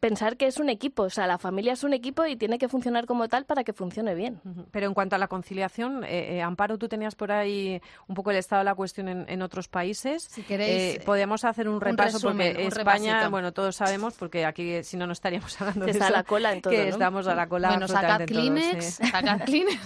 pensar 0.00 0.36
que 0.36 0.46
es 0.46 0.58
un 0.58 0.68
equipo, 0.68 1.04
o 1.04 1.10
sea, 1.10 1.26
la 1.26 1.38
familia 1.38 1.72
es 1.72 1.82
un 1.82 1.92
equipo 1.92 2.24
y 2.24 2.36
tiene 2.36 2.58
que 2.58 2.68
funcionar 2.68 3.06
como 3.06 3.28
tal 3.28 3.44
para 3.44 3.64
que 3.64 3.72
funcione 3.72 4.14
bien. 4.14 4.40
Pero 4.70 4.86
en 4.86 4.94
cuanto 4.94 5.16
a 5.16 5.18
la 5.18 5.28
conciliación, 5.28 6.04
eh, 6.04 6.36
eh, 6.36 6.42
Amparo, 6.42 6.78
tú 6.78 6.88
tenías 6.88 7.14
por 7.14 7.32
ahí 7.32 7.80
un 8.06 8.14
poco 8.14 8.30
el 8.30 8.36
estado 8.36 8.60
de 8.60 8.64
la 8.64 8.74
cuestión 8.74 9.08
en, 9.08 9.42
otros 9.42 9.68
países. 9.68 10.22
Si 10.22 10.42
queréis, 10.42 10.96
eh, 10.96 11.02
podemos 11.04 11.44
hacer 11.44 11.68
un 11.68 11.80
repaso 11.80 12.20
porque 12.20 12.66
España, 12.66 13.28
bueno, 13.28 13.52
todos 13.52 13.76
sabemos, 13.76 14.14
porque 14.14 14.44
aquí 14.44 14.82
si 14.84 14.96
no 14.96 15.06
no 15.06 15.12
estaríamos 15.12 15.60
hablando 15.60 15.84
de 15.84 15.90
está 15.92 16.08
a 16.08 16.10
la 16.10 16.22
cola 16.22 16.52
en 16.52 16.62
todo, 16.62 16.72
que 16.72 16.88
estamos 16.88 17.26
a 17.26 17.34
la 17.34 17.48
cola. 17.48 17.68
Bueno, 17.70 17.88
sacad 17.88 18.24
Kleenex, 18.26 19.00
sacad 19.10 19.40
Kleenex. 19.46 19.80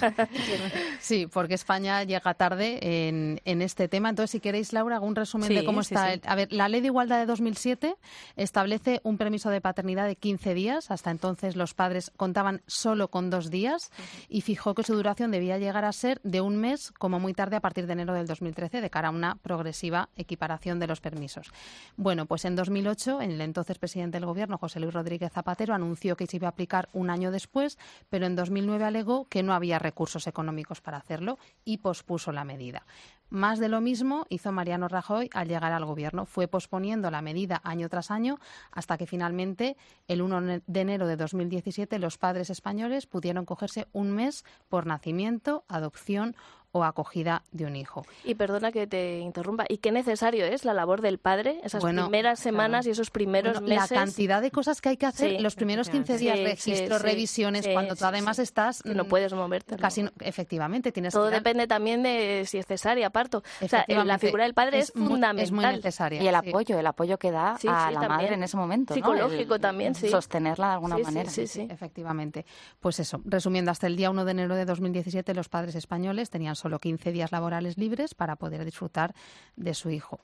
sí, 1.01 1.27
porque 1.27 1.55
España 1.55 2.03
llega 2.05 2.35
tarde 2.35 2.79
en, 3.09 3.41
en, 3.45 3.63
este 3.63 3.89
tema. 3.89 4.11
Entonces, 4.11 4.31
si 4.31 4.41
queréis, 4.41 4.73
Laura, 4.73 4.97
algún 4.97 5.15
resumen 5.15 5.49
de 5.49 5.65
cómo 5.65 5.81
está. 5.81 6.19
a 6.25 6.35
ver, 6.35 6.53
la 6.53 6.69
Ley 6.69 6.81
de 6.81 6.89
Igualdad 6.89 7.19
de 7.19 7.27
2007 7.27 7.97
establece 8.37 9.01
un 9.05 9.17
permiso 9.17 9.51
de 9.51 9.61
paternidad 9.61 10.02
de 10.05 10.17
15 10.17 10.55
días. 10.55 10.91
Hasta 10.91 11.11
entonces 11.11 11.57
los 11.57 11.75
padres 11.75 12.13
contaban 12.17 12.63
solo 12.67 13.09
con 13.09 13.31
dos 13.31 13.51
días 13.51 13.91
y 14.29 14.41
fijó 14.41 14.75
que 14.75 14.83
su 14.83 14.95
duración 14.95 15.31
debía 15.31 15.59
llegar 15.59 15.85
a 15.85 15.93
ser 15.93 16.21
de 16.23 16.41
un 16.41 16.57
mes 16.57 16.93
como 16.93 17.21
muy 17.21 17.35
tarde 17.35 17.57
a 17.57 17.61
partir 17.61 17.87
de 17.87 17.93
enero 17.95 18.15
del 18.15 18.27
2013 18.27 18.81
de 18.81 18.91
cara 18.91 19.09
a 19.09 19.11
una 19.11 19.37
progresiva 19.37 20.09
equiparación 20.17 20.79
de 20.79 20.87
los 20.87 21.01
permisos. 21.01 21.51
Bueno, 21.97 22.27
pues 22.27 22.45
en 22.45 22.57
2008 22.57 23.21
el 23.21 23.41
entonces 23.41 23.79
presidente 23.79 24.17
del 24.17 24.27
Gobierno, 24.27 24.59
José 24.59 24.81
Luis 24.81 24.95
Rodríguez 24.95 25.33
Zapatero, 25.33 25.75
anunció 25.75 26.17
que 26.17 26.27
se 26.27 26.37
iba 26.37 26.49
a 26.49 26.51
aplicar 26.51 26.89
un 26.93 27.11
año 27.11 27.31
después, 27.31 27.79
pero 28.09 28.27
en 28.27 28.37
2009 28.37 28.85
alegó 28.85 29.27
que 29.29 29.43
no 29.43 29.55
había 29.55 29.79
recursos 29.79 30.27
económicos 30.27 30.81
para 30.81 30.99
hacerlo 30.99 31.39
y 31.65 31.79
pospuso 31.79 32.33
la 32.33 32.45
medida. 32.45 32.85
Más 33.33 33.59
de 33.59 33.71
lo 33.71 33.81
mismo 33.81 34.27
hizo 34.29 34.53
Mariano 34.53 34.89
Rajoy 34.89 35.31
al 35.33 35.49
llegar 35.49 35.73
al 35.73 35.87
Gobierno. 35.87 36.27
Fue 36.27 36.49
posponiendo 36.49 37.11
la 37.11 37.23
medida 37.23 37.63
año 37.65 37.89
tras 37.89 38.11
año 38.11 38.39
hasta 38.71 38.99
que 38.99 39.07
finalmente, 39.07 39.79
el 40.07 40.21
1 40.21 40.61
de 40.67 40.81
enero 40.83 41.07
de 41.07 41.17
2017, 41.17 41.99
los 41.99 42.19
padres 42.19 42.51
españoles 42.51 43.07
pudieron 43.07 43.47
cogerse 43.47 43.87
un 43.93 44.11
mes 44.11 44.45
por 44.69 44.85
nacimiento, 44.85 45.65
adopción 45.67 46.37
o 46.73 46.85
acogida 46.85 47.43
de 47.53 47.67
un 47.67 47.77
hijo. 47.77 48.05
Y 48.25 48.35
perdona 48.35 48.73
que 48.73 48.87
te 48.87 49.19
interrumpa, 49.19 49.65
¿y 49.69 49.79
qué 49.79 49.93
necesario 49.93 50.47
es 50.47 50.65
la 50.65 50.73
labor 50.75 51.03
del 51.03 51.19
padre 51.19 51.61
esas 51.63 51.85
primeras 51.85 52.41
semanas 52.41 52.87
y 52.87 52.91
esos 52.91 53.11
primeros 53.11 53.61
meses? 53.61 53.91
La 53.91 53.97
cantidad 53.97 54.41
de 54.41 54.51
cosas 54.51 54.81
que 54.81 54.89
hay 54.89 54.97
que 54.97 55.07
hacer 55.07 55.41
los 55.41 55.55
primeros 55.55 55.91
15 55.91 56.19
días, 56.19 56.39
registro, 56.39 56.99
revisiones, 56.99 57.69
cuando 57.69 57.95
tú 57.95 58.05
además 58.05 58.39
estás... 58.39 58.83
Que 58.83 58.95
no 58.95 59.05
puedes 59.05 59.33
moverte. 59.33 59.77
Casi, 59.77 60.05
efectivamente, 60.21 60.93
tienes 60.93 61.13
Todo 61.13 61.31
depende 61.31 61.67
también 61.67 62.03
de 62.03 62.45
si 62.47 62.59
es 62.59 62.67
cesárea, 62.67 63.11
parto. 63.11 63.43
O 63.61 63.69
sea, 63.69 63.85
la 63.89 64.19
figura 64.19 64.45
del 64.45 64.55
padre 64.55 64.81
es, 64.81 64.93
fundamental. 64.93 65.45
Es 65.45 65.53
muy 65.53 65.65
necesaria. 65.65 66.23
Y 66.23 66.29
el 66.29 66.35
apoyo, 66.35 66.79
el 66.79 66.87
apoyo 66.87 67.19
que 67.19 67.31
da 67.31 67.57
a 67.69 67.91
la 67.91 68.09
madre 68.09 68.35
en 68.35 68.43
ese 68.43 68.57
momento. 68.57 68.95
Psicológico 68.95 69.61
también, 69.61 69.95
sí. 69.95 70.09
Sostenerla 70.09 70.69
de 70.69 70.73
alguna 70.73 70.99
manera. 70.99 71.31
Sí, 71.31 71.47
sí, 71.47 71.67
Efectivamente. 71.71 72.47
Pues 72.81 72.99
eso, 72.99 73.21
resumiendo, 73.25 73.71
hasta 73.71 73.87
el 73.87 73.97
día 73.97 74.11
1 74.11 74.25
de 74.25 74.31
enero 74.31 74.55
de 74.55 74.65
2017 74.65 75.35
los 75.35 75.49
padres 75.49 75.75
españoles 75.75 76.31
tenían 76.31 76.57
solo 76.63 76.79
15 76.79 77.11
días 77.13 77.33
laborales 77.33 77.77
libres 77.77 78.15
para 78.15 78.37
poder 78.37 78.65
disfrutar 78.65 79.15
de 79.57 79.75
su 79.75 79.91
hijo 79.91 80.21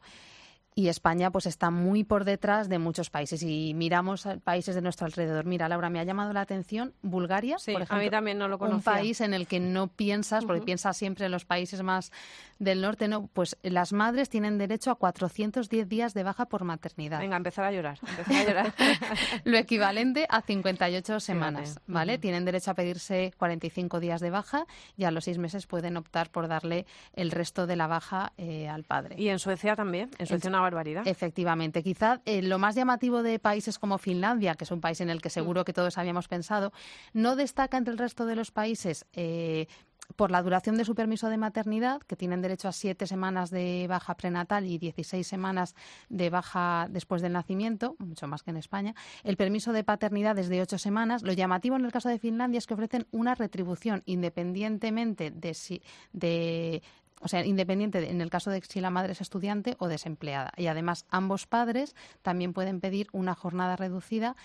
y 0.79 0.87
España 0.87 1.33
pues 1.33 1.47
está 1.47 1.73
muy 1.73 2.05
por 2.05 2.23
detrás 2.23 2.69
de 2.69 2.79
muchos 2.79 3.11
países 3.11 3.43
y 3.43 3.75
miramos 3.75 4.29
países 4.45 4.77
de 4.77 4.81
nuestro 4.81 5.07
alrededor. 5.07 5.45
Mira, 5.45 5.69
Laura, 5.69 5.91
me 5.91 5.99
ha 5.99 6.05
llamado 6.05 6.33
la 6.33 6.41
atención 6.41 6.95
Bulgaria, 7.03 7.57
por 7.57 7.83
ejemplo, 7.83 7.97
a 7.97 7.99
mí 7.99 8.11
también 8.11 8.39
no 8.39 8.47
lo 8.47 8.61
conocía. 8.61 8.77
un 8.77 8.83
país 8.85 9.21
en 9.21 9.35
el 9.35 9.49
que 9.49 9.59
no 9.59 9.89
piensas, 9.89 10.45
porque 10.45 10.63
piensas 10.63 10.97
siempre 10.97 11.27
en 11.27 11.33
los 11.33 11.45
países 11.45 11.83
más 11.83 12.13
del 12.61 12.81
norte, 12.81 13.09
no, 13.09 13.27
pues 13.27 13.57
las 13.63 13.93
madres 13.93 14.29
tienen 14.29 14.57
derecho 14.57 14.93
a 14.93 14.95
410 14.95 15.89
días 15.89 16.15
de 16.15 16.23
baja 16.23 16.47
por 16.47 16.63
maternidad. 16.63 17.19
Venga, 17.19 17.37
empezar 17.37 17.65
a 17.65 17.73
llorar, 17.73 17.99
empezar 18.01 18.37
a 18.37 18.45
llorar. 18.45 18.75
lo 19.45 19.59
equivalente 19.59 20.27
a 20.31 20.43
58 20.43 21.19
semanas, 21.19 21.81
¿vale? 21.89 22.19
Tienen 22.19 22.45
derecho 22.45 22.71
a 22.71 22.75
pedirse 22.75 23.35
45 23.37 23.99
días 23.99 24.21
de 24.21 24.31
baja 24.31 24.65
y 24.97 25.05
a 25.05 25.11
los 25.11 25.25
seis 25.25 25.39
meses 25.39 25.67
pueden 25.67 25.97
optar 25.97 26.31
por 26.31 26.47
darle 26.47 26.87
el 27.15 27.33
resto 27.33 27.67
de 27.67 27.75
la 27.75 27.89
baja 27.89 28.33
eh, 28.39 28.69
al 28.69 28.85
padre. 28.85 29.17
Y 29.19 29.29
en 29.29 29.41
Suecia 29.41 29.75
también, 29.75 30.11
en 30.19 30.27
Suecia 30.29 30.51
Efectivamente. 31.07 31.83
Quizá 31.83 32.21
eh, 32.25 32.43
lo 32.43 32.59
más 32.59 32.75
llamativo 32.75 33.23
de 33.23 33.39
países 33.39 33.79
como 33.79 33.99
Finlandia, 33.99 34.55
que 34.55 34.65
es 34.65 34.71
un 34.71 34.81
país 34.81 35.01
en 35.01 35.11
el 35.11 35.21
que 35.21 35.31
seguro 35.31 35.65
que 35.65 35.73
todos 35.73 35.99
habíamos 35.99 36.29
pensado, 36.29 36.73
no 37.13 37.37
destaca 37.37 37.77
entre 37.77 37.93
el 37.93 37.99
resto 37.99 38.27
de 38.27 38.37
los 38.37 38.51
países 38.51 39.07
eh, 39.13 39.67
por 40.17 40.31
la 40.31 40.43
duración 40.43 40.77
de 40.77 40.85
su 40.85 40.95
permiso 40.95 41.29
de 41.29 41.37
maternidad, 41.37 42.01
que 42.03 42.17
tienen 42.17 42.41
derecho 42.41 42.69
a 42.69 42.73
siete 42.73 43.07
semanas 43.07 43.51
de 43.51 43.87
baja 43.89 44.17
prenatal 44.17 44.67
y 44.67 44.79
16 44.79 45.27
semanas 45.27 45.75
de 46.09 46.31
baja 46.31 46.87
después 46.91 47.23
del 47.23 47.33
nacimiento, 47.33 47.97
mucho 47.99 48.27
más 48.27 48.43
que 48.43 48.51
en 48.51 48.57
España. 48.57 48.95
El 49.23 49.37
permiso 49.37 49.73
de 49.73 49.85
paternidad 49.85 50.39
es 50.39 50.49
de 50.49 50.63
ocho 50.63 50.79
semanas. 50.79 51.23
Lo 51.23 51.33
llamativo 51.33 51.77
en 51.77 51.85
el 51.85 51.93
caso 51.93 52.09
de 52.09 52.19
Finlandia 52.19 52.59
es 52.59 52.67
que 52.67 52.75
ofrecen 52.75 53.07
una 53.11 53.35
retribución 53.35 54.03
independientemente 54.07 55.31
de, 55.31 55.55
si, 55.55 55.83
de 56.13 56.83
o 57.21 57.29
sea, 57.29 57.45
independiente 57.45 58.11
en 58.11 58.21
el 58.21 58.31
caso 58.31 58.51
de 58.51 58.63
si 58.63 58.81
la 58.81 58.91
madre 58.91 59.13
es 59.13 59.21
estudiante 59.21 59.77
o 59.79 59.89
desempleada. 59.89 60.53
Y 60.57 60.67
además, 60.67 61.07
ambos 61.11 61.47
padres 61.47 61.95
también 62.23 62.53
pueden 62.53 62.81
pedir 62.81 63.09
una 63.13 63.35
jornada 63.35 63.77
reducida 63.77 64.37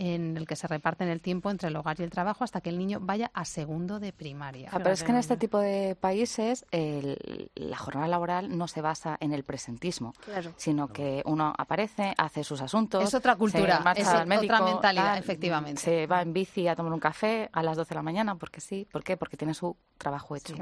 en 0.00 0.34
el 0.38 0.46
que 0.46 0.56
se 0.56 0.66
reparten 0.66 1.08
el 1.08 1.20
tiempo 1.20 1.50
entre 1.50 1.68
el 1.68 1.76
hogar 1.76 2.00
y 2.00 2.02
el 2.02 2.10
trabajo 2.10 2.42
hasta 2.42 2.62
que 2.62 2.70
el 2.70 2.78
niño 2.78 3.00
vaya 3.02 3.30
a 3.34 3.44
segundo 3.44 4.00
de 4.00 4.14
primaria. 4.14 4.70
Ah, 4.72 4.78
pero 4.78 4.92
es 4.92 5.04
que 5.04 5.12
en 5.12 5.18
este 5.18 5.36
tipo 5.36 5.58
de 5.58 5.94
países 5.94 6.64
la 6.70 7.76
jornada 7.76 8.08
laboral 8.08 8.56
no 8.56 8.66
se 8.66 8.80
basa 8.80 9.18
en 9.20 9.34
el 9.34 9.44
presentismo, 9.44 10.14
sino 10.56 10.88
que 10.88 11.22
uno 11.26 11.52
aparece, 11.56 12.14
hace 12.16 12.44
sus 12.44 12.62
asuntos. 12.62 13.04
Es 13.04 13.14
otra 13.14 13.36
cultura, 13.36 13.82
es 13.94 14.08
otra 14.08 14.24
mentalidad, 14.24 15.18
efectivamente. 15.18 15.82
Se 15.82 16.06
va 16.06 16.22
en 16.22 16.32
bici 16.32 16.66
a 16.66 16.74
tomar 16.74 16.94
un 16.94 17.00
café 17.00 17.50
a 17.52 17.62
las 17.62 17.76
12 17.76 17.90
de 17.90 17.94
la 17.94 18.02
mañana, 18.02 18.36
porque 18.36 18.62
sí. 18.62 18.88
¿Por 18.90 19.04
qué? 19.04 19.18
Porque 19.18 19.36
tiene 19.36 19.52
su 19.52 19.76
trabajo 19.98 20.34
hecho. 20.34 20.54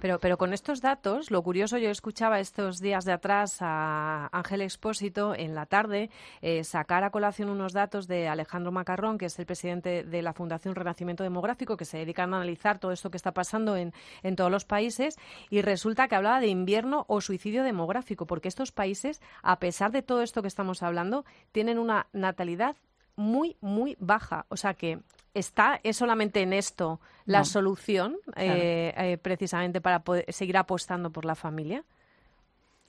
Pero, 0.00 0.18
pero 0.18 0.38
con 0.38 0.54
estos 0.54 0.80
datos, 0.80 1.30
lo 1.30 1.42
curioso, 1.42 1.76
yo 1.76 1.90
escuchaba 1.90 2.40
estos 2.40 2.78
días 2.80 3.04
de 3.04 3.12
atrás 3.12 3.58
a 3.60 4.30
Ángel 4.32 4.62
Expósito 4.62 5.34
en 5.34 5.54
la 5.54 5.66
tarde 5.66 6.08
eh, 6.40 6.64
sacar 6.64 7.04
a 7.04 7.10
colación 7.10 7.50
unos 7.50 7.74
datos 7.74 8.06
de 8.06 8.28
Alejandro 8.28 8.72
Macarrón, 8.78 9.18
que 9.18 9.26
es 9.26 9.38
el 9.38 9.46
presidente 9.46 10.04
de 10.04 10.22
la 10.22 10.32
Fundación 10.32 10.74
Renacimiento 10.74 11.22
Demográfico, 11.22 11.76
que 11.76 11.84
se 11.84 11.98
dedica 11.98 12.22
a 12.22 12.24
analizar 12.24 12.78
todo 12.78 12.92
esto 12.92 13.10
que 13.10 13.16
está 13.16 13.32
pasando 13.32 13.76
en, 13.76 13.92
en 14.22 14.36
todos 14.36 14.50
los 14.50 14.64
países, 14.64 15.16
y 15.50 15.62
resulta 15.62 16.08
que 16.08 16.14
hablaba 16.14 16.40
de 16.40 16.48
invierno 16.48 17.04
o 17.08 17.20
suicidio 17.20 17.62
demográfico, 17.62 18.26
porque 18.26 18.48
estos 18.48 18.72
países, 18.72 19.20
a 19.42 19.58
pesar 19.58 19.92
de 19.92 20.02
todo 20.02 20.22
esto 20.22 20.42
que 20.42 20.48
estamos 20.48 20.82
hablando, 20.82 21.24
tienen 21.52 21.78
una 21.78 22.06
natalidad 22.12 22.76
muy, 23.18 23.56
muy 23.60 23.96
baja. 23.98 24.46
O 24.48 24.56
sea 24.56 24.74
que 24.74 25.00
está, 25.34 25.80
es 25.82 25.96
solamente 25.96 26.40
en 26.40 26.52
esto 26.52 27.00
la 27.26 27.44
solución 27.44 28.16
eh, 28.36 28.94
eh, 28.96 29.18
precisamente 29.18 29.80
para 29.80 30.00
poder 30.00 30.24
seguir 30.32 30.56
apostando 30.56 31.10
por 31.10 31.24
la 31.24 31.34
familia. 31.34 31.84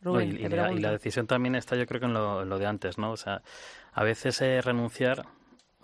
y, 0.02 0.48
la, 0.48 0.92
decisión 0.92 1.28
también 1.28 1.56
está, 1.56 1.76
yo 1.76 1.86
creo 1.86 2.00
que 2.00 2.06
en 2.06 2.14
lo, 2.14 2.60
de 2.60 2.66
antes, 2.66 2.98
¿no? 2.98 3.12
O 3.12 3.18
sea, 3.18 3.42
a 3.92 4.04
veces 4.04 4.40
eh, 4.42 4.62
renunciar, 4.62 5.26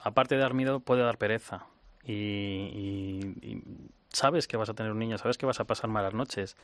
aparte 0.06 0.36
de 0.36 0.42
dar 0.42 0.54
miedo, 0.54 0.80
puede 0.80 1.02
dar 1.02 1.18
pereza. 1.18 1.66
Y, 2.08 3.62
sabes 4.10 4.48
que 4.48 4.56
vas 4.56 4.70
a 4.70 4.74
tener 4.74 4.92
un 4.94 5.00
niño, 5.00 5.18
sabes 5.18 5.38
que 5.38 5.46
vas 5.46 5.60
a 5.60 5.66
pasar 5.66 5.90
malas 5.90 6.14
noches, 6.14 6.56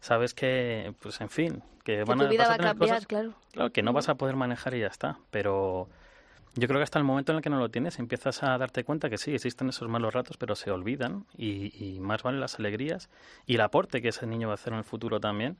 sabes 0.00 0.34
que, 0.34 0.94
pues 1.00 1.20
en 1.20 1.28
fin, 1.28 1.62
que, 1.84 2.02
van 2.02 2.18
tu 2.18 2.26
vida 2.26 2.46
a, 2.46 2.48
va 2.48 2.54
a 2.54 2.58
cambiar, 2.58 3.06
claro. 3.06 3.34
Claro, 3.52 3.70
que 3.70 3.82
no 3.82 3.92
vas 3.92 4.08
a 4.08 4.16
poder 4.16 4.34
manejar 4.34 4.74
y 4.74 4.80
ya 4.80 4.88
está, 4.88 5.20
pero 5.30 5.88
yo 6.54 6.66
creo 6.66 6.80
que 6.80 6.84
hasta 6.84 6.98
el 6.98 7.04
momento 7.04 7.30
en 7.30 7.36
el 7.36 7.42
que 7.42 7.50
no 7.50 7.58
lo 7.58 7.68
tienes 7.68 8.00
empiezas 8.00 8.42
a 8.42 8.58
darte 8.58 8.82
cuenta 8.82 9.10
que 9.10 9.18
sí, 9.18 9.32
existen 9.32 9.68
esos 9.68 9.88
malos 9.88 10.12
ratos, 10.12 10.38
pero 10.38 10.56
se 10.56 10.72
olvidan 10.72 11.26
y, 11.36 11.98
más 12.00 12.22
valen 12.22 12.40
las 12.40 12.58
alegrías 12.58 13.10
y 13.46 13.56
el 13.56 13.60
aporte 13.60 14.02
que 14.02 14.08
ese 14.08 14.26
niño 14.26 14.48
va 14.48 14.54
a 14.54 14.56
hacer 14.56 14.72
en 14.72 14.80
el 14.80 14.84
futuro 14.84 15.20
también 15.20 15.58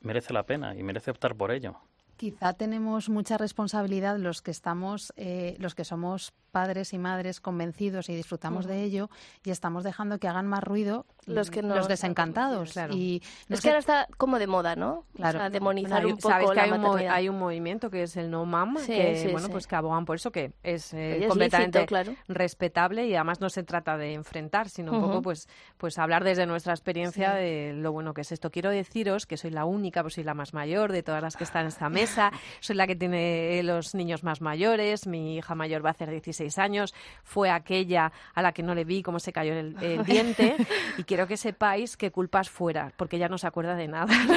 merece 0.00 0.34
la 0.34 0.42
pena 0.42 0.74
y 0.74 0.82
merece 0.82 1.12
optar 1.12 1.34
por 1.34 1.50
ello. 1.50 1.76
Quizá 2.16 2.52
tenemos 2.52 3.08
mucha 3.08 3.38
responsabilidad 3.38 4.18
los 4.18 4.42
que 4.42 4.50
estamos, 4.50 5.12
eh, 5.16 5.56
los 5.58 5.74
que 5.74 5.84
somos 5.84 6.32
padres 6.54 6.92
y 6.92 6.98
madres 6.98 7.40
convencidos 7.40 8.08
y 8.08 8.14
disfrutamos 8.14 8.64
de 8.66 8.84
ello 8.84 9.10
y 9.42 9.50
estamos 9.50 9.82
dejando 9.82 10.20
que 10.20 10.28
hagan 10.28 10.46
más 10.46 10.62
ruido 10.62 11.04
los 11.26 11.50
que 11.50 11.62
los 11.62 11.88
desencantados. 11.88 12.76
Y 12.92 13.22
es 13.48 13.60
que 13.60 13.70
ahora 13.70 13.80
está 13.80 14.06
como 14.18 14.38
de 14.38 14.46
moda, 14.46 14.76
¿no? 14.76 15.04
Claro. 15.16 15.38
O 15.38 15.40
sea, 15.40 15.50
demonizar 15.50 16.06
un 16.06 16.16
poco 16.16 16.28
Sabes 16.28 16.50
que 16.52 16.60
hay, 16.60 16.70
un 16.70 16.98
hay, 17.10 17.28
un 17.28 17.38
movimiento 17.40 17.90
que 17.90 18.04
es 18.04 18.16
el 18.16 18.30
No 18.30 18.44
Mam, 18.44 18.76
que 18.86 19.30
bueno, 19.32 19.48
pues 19.48 19.66
que 19.66 19.74
abogan 19.74 20.04
por 20.04 20.14
eso, 20.14 20.30
que 20.30 20.52
es, 20.62 20.94
eh, 20.94 21.24
completamente 21.26 21.86
respetable 22.28 23.08
y 23.08 23.16
además 23.16 23.40
no 23.40 23.48
se 23.48 23.64
trata 23.64 23.96
de 23.96 24.12
enfrentar, 24.12 24.68
sino 24.68 24.92
un 24.92 25.00
poco 25.00 25.22
pues, 25.22 25.48
pues 25.76 25.98
hablar 25.98 26.22
desde 26.22 26.46
nuestra 26.46 26.72
experiencia 26.72 27.34
de 27.34 27.72
lo 27.72 27.90
bueno 27.90 28.14
que 28.14 28.20
es 28.20 28.30
esto. 28.30 28.52
Quiero 28.52 28.70
deciros 28.70 29.26
que 29.26 29.36
soy 29.36 29.50
la 29.50 29.64
única, 29.64 30.02
pues 30.02 30.14
soy 30.14 30.22
la 30.22 30.34
más 30.34 30.54
mayor 30.54 30.92
de 30.92 31.02
todas 31.02 31.20
las 31.20 31.36
que 31.36 31.42
están 31.42 31.62
en 31.62 31.68
esta 31.68 31.88
mesa, 31.88 32.30
soy 32.60 32.76
la 32.76 32.86
que 32.86 32.94
tiene 32.94 33.60
los 33.64 33.96
niños 33.96 34.22
más 34.22 34.40
mayores, 34.40 35.08
mi 35.08 35.36
hija 35.36 35.56
mayor 35.56 35.84
va 35.84 35.88
a 35.88 35.92
hacer 35.92 36.10
16 36.10 36.43
años, 36.58 36.94
fue 37.22 37.50
aquella 37.50 38.12
a 38.34 38.42
la 38.42 38.52
que 38.52 38.62
no 38.62 38.74
le 38.74 38.84
vi 38.84 39.02
cómo 39.02 39.18
se 39.18 39.32
cayó 39.32 39.54
el, 39.54 39.74
diente 40.04 40.56
y 40.98 41.04
quiero 41.04 41.26
que 41.26 41.36
sepáis 41.36 41.96
que 41.96 42.10
culpas 42.10 42.50
fuera, 42.50 42.92
porque 42.96 43.16
ella 43.16 43.28
no 43.28 43.38
se 43.38 43.46
acuerda 43.46 43.74
de 43.74 43.88
nada, 43.88 44.06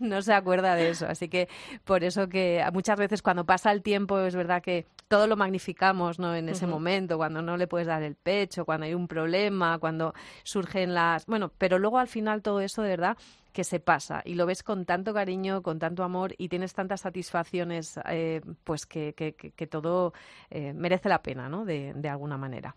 no 0.00 0.22
se 0.22 0.32
acuerda, 0.32 0.74
de 0.74 0.90
eso. 0.90 1.06
Así 1.06 1.28
que 1.28 1.48
por 1.84 2.04
eso 2.04 2.28
que 2.28 2.64
muchas 2.72 2.98
veces 2.98 3.22
cuando 3.22 3.44
pasa 3.44 3.72
el 3.72 3.82
tiempo 3.82 4.18
es 4.20 4.34
verdad 4.34 4.62
que 4.62 4.86
todo 5.08 5.26
lo 5.26 5.36
magnificamos 5.36 6.18
¿no? 6.18 6.34
en 6.34 6.48
ese 6.48 6.66
momento, 6.66 7.18
cuando 7.18 7.42
no 7.42 7.56
le 7.56 7.66
puedes 7.66 7.86
dar 7.86 8.02
el 8.02 8.14
pecho, 8.14 8.64
cuando 8.64 8.86
hay 8.86 8.94
un 8.94 9.08
problema, 9.08 9.78
cuando 9.78 10.14
surgen 10.42 10.94
las... 10.94 11.26
Bueno, 11.26 11.52
pero 11.58 11.78
luego 11.78 11.98
al 11.98 12.08
final 12.08 12.42
todo 12.42 12.60
eso 12.60 12.82
de 12.82 12.88
verdad 12.88 13.16
que 13.52 13.64
se 13.64 13.80
pasa 13.80 14.22
y 14.24 14.34
lo 14.34 14.46
ves 14.46 14.62
con 14.62 14.84
tanto 14.84 15.12
cariño, 15.14 15.62
con 15.62 15.78
tanto 15.78 16.02
amor 16.02 16.34
y 16.38 16.48
tienes 16.48 16.72
tantas 16.74 17.02
satisfacciones, 17.02 17.98
eh, 18.08 18.40
pues 18.64 18.86
que, 18.86 19.14
que, 19.14 19.66
todo 19.66 20.12
eh, 20.50 20.72
merece 20.72 21.08
la 21.08 21.22
pena, 21.22 21.48
¿no? 21.48 21.64
De, 21.64 21.92
de 21.94 22.08
alguna 22.08 22.36
manera. 22.36 22.74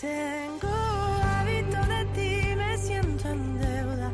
Tengo 0.00 0.68
hábito 0.68 1.76
de 1.86 2.04
ti, 2.14 2.56
me 2.56 2.78
siento 2.78 3.28
en 3.28 3.58
deuda. 3.58 4.12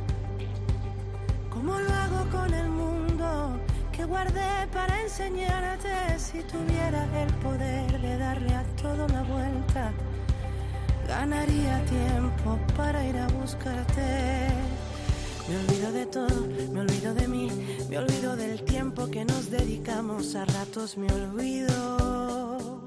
¿Cómo 1.50 1.78
lo 1.78 1.92
hago 1.92 2.30
con 2.30 2.54
el 2.54 2.68
mundo 2.70 3.60
que 3.92 4.04
guardé 4.04 4.66
para 4.72 5.02
enseñarte? 5.02 6.18
Si 6.18 6.42
tuviera 6.44 7.04
el 7.22 7.32
poder 7.34 8.00
de 8.00 8.18
darle 8.18 8.54
a 8.54 8.64
todo 8.80 9.04
una 9.04 9.22
vuelta, 9.24 9.92
ganaría 11.06 11.84
tiempo 11.84 12.58
para 12.76 13.04
ir 13.04 13.18
a 13.18 13.28
buscarte. 13.28 14.73
Me 15.46 15.58
olvido 15.58 15.92
de 15.92 16.06
todo, 16.06 16.48
me 16.72 16.80
olvido 16.80 17.12
de 17.12 17.28
mí, 17.28 17.50
me 17.90 17.98
olvido 17.98 18.34
del 18.34 18.62
tiempo 18.64 19.10
que 19.10 19.26
nos 19.26 19.50
dedicamos, 19.50 20.34
a 20.36 20.46
ratos 20.46 20.96
me 20.96 21.06
olvido. 21.12 22.82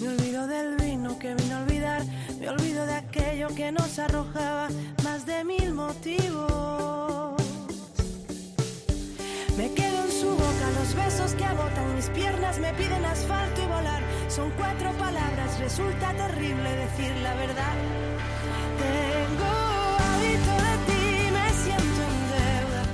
Me 0.00 0.08
olvido 0.08 0.46
del 0.48 0.76
vino 0.76 1.16
que 1.20 1.34
vino 1.36 1.56
a 1.56 1.62
olvidar, 1.62 2.02
me 2.40 2.48
olvido 2.48 2.84
de 2.84 2.94
aquello 2.94 3.48
que 3.54 3.70
nos 3.70 3.96
arrojaba 4.00 4.68
más 5.04 5.24
de 5.24 5.44
mil 5.44 5.72
motivos. 5.72 7.40
Me 9.56 9.72
quedo 9.72 10.04
en 10.04 10.10
su 10.10 10.30
boca, 10.30 10.66
los 10.80 10.94
besos 10.96 11.32
que 11.34 11.44
agotan 11.44 11.94
mis 11.94 12.08
piernas 12.10 12.58
me 12.58 12.74
piden 12.74 13.04
asfalto 13.04 13.62
y 13.62 13.66
volar. 13.66 14.02
Son 14.28 14.50
cuatro 14.56 14.90
palabras, 14.98 15.60
resulta 15.60 16.12
terrible 16.12 16.70
decir 16.74 17.12
la 17.22 17.34
verdad. 17.34 17.74
Tengo 18.80 19.63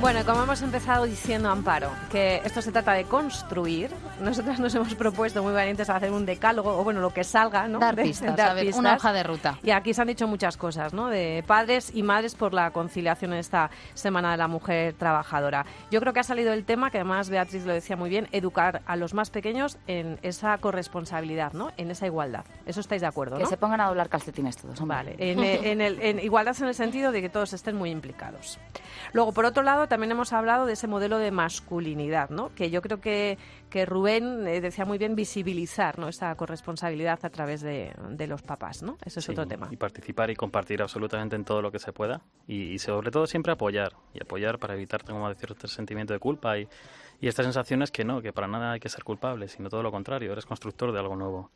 Bueno, 0.00 0.24
como 0.24 0.44
hemos 0.44 0.62
empezado 0.62 1.04
diciendo, 1.04 1.50
Amparo, 1.50 1.90
que 2.10 2.40
esto 2.42 2.62
se 2.62 2.72
trata 2.72 2.94
de 2.94 3.04
construir, 3.04 3.90
nosotros 4.18 4.58
nos 4.58 4.74
hemos 4.74 4.94
propuesto 4.94 5.42
muy 5.42 5.52
valientes 5.52 5.90
hacer 5.90 6.10
un 6.10 6.24
decálogo, 6.24 6.78
o 6.78 6.82
bueno, 6.82 7.00
lo 7.00 7.12
que 7.12 7.22
salga, 7.22 7.68
¿no? 7.68 7.80
Dar 7.80 7.96
pistas, 7.96 8.34
una 8.74 8.94
hoja 8.94 9.12
de 9.12 9.22
ruta. 9.22 9.58
Y 9.62 9.72
aquí 9.72 9.92
se 9.92 10.00
han 10.00 10.08
dicho 10.08 10.26
muchas 10.26 10.56
cosas, 10.56 10.94
¿no? 10.94 11.08
De 11.08 11.44
padres 11.46 11.94
y 11.94 12.02
madres 12.02 12.34
por 12.34 12.54
la 12.54 12.70
conciliación 12.70 13.34
en 13.34 13.40
esta 13.40 13.70
Semana 13.92 14.30
de 14.30 14.38
la 14.38 14.48
Mujer 14.48 14.94
Trabajadora. 14.94 15.66
Yo 15.90 16.00
creo 16.00 16.14
que 16.14 16.20
ha 16.20 16.24
salido 16.24 16.54
el 16.54 16.64
tema, 16.64 16.90
que 16.90 16.96
además 16.96 17.28
Beatriz 17.28 17.66
lo 17.66 17.74
decía 17.74 17.96
muy 17.96 18.08
bien, 18.08 18.26
educar 18.32 18.80
a 18.86 18.96
los 18.96 19.12
más 19.12 19.28
pequeños 19.28 19.76
en 19.86 20.18
esa 20.22 20.56
corresponsabilidad, 20.56 21.52
¿no? 21.52 21.72
En 21.76 21.90
esa 21.90 22.06
igualdad. 22.06 22.46
Eso 22.64 22.80
estáis 22.80 23.02
de 23.02 23.06
acuerdo, 23.06 23.36
¿no? 23.36 23.42
Que 23.42 23.46
se 23.46 23.58
pongan 23.58 23.82
a 23.82 23.88
doblar 23.88 24.08
calcetines 24.08 24.56
todos, 24.56 24.80
Vale, 24.80 25.14
en, 25.18 25.80
en 25.82 26.20
igualdad 26.20 26.56
en 26.58 26.68
el 26.68 26.74
sentido 26.74 27.12
de 27.12 27.20
que 27.20 27.28
todos 27.28 27.52
estén 27.52 27.76
muy 27.76 27.90
implicados. 27.90 28.58
Luego, 29.12 29.32
por 29.32 29.44
otro 29.44 29.62
lado, 29.62 29.89
también 29.90 30.12
hemos 30.12 30.32
hablado 30.32 30.64
de 30.64 30.72
ese 30.72 30.86
modelo 30.86 31.18
de 31.18 31.30
masculinidad, 31.30 32.30
¿no? 32.30 32.54
Que 32.54 32.70
yo 32.70 32.80
creo 32.80 33.00
que, 33.00 33.36
que 33.68 33.84
Rubén 33.84 34.46
eh, 34.46 34.62
decía 34.62 34.86
muy 34.86 34.96
bien 34.96 35.14
visibilizar, 35.14 35.98
¿no? 35.98 36.08
Esa 36.08 36.34
corresponsabilidad 36.36 37.18
a 37.22 37.28
través 37.28 37.60
de, 37.60 37.92
los 38.26 38.40
papás, 38.40 38.82
¿no? 38.82 38.96
Ese 39.04 39.20
es 39.20 39.28
otro 39.28 39.46
tema. 39.46 39.68
Y 39.70 39.76
participar 39.76 40.30
y 40.30 40.36
compartir 40.36 40.80
absolutamente 40.80 41.36
en 41.36 41.44
todo 41.44 41.60
lo 41.60 41.70
que 41.70 41.78
se 41.78 41.92
pueda 41.92 42.22
y, 42.46 42.78
sobre 42.78 43.10
todo 43.10 43.26
siempre 43.26 43.52
apoyar 43.52 43.92
y 44.14 44.22
apoyar 44.22 44.58
para 44.58 44.74
evitar, 44.74 45.04
como 45.04 45.28
decir, 45.28 45.50
este 45.50 45.68
sentimiento 45.68 46.14
de 46.14 46.20
culpa 46.20 46.56
y, 46.56 46.68
y 47.20 47.28
estas 47.28 47.44
sensaciones 47.44 47.90
que 47.90 48.04
no, 48.04 48.22
que 48.22 48.32
para 48.32 48.46
nada 48.46 48.72
hay 48.72 48.80
que 48.80 48.88
ser 48.88 49.02
culpable, 49.04 49.48
sino 49.48 49.68
todo 49.68 49.82
lo 49.82 49.90
contrario, 49.90 50.32
eres 50.32 50.46
constructor 50.46 50.92
de 50.92 51.00
algo 51.00 51.16
nuevo. 51.16 51.50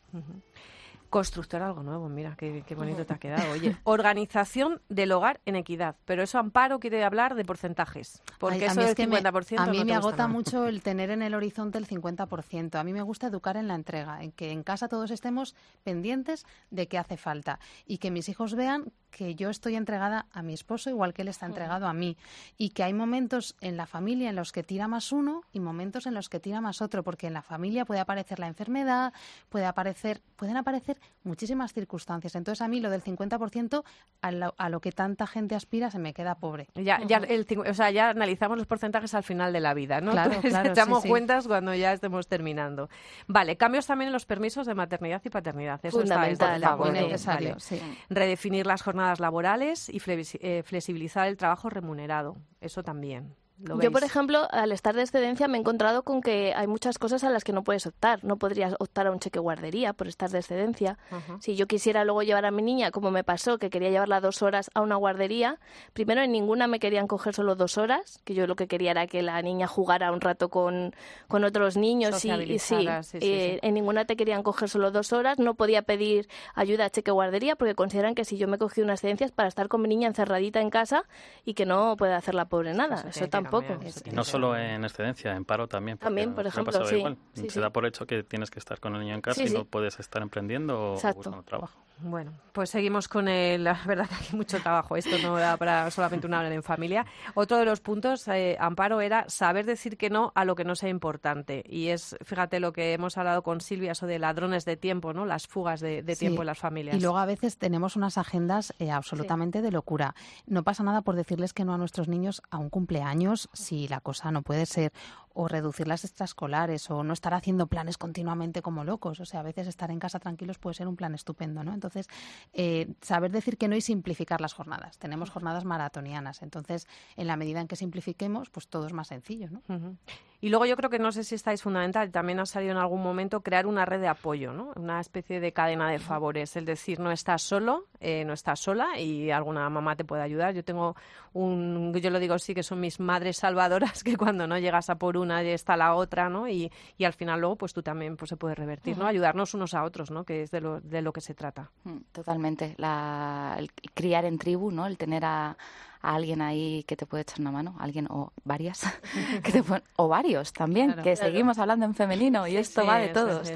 Constructor 1.14 1.62
algo 1.62 1.85
nuevo, 1.85 2.09
mira, 2.09 2.35
qué, 2.37 2.64
bonito 2.77 3.07
te 3.07 3.14
ha 3.14 3.18
quedado. 3.20 3.53
Oye, 3.53 3.77
organización 3.85 4.83
del 4.88 5.12
hogar 5.12 5.40
en 5.46 5.55
equidad. 5.55 5.94
Pero 6.07 6.24
eso 6.24 6.40
Amparo 6.40 6.81
quiere 6.81 7.05
hablar 7.05 7.37
de 7.37 7.44
porcentajes. 7.44 8.20
Porque 8.40 8.66
eso 8.66 8.81
es 8.81 8.96
50%. 8.96 9.61
a 9.61 9.66
mí 9.66 9.85
me 9.85 9.94
agota 9.94 10.27
mucho 10.27 10.66
el 10.66 10.83
tener 10.83 11.11
en 11.11 11.22
el 11.22 11.37
horizonte 11.37 11.79
el 11.79 11.87
50%. 11.87 12.74
A 12.74 12.83
mí 12.83 12.92
me 12.92 13.03
gusta 13.03 13.29
educar 13.29 13.57
en 13.57 13.68
la 13.68 13.77
entrega, 13.77 14.24
en 14.24 14.33
que 14.33 14.50
en 14.50 14.64
casa 14.64 14.88
todos 14.88 15.12
estemos 15.12 15.55
pendientes 15.85 16.46
de 16.72 16.88
qué 16.88 16.98
hace 16.98 17.16
falta 17.16 17.61
y 17.87 17.98
que 17.98 18.11
mis 18.11 18.29
hijos 18.29 18.57
vean 18.57 18.92
que 19.14 19.37
yo 19.37 19.48
estoy 19.48 19.77
entregada 19.77 20.27
a 20.33 20.42
mi 20.42 20.55
esposo 20.55 20.90
igual 20.90 21.14
que 21.14 21.22
él 21.22 21.29
está 21.29 21.46
entregado 21.46 21.87
a 21.87 21.92
mí 21.92 22.16
y 22.59 22.70
que 22.70 22.83
hay 22.83 22.92
momentos 22.92 23.55
en 23.61 23.77
la 23.77 23.87
familia 23.87 24.31
en 24.31 24.37
los 24.37 24.50
que 24.50 24.64
tira 24.64 24.88
más 24.88 25.12
uno 25.12 25.42
y 25.53 25.61
momentos 25.61 26.07
en 26.07 26.14
los 26.14 26.29
que 26.29 26.40
tira 26.40 26.61
más 26.61 26.83
otro 26.83 27.05
porque 27.05 27.29
en 27.29 27.33
la 27.33 27.42
familia 27.42 27.85
puede 27.85 28.00
aparecer 28.00 28.40
la 28.40 28.48
enfermedad 28.48 29.12
puede 29.48 29.66
aparecer 29.66 30.20
pueden 30.35 30.57
aparecer 30.57 30.98
muchísimas 31.22 31.72
circunstancias. 31.72 32.34
Entonces 32.34 32.62
a 32.62 32.68
mí 32.68 32.80
lo 32.80 32.90
del 32.90 33.02
50% 33.02 33.82
a 34.20 34.30
lo, 34.32 34.54
a 34.56 34.68
lo 34.68 34.80
que 34.80 34.92
tanta 34.92 35.26
gente 35.26 35.54
aspira 35.54 35.90
se 35.90 35.98
me 35.98 36.12
queda 36.12 36.37
pobre. 36.37 36.68
Ya, 36.74 37.00
ya, 37.06 37.18
el, 37.18 37.46
o 37.66 37.74
sea, 37.74 37.90
ya 37.90 38.10
analizamos 38.10 38.58
los 38.58 38.66
porcentajes 38.66 39.14
al 39.14 39.22
final 39.22 39.52
de 39.52 39.60
la 39.60 39.74
vida, 39.74 40.00
¿no? 40.00 40.12
Claro, 40.12 40.40
claro, 40.40 40.70
echamos 40.70 40.98
sí, 40.98 41.02
sí. 41.04 41.08
cuentas 41.08 41.46
cuando 41.46 41.74
ya 41.74 41.92
estemos 41.92 42.26
terminando. 42.26 42.88
Vale, 43.26 43.56
cambios 43.56 43.87
también 43.87 44.08
en 44.08 44.12
los 44.12 44.26
permisos 44.26 44.66
de 44.66 44.74
maternidad 44.74 45.22
y 45.24 45.31
paternidad. 45.31 45.81
Eso 45.83 46.00
Fundamental, 46.00 46.56
está 46.56 46.76
por 46.76 46.87
favor, 46.87 46.90
muy 46.92 47.00
necesario, 47.00 47.48
Vale. 47.50 47.60
sí. 47.60 47.81
Redefinir 48.10 48.66
las 48.66 48.83
jornadas 48.83 49.20
laborales 49.20 49.88
y 49.88 50.00
eh, 50.06 50.62
flexibilizar 50.64 51.29
el 51.29 51.37
trabajo 51.37 51.70
remunerado. 51.70 52.37
Eso 52.60 52.83
también. 52.83 53.35
¿Lo 53.63 53.81
Yo, 53.81 53.92
por 53.92 54.02
ejemplo, 54.02 54.48
al 54.50 54.73
estar 54.73 54.96
de 54.96 55.02
excedencia 55.02 55.46
me 55.46 55.57
he 55.57 55.61
encontrado 55.61 56.02
con 56.02 56.21
que 56.21 56.52
hay 56.57 56.67
muchas 56.67 56.98
cosas 56.98 57.23
a 57.23 57.31
las 57.31 57.44
que 57.44 57.52
no 57.52 57.63
puedes 57.63 57.87
optar. 57.87 58.25
No 58.25 58.37
podrías 58.37 58.75
optar 58.81 59.07
a 59.07 59.13
un 59.13 59.21
cheque 59.21 59.38
guardería 59.38 59.92
por 59.92 60.09
estar 60.09 60.29
de 60.31 60.38
excedencia. 60.38 60.98
Si 61.38 61.55
yo 61.55 61.69
quisiera 61.69 62.05
luego 62.05 62.23
llevar 62.23 62.46
a 62.46 62.50
mi 62.50 62.63
niña, 62.63 62.90
como 62.90 63.13
me 63.13 63.23
pasó, 63.23 63.59
que 63.59 63.71
quería 63.71 63.90
llevarla 63.90 64.21
dos 64.21 64.42
horas 64.42 64.71
a 64.75 64.81
una 64.81 64.96
guardería, 64.96 65.61
primero 65.92 66.21
en 66.21 66.33
ninguna 66.33 66.67
me 66.67 66.81
querían 66.81 67.07
coger 67.07 67.35
solo 67.35 67.55
dos 67.55 67.79
horas, 67.79 68.21
que 68.25 68.35
yo 68.35 68.48
lo 68.48 68.57
que 68.57 68.67
quería 68.67 68.90
era 68.90 69.07
que 69.07 69.23
la 69.23 69.40
niña 69.40 69.69
jugara 69.69 70.11
un 70.11 70.21
rato 70.21 70.48
con, 70.48 70.92
con 71.29 71.44
otros 71.44 71.77
niños 71.77 72.25
y, 72.25 72.31
y 72.33 72.59
sí, 72.59 72.87
sí, 72.87 72.88
sí, 73.02 73.19
eh, 73.21 73.59
sí. 73.61 73.67
en 73.67 73.75
ninguna 73.75 74.05
te 74.05 74.17
querían 74.17 74.42
coger 74.42 74.69
solo 74.69 74.90
dos 74.90 75.13
horas. 75.13 75.38
No 75.38 75.55
podía 75.55 75.83
pedir 75.83 76.29
ayuda 76.57 76.87
a 76.87 76.90
cheque 76.90 77.13
guardería 77.13 77.55
porque 77.55 77.77
consideran 77.77 78.17
que 78.17 78.25
si 78.25 78.37
yo 78.37 78.48
me 78.48 78.59
cogí 78.59 78.81
una 78.81 78.94
excedencia 78.94 79.27
es 79.27 79.33
para 79.33 79.48
estar 79.48 79.69
con 79.69 79.81
mi 79.81 79.88
niña 79.88 80.09
encerradita 80.09 80.61
en 80.61 80.71
casa 80.71 81.05
y 81.44 81.55
que 81.55 81.67
no 81.67 81.96
puede 81.96 82.15
hacer 82.15 82.35
la 82.35 82.46
pobre 82.46 82.75
nada. 82.75 83.05
Eso 83.09 83.25
Eso, 83.25 83.43
tampoco. 83.50 83.78
Y 84.04 84.10
no 84.10 84.24
solo 84.24 84.56
en 84.56 84.84
excedencia, 84.84 85.34
en 85.36 85.44
paro 85.44 85.66
también. 85.68 85.98
También, 85.98 86.34
por 86.34 86.46
ejemplo, 86.46 86.84
sí, 86.86 86.96
igual. 86.96 87.16
sí, 87.34 87.42
Se 87.42 87.50
sí. 87.50 87.60
da 87.60 87.70
por 87.70 87.86
hecho 87.86 88.06
que 88.06 88.22
tienes 88.22 88.50
que 88.50 88.58
estar 88.58 88.80
con 88.80 88.94
el 88.94 89.00
niño 89.02 89.14
en 89.14 89.20
casa 89.20 89.42
Sí, 89.42 89.48
y 89.50 89.54
no 89.56 89.64
puedes 89.64 89.98
estar 90.00 90.22
emprendiendo 90.22 90.92
o 90.92 90.94
Exacto. 90.94 91.16
buscando 91.18 91.42
trabajo. 91.42 91.78
Bueno, 92.00 92.32
pues 92.52 92.70
seguimos 92.70 93.08
con 93.08 93.28
el. 93.28 93.64
La 93.64 93.80
verdad 93.86 94.08
que 94.08 94.14
hay 94.16 94.36
mucho 94.36 94.60
trabajo. 94.60 94.96
Esto 94.96 95.16
no 95.22 95.36
da 95.36 95.56
para 95.56 95.90
solamente 95.90 96.26
una 96.26 96.40
hora 96.40 96.52
en 96.52 96.62
familia. 96.62 97.06
Otro 97.34 97.56
de 97.56 97.64
los 97.64 97.80
puntos, 97.80 98.26
eh, 98.28 98.56
Amparo, 98.60 99.00
era 99.00 99.24
saber 99.28 99.64
decir 99.64 99.96
que 99.96 100.10
no 100.10 100.32
a 100.34 100.44
lo 100.44 100.54
que 100.54 100.64
no 100.64 100.74
sea 100.74 100.88
importante. 100.88 101.62
Y 101.66 101.88
es, 101.88 102.16
fíjate 102.24 102.60
lo 102.60 102.72
que 102.72 102.92
hemos 102.92 103.16
hablado 103.16 103.42
con 103.42 103.60
Silvia, 103.60 103.92
eso 103.92 104.06
de 104.06 104.18
ladrones 104.18 104.64
de 104.64 104.76
tiempo, 104.76 105.12
¿no? 105.14 105.24
Las 105.24 105.46
fugas 105.46 105.80
de, 105.80 106.02
de 106.02 106.14
Sí. 106.14 106.20
tiempo 106.26 106.42
en 106.42 106.46
las 106.46 106.58
familias. 106.58 106.96
Y 106.96 107.00
luego 107.00 107.16
a 107.18 107.26
veces 107.26 107.56
tenemos 107.58 107.96
unas 107.96 108.18
agendas 108.18 108.74
eh, 108.80 108.90
absolutamente 108.90 109.62
de 109.62 109.70
locura. 109.70 110.14
No 110.46 110.62
pasa 110.64 110.82
nada 110.82 111.00
por 111.02 111.14
decirles 111.16 111.52
que 111.52 111.64
no 111.64 111.74
a 111.74 111.78
nuestros 111.78 112.08
niños 112.08 112.42
a 112.50 112.58
un 112.58 112.70
cumpleaños 112.70 113.48
si 113.52 113.88
la 113.88 114.00
cosa 114.00 114.30
no 114.30 114.42
puede 114.42 114.66
ser 114.66 114.92
o 115.35 115.48
reducir 115.48 115.88
las 115.88 116.04
extraescolares 116.04 116.90
o 116.90 117.02
no 117.02 117.12
estar 117.12 117.35
haciendo 117.35 117.66
planes 117.66 117.98
continuamente 117.98 118.62
como 118.62 118.85
locos. 118.85 119.20
O 119.20 119.26
sea, 119.26 119.40
a 119.40 119.42
veces 119.42 119.66
estar 119.66 119.90
en 119.90 119.98
casa 119.98 120.20
tranquilos 120.20 120.58
puede 120.58 120.74
ser 120.74 120.88
un 120.88 120.96
plan 120.96 121.14
estupendo, 121.14 121.64
¿no? 121.64 121.74
Entonces, 121.74 122.08
eh, 122.52 122.94
saber 123.02 123.32
decir 123.32 123.58
que 123.58 123.68
no 123.68 123.76
y 123.76 123.80
simplificar 123.80 124.40
las 124.40 124.54
jornadas. 124.54 124.98
Tenemos 124.98 125.30
jornadas 125.30 125.64
maratonianas. 125.64 126.42
Entonces, 126.42 126.87
en 127.16 127.26
la 127.26 127.37
medida 127.37 127.60
en 127.60 127.68
que 127.68 127.76
simplifiquemos, 127.76 128.48
pues 128.50 128.68
todo 128.68 128.87
es 128.87 128.92
más 128.92 129.08
sencillo, 129.08 129.50
¿no? 129.50 129.96
Y 130.44 130.50
luego 130.50 130.66
yo 130.66 130.76
creo 130.76 130.90
que 130.90 130.98
no 130.98 131.10
sé 131.10 131.24
si 131.24 131.36
estáis 131.36 131.62
fundamental, 131.62 132.10
también 132.10 132.38
ha 132.38 132.44
salido 132.44 132.72
en 132.72 132.76
algún 132.76 133.02
momento 133.02 133.40
crear 133.40 133.66
una 133.66 133.86
red 133.86 133.98
de 133.98 134.08
apoyo, 134.08 134.52
¿no? 134.52 134.72
Una 134.76 135.00
especie 135.00 135.40
de 135.40 135.54
cadena 135.54 135.88
de 135.88 135.98
favores, 135.98 136.54
es 136.54 136.66
decir, 136.66 137.00
no 137.00 137.10
estás 137.10 137.40
solo, 137.40 137.86
eh, 137.98 138.26
no 138.26 138.34
estás 138.34 138.60
sola 138.60 139.00
y 139.00 139.30
alguna 139.30 139.70
mamá 139.70 139.96
te 139.96 140.04
puede 140.04 140.20
ayudar. 140.22 140.52
Yo 140.52 140.62
tengo 140.62 140.96
un, 141.32 141.94
yo 141.94 142.10
lo 142.10 142.20
digo 142.20 142.38
sí, 142.38 142.52
que 142.52 142.62
son 142.62 142.78
mis 142.78 143.00
madres 143.00 143.38
salvadoras, 143.38 144.04
que 144.04 144.18
cuando 144.18 144.46
no 144.46 144.58
llegas 144.58 144.90
a 144.90 144.96
por 144.96 145.16
una 145.16 145.42
ya 145.42 145.52
está 145.52 145.78
la 145.78 145.94
otra, 145.94 146.28
¿no? 146.28 146.46
Y, 146.46 146.70
y 146.98 147.04
al 147.04 147.14
final 147.14 147.40
luego 147.40 147.56
pues 147.56 147.72
tú 147.72 147.82
también 147.82 148.18
pues 148.18 148.28
se 148.28 148.36
puede 148.36 148.54
revertir, 148.54 148.98
¿no? 148.98 149.06
Ayudarnos 149.06 149.54
unos 149.54 149.72
a 149.72 149.82
otros, 149.82 150.10
¿no? 150.10 150.24
Que 150.24 150.42
es 150.42 150.50
de 150.50 150.60
lo, 150.60 150.78
de 150.82 151.00
lo 151.00 151.14
que 151.14 151.22
se 151.22 151.32
trata. 151.32 151.70
Mm, 151.84 152.00
Totalmente. 152.12 152.74
La, 152.76 153.56
el 153.58 153.72
criar 153.94 154.26
en 154.26 154.36
tribu, 154.36 154.70
¿no? 154.70 154.86
El 154.86 154.98
tener 154.98 155.24
a, 155.24 155.56
a 156.05 156.15
alguien 156.15 156.42
ahí 156.42 156.85
que 156.87 156.96
te 156.96 157.07
puede 157.07 157.23
echar 157.23 157.40
una 157.40 157.50
mano, 157.50 157.75
alguien 157.79 158.07
o 158.11 158.33
varias, 158.44 158.83
que 159.42 159.52
te 159.52 159.63
pueden- 159.63 159.83
o 159.96 160.07
varios 160.09 160.52
también, 160.52 160.88
Claro. 160.92 161.02
que 161.02 161.15
Claro. 161.15 161.31
seguimos 161.31 161.59
hablando 161.59 161.87
en 161.87 161.94
femenino 161.94 162.46
y 162.46 162.57
esto 162.57 162.83
Sí, 162.83 162.87
va 162.87 162.98
de 162.98 163.09
todos. 163.09 163.48
sí. 163.48 163.55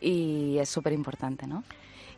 Y 0.00 0.58
es 0.58 0.68
súper 0.68 0.92
importante, 0.92 1.46
¿no? 1.46 1.62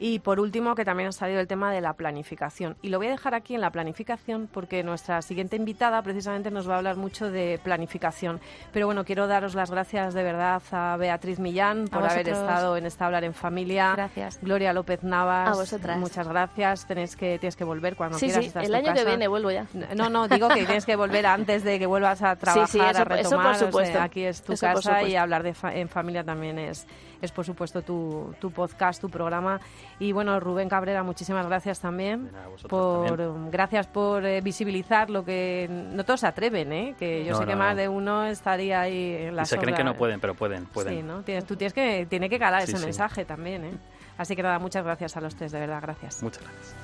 Y 0.04 0.18
por 0.18 0.40
último, 0.40 0.74
que 0.74 0.84
también 0.84 1.10
ha 1.10 1.12
salido 1.12 1.38
el 1.38 1.46
tema 1.46 1.70
de 1.72 1.80
la 1.80 1.92
planificación. 1.92 2.76
Y 2.82 2.88
lo 2.88 2.98
voy 2.98 3.06
a 3.06 3.10
dejar 3.10 3.36
aquí 3.36 3.54
en 3.54 3.60
la 3.60 3.70
planificación 3.70 4.48
porque 4.52 4.82
nuestra 4.82 5.22
siguiente 5.22 5.54
invitada 5.54 6.02
precisamente 6.02 6.50
nos 6.50 6.68
va 6.68 6.74
a 6.74 6.78
hablar 6.78 6.96
mucho 6.96 7.30
de 7.30 7.60
planificación. 7.62 8.40
Pero 8.72 8.86
bueno, 8.86 9.04
quiero 9.04 9.28
daros 9.28 9.54
las 9.54 9.70
gracias 9.70 10.12
de 10.12 10.24
verdad 10.24 10.60
a 10.72 10.96
Beatriz 10.98 11.38
Millán 11.38 11.86
por 11.86 12.02
haber 12.04 12.28
estado 12.28 12.76
en 12.76 12.86
esta 12.86 13.06
Hablar 13.06 13.22
en 13.22 13.32
Familia. 13.32 13.92
Gracias. 13.94 14.40
Gloria 14.42 14.72
López 14.72 15.04
Navas. 15.04 15.50
A 15.50 15.54
vosotras. 15.54 15.96
Muchas 15.98 16.26
gracias. 16.26 16.84
Tenéis 16.86 17.14
que, 17.14 17.38
tienes 17.38 17.54
que 17.54 17.62
volver 17.62 17.94
cuando 17.94 18.18
Sí, 18.18 18.26
quieras. 18.26 18.44
sí, 18.46 18.52
el 18.60 18.74
año 18.74 18.92
que 18.94 19.04
viene 19.04 19.28
vuelvo 19.28 19.52
ya. 19.52 19.66
No, 19.94 20.08
no, 20.10 20.26
digo 20.26 20.48
que 20.48 20.64
tienes 20.66 20.84
que 20.84 20.96
volver 20.96 21.26
antes 21.26 21.62
de 21.62 21.78
que 21.78 21.86
vuelvas 21.86 22.22
a 22.22 22.34
trabajar, 22.34 22.66
sí, 22.68 22.78
eso- 22.78 22.86
a 22.88 22.90
eso 22.90 23.04
por 23.04 23.12
retomar. 23.12 23.46
o 23.46 23.54
sea, 23.54 23.66
supuesto. 23.68 24.00
aquí 24.00 24.24
es 24.24 24.42
tu 24.42 24.54
Eso 24.54 24.66
casa 24.66 24.78
y 24.80 24.82
supuesto. 25.04 25.20
hablar 25.20 25.42
de 25.44 25.54
fa- 25.54 25.74
en 25.74 25.88
familia 25.88 26.24
también 26.24 26.58
es, 26.58 26.86
es 27.22 27.32
por 27.32 27.44
supuesto, 27.46 27.82
tu, 27.82 28.34
tu 28.40 28.50
podcast, 28.50 29.00
tu 29.00 29.08
programa. 29.08 29.60
Y 29.98 30.12
bueno, 30.12 30.38
Rubén 30.40 30.68
Cabrera, 30.68 31.02
muchísimas 31.02 31.46
gracias 31.46 31.80
también. 31.80 32.30
Por, 32.68 33.06
también. 33.16 33.50
gracias 33.50 33.86
por 33.86 34.24
eh, 34.26 34.40
visibilizar 34.40 35.08
lo 35.08 35.24
que 35.24 35.68
no 35.70 36.04
todos 36.04 36.20
se 36.20 36.26
atreven, 36.26 36.72
¿eh? 36.72 36.94
que 36.98 37.24
yo 37.24 37.32
No, 37.32 37.38
sé 37.38 37.46
que 37.46 37.52
no, 37.52 37.58
más 37.58 37.76
de 37.76 37.88
uno 37.88 38.24
estaría 38.26 38.80
ahí 38.82 39.14
en 39.26 39.36
la 39.36 39.42
Y 39.42 39.46
se 39.46 39.58
creen 39.58 39.76
que 39.76 39.84
no 39.84 39.94
pueden, 39.94 40.20
pero 40.20 40.34
pueden, 40.34 40.66
pueden. 40.66 40.94
Sí, 40.96 41.02
¿no? 41.02 41.22
Tienes, 41.22 41.44
tú 41.44 41.56
tienes 41.56 41.72
que, 41.72 42.06
tiene 42.06 42.28
que 42.28 42.38
calar 42.38 42.62
Sí, 42.62 42.72
ese 42.72 42.78
sí. 42.78 42.84
mensaje 42.84 43.24
también. 43.24 43.64
¿eh? 43.64 43.72
Así 44.18 44.36
que 44.36 44.42
nada, 44.42 44.58
muchas 44.58 44.84
gracias 44.84 45.16
a 45.16 45.20
los 45.20 45.34
tres, 45.34 45.52
de 45.52 45.60
verdad, 45.60 45.80
gracias. 45.80 46.22
Muchas 46.22 46.42
gracias. 46.42 46.74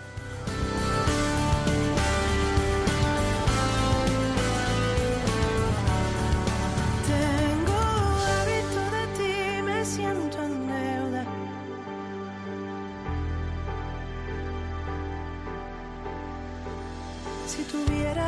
Tuviera 17.70 18.27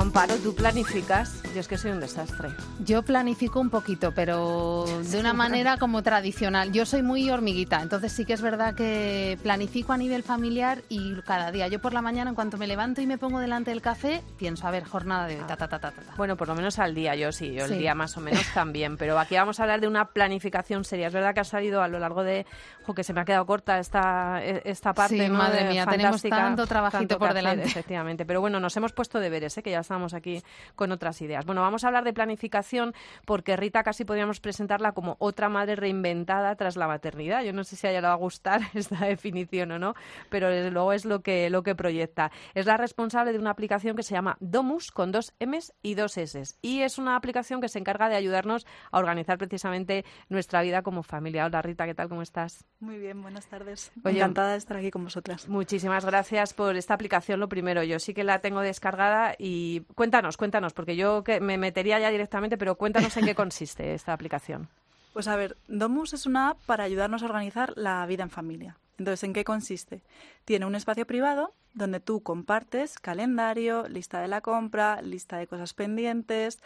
Amparo, 0.00 0.34
tú 0.36 0.54
planificas. 0.54 1.42
Yo 1.54 1.60
es 1.60 1.68
que 1.68 1.76
soy 1.76 1.90
un 1.90 2.00
desastre. 2.00 2.48
Yo 2.84 3.02
planifico 3.02 3.60
un 3.60 3.68
poquito, 3.68 4.12
pero 4.14 4.86
de 5.02 5.20
una 5.20 5.34
manera 5.34 5.76
como 5.76 6.02
tradicional. 6.02 6.72
Yo 6.72 6.86
soy 6.86 7.02
muy 7.02 7.28
hormiguita, 7.30 7.82
entonces 7.82 8.10
sí 8.12 8.24
que 8.24 8.32
es 8.32 8.40
verdad 8.40 8.74
que 8.74 9.38
planifico 9.42 9.92
a 9.92 9.98
nivel 9.98 10.22
familiar 10.22 10.82
y 10.88 11.14
cada 11.26 11.50
día. 11.52 11.68
Yo 11.68 11.80
por 11.80 11.92
la 11.92 12.00
mañana, 12.00 12.30
en 12.30 12.34
cuanto 12.34 12.56
me 12.56 12.66
levanto 12.66 13.02
y 13.02 13.06
me 13.06 13.18
pongo 13.18 13.40
delante 13.40 13.72
del 13.72 13.82
café, 13.82 14.22
pienso, 14.38 14.66
a 14.66 14.70
ver, 14.70 14.84
jornada 14.84 15.26
de 15.26 15.36
hoy, 15.38 15.44
ta, 15.46 15.56
ta, 15.56 15.68
ta, 15.68 15.78
ta. 15.78 15.92
Bueno, 16.16 16.34
por 16.36 16.48
lo 16.48 16.54
menos 16.54 16.78
al 16.78 16.94
día, 16.94 17.14
yo 17.14 17.30
sí, 17.30 17.52
yo 17.52 17.64
el 17.66 17.72
Sí. 17.72 17.78
día 17.78 17.94
más 17.94 18.16
o 18.16 18.20
menos 18.22 18.42
también. 18.54 18.96
Pero 18.96 19.18
aquí 19.18 19.34
vamos 19.34 19.60
a 19.60 19.64
hablar 19.64 19.80
de 19.82 19.86
una 19.88 20.06
planificación 20.06 20.84
seria. 20.84 21.08
Es 21.08 21.12
verdad 21.12 21.34
que 21.34 21.40
ha 21.40 21.44
salido 21.44 21.82
a 21.82 21.88
lo 21.88 21.98
largo 21.98 22.22
de. 22.24 22.46
Jo, 22.86 22.94
que 22.94 23.04
se 23.04 23.12
me 23.12 23.20
ha 23.20 23.24
quedado 23.26 23.44
corta 23.44 23.78
esta, 23.78 24.42
e- 24.42 24.62
esta 24.64 24.94
parte. 24.94 25.18
Sí, 25.18 25.28
¿no? 25.28 25.36
madre 25.36 25.68
mía, 25.68 25.84
tenemos 25.86 26.22
tanto 26.22 26.66
trabajito 26.66 26.98
tanto 27.00 27.18
por 27.18 27.28
hacer, 27.28 27.42
delante. 27.42 27.64
efectivamente. 27.66 28.24
Pero 28.24 28.40
bueno, 28.40 28.58
nos 28.60 28.74
hemos 28.78 28.92
puesto 28.92 29.20
deberes, 29.20 29.58
¿eh? 29.58 29.62
que 29.62 29.70
ya 29.70 29.82
estamos 29.90 30.14
aquí 30.14 30.40
con 30.76 30.92
otras 30.92 31.20
ideas. 31.20 31.44
Bueno, 31.44 31.62
vamos 31.62 31.82
a 31.82 31.88
hablar 31.88 32.04
de 32.04 32.12
planificación 32.12 32.94
porque 33.24 33.56
Rita 33.56 33.82
casi 33.82 34.04
podríamos 34.04 34.38
presentarla 34.38 34.92
como 34.92 35.16
otra 35.18 35.48
madre 35.48 35.74
reinventada 35.74 36.54
tras 36.54 36.76
la 36.76 36.86
maternidad. 36.86 37.42
Yo 37.42 37.52
no 37.52 37.64
sé 37.64 37.74
si 37.74 37.88
a 37.88 37.90
ella 37.90 38.00
le 38.00 38.06
va 38.06 38.12
a 38.12 38.16
gustar 38.16 38.60
esta 38.74 39.04
definición 39.04 39.72
o 39.72 39.78
no, 39.80 39.94
pero 40.28 40.48
desde 40.48 40.70
luego 40.70 40.92
es 40.92 41.04
lo 41.04 41.22
que, 41.22 41.50
lo 41.50 41.64
que 41.64 41.74
proyecta. 41.74 42.30
Es 42.54 42.66
la 42.66 42.76
responsable 42.76 43.32
de 43.32 43.38
una 43.40 43.50
aplicación 43.50 43.96
que 43.96 44.04
se 44.04 44.14
llama 44.14 44.36
Domus 44.38 44.92
con 44.92 45.10
dos 45.10 45.34
M's 45.40 45.72
y 45.82 45.94
dos 45.94 46.16
S's. 46.16 46.56
Y 46.62 46.82
es 46.82 46.98
una 46.98 47.16
aplicación 47.16 47.60
que 47.60 47.68
se 47.68 47.80
encarga 47.80 48.08
de 48.08 48.14
ayudarnos 48.14 48.66
a 48.92 48.98
organizar 48.98 49.38
precisamente 49.38 50.04
nuestra 50.28 50.62
vida 50.62 50.82
como 50.82 51.02
familia. 51.02 51.46
Hola 51.46 51.62
Rita, 51.62 51.84
¿qué 51.86 51.96
tal? 51.96 52.08
¿Cómo 52.08 52.22
estás? 52.22 52.64
Muy 52.80 52.98
bien, 52.98 53.20
buenas 53.20 53.46
tardes. 53.46 53.92
Encantada 54.04 54.52
de 54.52 54.58
estar 54.58 54.78
aquí 54.78 54.90
con 54.90 55.04
vosotras. 55.04 55.46
Muchísimas 55.48 56.06
gracias 56.06 56.54
por 56.54 56.76
esta 56.76 56.94
aplicación. 56.94 57.38
Lo 57.38 57.48
primero, 57.48 57.82
yo 57.82 57.98
sí 57.98 58.14
que 58.14 58.24
la 58.24 58.40
tengo 58.40 58.60
descargada 58.60 59.34
y 59.38 59.80
cuéntanos, 59.94 60.38
cuéntanos, 60.38 60.72
porque 60.72 60.96
yo 60.96 61.22
que 61.22 61.40
me 61.40 61.58
metería 61.58 62.00
ya 62.00 62.10
directamente, 62.10 62.56
pero 62.56 62.76
cuéntanos 62.76 63.14
en 63.18 63.26
qué 63.26 63.34
consiste 63.34 63.94
esta 63.94 64.12
aplicación. 64.12 64.68
Pues 65.12 65.26
a 65.26 65.34
ver, 65.34 65.56
Domus 65.66 66.12
es 66.12 66.24
una 66.24 66.50
app 66.50 66.58
para 66.66 66.84
ayudarnos 66.84 67.24
a 67.24 67.26
organizar 67.26 67.72
la 67.76 68.06
vida 68.06 68.22
en 68.22 68.30
familia. 68.30 68.78
Entonces, 68.96 69.24
¿en 69.24 69.32
qué 69.32 69.42
consiste? 69.42 70.02
Tiene 70.44 70.66
un 70.66 70.76
espacio 70.76 71.04
privado 71.04 71.52
donde 71.74 71.98
tú 71.98 72.22
compartes 72.22 72.98
calendario, 72.98 73.88
lista 73.88 74.20
de 74.20 74.28
la 74.28 74.40
compra, 74.40 75.02
lista 75.02 75.38
de 75.38 75.48
cosas 75.48 75.74
pendientes, 75.74 76.60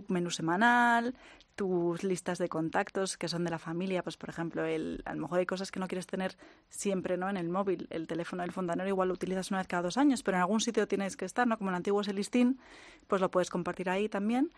tu 0.00 0.12
menú 0.12 0.30
semanal, 0.30 1.14
tus 1.54 2.04
listas 2.04 2.38
de 2.38 2.48
contactos 2.48 3.16
que 3.16 3.28
son 3.28 3.44
de 3.44 3.50
la 3.50 3.58
familia, 3.58 4.02
pues 4.02 4.16
por 4.16 4.28
ejemplo, 4.28 4.64
el, 4.64 5.02
a 5.06 5.14
lo 5.14 5.22
mejor 5.22 5.38
hay 5.38 5.46
cosas 5.46 5.72
que 5.72 5.80
no 5.80 5.88
quieres 5.88 6.06
tener 6.06 6.36
siempre 6.68 7.16
¿no? 7.16 7.28
en 7.30 7.36
el 7.36 7.48
móvil. 7.48 7.86
El 7.90 8.06
teléfono 8.06 8.42
del 8.42 8.52
fontanero 8.52 8.88
igual 8.88 9.08
lo 9.08 9.14
utilizas 9.14 9.50
una 9.50 9.58
vez 9.58 9.66
cada 9.66 9.82
dos 9.82 9.96
años, 9.96 10.22
pero 10.22 10.36
en 10.36 10.42
algún 10.42 10.60
sitio 10.60 10.86
tienes 10.86 11.16
que 11.16 11.24
estar, 11.24 11.46
¿no? 11.46 11.56
Como 11.56 11.70
el 11.70 11.76
antiguo 11.76 12.04
Celistín, 12.04 12.60
pues 13.06 13.20
lo 13.20 13.30
puedes 13.30 13.48
compartir 13.48 13.88
ahí 13.88 14.08
también. 14.08 14.52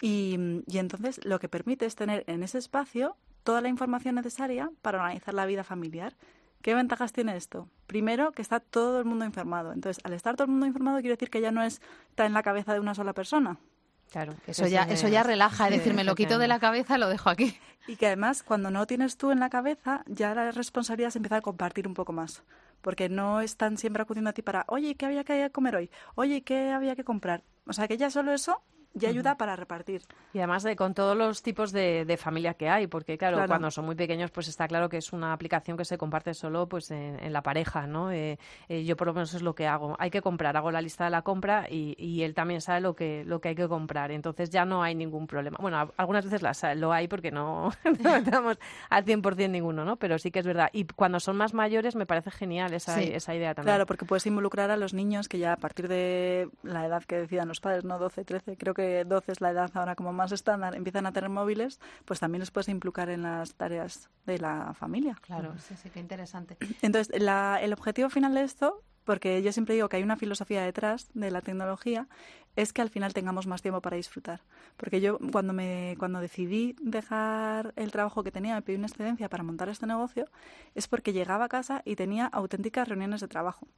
Y, 0.00 0.62
y 0.66 0.78
entonces 0.78 1.20
lo 1.24 1.38
que 1.38 1.48
permite 1.48 1.84
es 1.84 1.94
tener 1.94 2.24
en 2.26 2.42
ese 2.42 2.58
espacio 2.58 3.16
toda 3.44 3.60
la 3.60 3.68
información 3.68 4.14
necesaria 4.14 4.70
para 4.80 4.98
organizar 4.98 5.34
la 5.34 5.44
vida 5.46 5.64
familiar. 5.64 6.16
¿Qué 6.62 6.74
ventajas 6.74 7.12
tiene 7.12 7.36
esto? 7.36 7.68
Primero, 7.86 8.32
que 8.32 8.42
está 8.42 8.58
todo 8.58 8.98
el 8.98 9.04
mundo 9.04 9.24
informado. 9.24 9.72
Entonces, 9.72 10.02
al 10.04 10.12
estar 10.12 10.34
todo 10.34 10.46
el 10.46 10.50
mundo 10.50 10.66
informado, 10.66 10.98
quiere 10.98 11.14
decir 11.14 11.30
que 11.30 11.40
ya 11.40 11.52
no 11.52 11.62
está 11.62 12.26
en 12.26 12.32
la 12.32 12.42
cabeza 12.42 12.74
de 12.74 12.80
una 12.80 12.94
sola 12.94 13.12
persona, 13.12 13.58
Claro, 14.10 14.34
eso 14.46 14.66
ya, 14.66 14.84
eso 14.84 15.08
ya 15.08 15.22
relaja, 15.22 15.68
es 15.68 15.78
decir, 15.78 15.92
me 15.92 16.04
lo 16.04 16.14
quito 16.14 16.38
de 16.38 16.48
la 16.48 16.58
cabeza 16.58 16.96
y 16.96 17.00
lo 17.00 17.08
dejo 17.08 17.28
aquí. 17.28 17.58
Y 17.86 17.96
que 17.96 18.06
además, 18.06 18.42
cuando 18.42 18.70
no 18.70 18.86
tienes 18.86 19.16
tú 19.16 19.30
en 19.30 19.40
la 19.40 19.50
cabeza, 19.50 20.02
ya 20.06 20.34
la 20.34 20.50
responsabilidad 20.50 21.10
se 21.10 21.18
empieza 21.18 21.36
a 21.36 21.40
compartir 21.40 21.86
un 21.86 21.94
poco 21.94 22.12
más. 22.12 22.42
Porque 22.80 23.08
no 23.08 23.40
están 23.40 23.76
siempre 23.76 24.02
acudiendo 24.02 24.30
a 24.30 24.32
ti 24.32 24.42
para, 24.42 24.64
oye, 24.68 24.94
¿qué 24.94 25.06
había 25.06 25.24
que 25.24 25.50
comer 25.50 25.76
hoy? 25.76 25.90
Oye, 26.14 26.42
¿qué 26.42 26.70
había 26.70 26.96
que 26.96 27.04
comprar? 27.04 27.42
O 27.66 27.72
sea, 27.72 27.88
que 27.88 27.96
ya 27.96 28.10
solo 28.10 28.32
eso 28.32 28.62
y 29.00 29.06
ayuda 29.06 29.36
para 29.36 29.56
repartir. 29.56 30.02
Y 30.32 30.38
además 30.38 30.62
de 30.62 30.76
con 30.76 30.94
todos 30.94 31.16
los 31.16 31.42
tipos 31.42 31.72
de, 31.72 32.04
de 32.04 32.16
familia 32.16 32.54
que 32.54 32.68
hay, 32.68 32.86
porque 32.86 33.18
claro, 33.18 33.44
cuando 33.46 33.70
son 33.70 33.86
muy 33.86 33.94
pequeños, 33.94 34.30
pues 34.30 34.48
está 34.48 34.68
claro 34.68 34.88
que 34.88 34.98
es 34.98 35.12
una 35.12 35.32
aplicación 35.32 35.76
que 35.76 35.84
se 35.84 35.98
comparte 35.98 36.34
solo 36.34 36.68
pues 36.68 36.90
en, 36.90 37.32
la 37.32 37.42
pareja, 37.42 37.86
¿no? 37.86 38.10
Eh, 38.10 38.38
eh, 38.68 38.84
yo 38.84 38.96
por 38.96 39.08
lo 39.08 39.14
menos 39.14 39.34
es 39.34 39.42
lo 39.42 39.54
que 39.54 39.66
hago. 39.66 39.96
Hay 39.98 40.10
que 40.10 40.22
comprar, 40.22 40.56
hago 40.56 40.70
la 40.70 40.80
lista 40.80 41.04
de 41.04 41.10
la 41.10 41.22
compra 41.22 41.66
y, 41.68 41.94
y, 41.98 42.22
él 42.22 42.34
también 42.34 42.60
sabe 42.60 42.80
lo 42.80 42.94
que, 42.94 43.24
lo 43.24 43.40
que 43.40 43.50
hay 43.50 43.54
que 43.54 43.68
comprar. 43.68 44.10
Entonces 44.10 44.50
ya 44.50 44.64
no 44.64 44.82
hay 44.82 44.94
ningún 44.94 45.26
problema. 45.26 45.58
Bueno, 45.60 45.92
algunas 45.96 46.24
veces 46.24 46.42
la, 46.42 46.74
lo 46.74 46.92
hay 46.92 47.08
porque 47.08 47.30
no, 47.30 47.70
no 48.02 48.16
estamos 48.16 48.58
al 48.90 49.04
100% 49.04 49.50
ninguno, 49.50 49.84
¿no? 49.84 49.96
Pero 49.96 50.18
sí 50.18 50.30
que 50.30 50.38
es 50.40 50.46
verdad. 50.46 50.70
Y 50.72 50.84
cuando 50.84 51.20
son 51.20 51.36
más 51.36 51.54
mayores 51.54 51.96
me 51.96 52.06
parece 52.06 52.30
genial 52.30 52.72
esa, 52.74 53.00
esa 53.00 53.34
idea 53.34 53.54
también. 53.54 53.74
Claro, 53.74 53.86
porque 53.86 54.04
puedes 54.04 54.26
involucrar 54.26 54.70
a 54.70 54.76
los 54.76 54.94
niños 54.94 55.28
que 55.28 55.38
ya 55.38 55.52
a 55.52 55.56
partir 55.56 55.88
de 55.88 56.48
la 56.62 56.86
edad 56.86 57.04
que 57.04 57.16
decidan 57.16 57.48
los 57.48 57.60
padres, 57.60 57.84
¿no? 57.84 57.98
12, 57.98 58.24
13, 58.24 58.56
creo 58.56 58.74
que 58.74 58.87
12 59.04 59.32
es 59.32 59.40
la 59.40 59.50
edad 59.50 59.70
ahora 59.74 59.94
como 59.94 60.12
más 60.12 60.32
estándar, 60.32 60.74
empiezan 60.74 61.06
a 61.06 61.12
tener 61.12 61.30
móviles, 61.30 61.80
pues 62.04 62.20
también 62.20 62.40
les 62.40 62.50
puedes 62.50 62.68
implicar 62.68 63.08
en 63.10 63.22
las 63.22 63.54
tareas 63.54 64.08
de 64.26 64.38
la 64.38 64.74
familia. 64.74 65.16
Claro, 65.20 65.54
sí, 65.58 65.74
sí, 65.76 65.90
qué 65.90 66.00
interesante. 66.00 66.56
Entonces, 66.82 67.14
el 67.14 67.72
objetivo 67.72 68.10
final 68.10 68.34
de 68.34 68.42
esto, 68.42 68.82
porque 69.04 69.42
yo 69.42 69.52
siempre 69.52 69.74
digo 69.74 69.88
que 69.88 69.96
hay 69.96 70.02
una 70.02 70.16
filosofía 70.16 70.62
detrás 70.62 71.08
de 71.14 71.30
la 71.30 71.40
tecnología, 71.40 72.08
es 72.56 72.72
que 72.72 72.82
al 72.82 72.90
final 72.90 73.14
tengamos 73.14 73.46
más 73.46 73.62
tiempo 73.62 73.80
para 73.80 73.96
disfrutar. 73.96 74.42
Porque 74.76 75.00
yo 75.00 75.18
cuando 75.32 75.52
me 75.52 75.94
cuando 75.98 76.20
decidí 76.20 76.76
dejar 76.80 77.72
el 77.76 77.92
trabajo 77.92 78.22
que 78.22 78.32
tenía, 78.32 78.54
me 78.54 78.62
pedí 78.62 78.76
una 78.76 78.88
excedencia 78.88 79.28
para 79.28 79.44
montar 79.44 79.68
este 79.68 79.86
negocio, 79.86 80.26
es 80.74 80.88
porque 80.88 81.12
llegaba 81.12 81.44
a 81.44 81.48
casa 81.48 81.82
y 81.84 81.96
tenía 81.96 82.26
auténticas 82.26 82.88
reuniones 82.88 83.20
de 83.20 83.28
trabajo. 83.28 83.68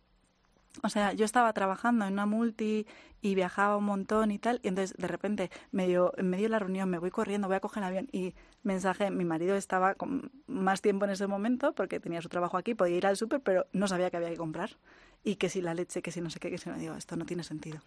O 0.83 0.89
sea, 0.89 1.13
yo 1.13 1.25
estaba 1.25 1.53
trabajando 1.53 2.07
en 2.07 2.13
una 2.13 2.27
multi 2.27 2.87
y 3.21 3.35
viajaba 3.35 3.77
un 3.77 3.85
montón 3.85 4.31
y 4.31 4.39
tal, 4.39 4.61
y 4.63 4.69
entonces 4.69 4.97
de 4.97 5.09
repente, 5.09 5.51
medio, 5.73 6.13
en 6.17 6.31
medio 6.31 6.45
de 6.45 6.51
la 6.51 6.59
reunión, 6.59 6.89
me 6.89 6.99
voy 6.99 7.11
corriendo, 7.11 7.49
voy 7.49 7.57
a 7.57 7.61
coger 7.61 7.83
el 7.83 7.89
avión 7.89 8.09
y 8.13 8.35
mensaje, 8.63 9.11
mi 9.11 9.25
marido 9.25 9.57
estaba 9.57 9.95
con 9.95 10.31
más 10.47 10.81
tiempo 10.81 11.05
en 11.05 11.11
ese 11.11 11.27
momento 11.27 11.73
porque 11.75 12.01
tenía 12.01 12.23
su 12.23 12.29
trabajo 12.29 12.57
aquí, 12.57 12.75
podía 12.75 12.97
ir 12.97 13.07
al 13.07 13.17
súper, 13.17 13.41
pero 13.41 13.67
no 13.73 13.89
sabía 13.89 14.11
que 14.11 14.17
había 14.17 14.31
que 14.31 14.37
comprar 14.37 14.71
y 15.23 15.37
que 15.37 15.49
si 15.49 15.61
la 15.61 15.75
leche, 15.75 16.03
que 16.03 16.11
si 16.11 16.21
no 16.21 16.31
sé 16.31 16.41
qué, 16.41 16.51
que 16.51 16.59
si 16.59 16.71
no 16.71 16.77
digo, 16.77 16.95
esto 16.95 17.17
no 17.17 17.27
tiene 17.27 17.43
sentido. 17.43 17.81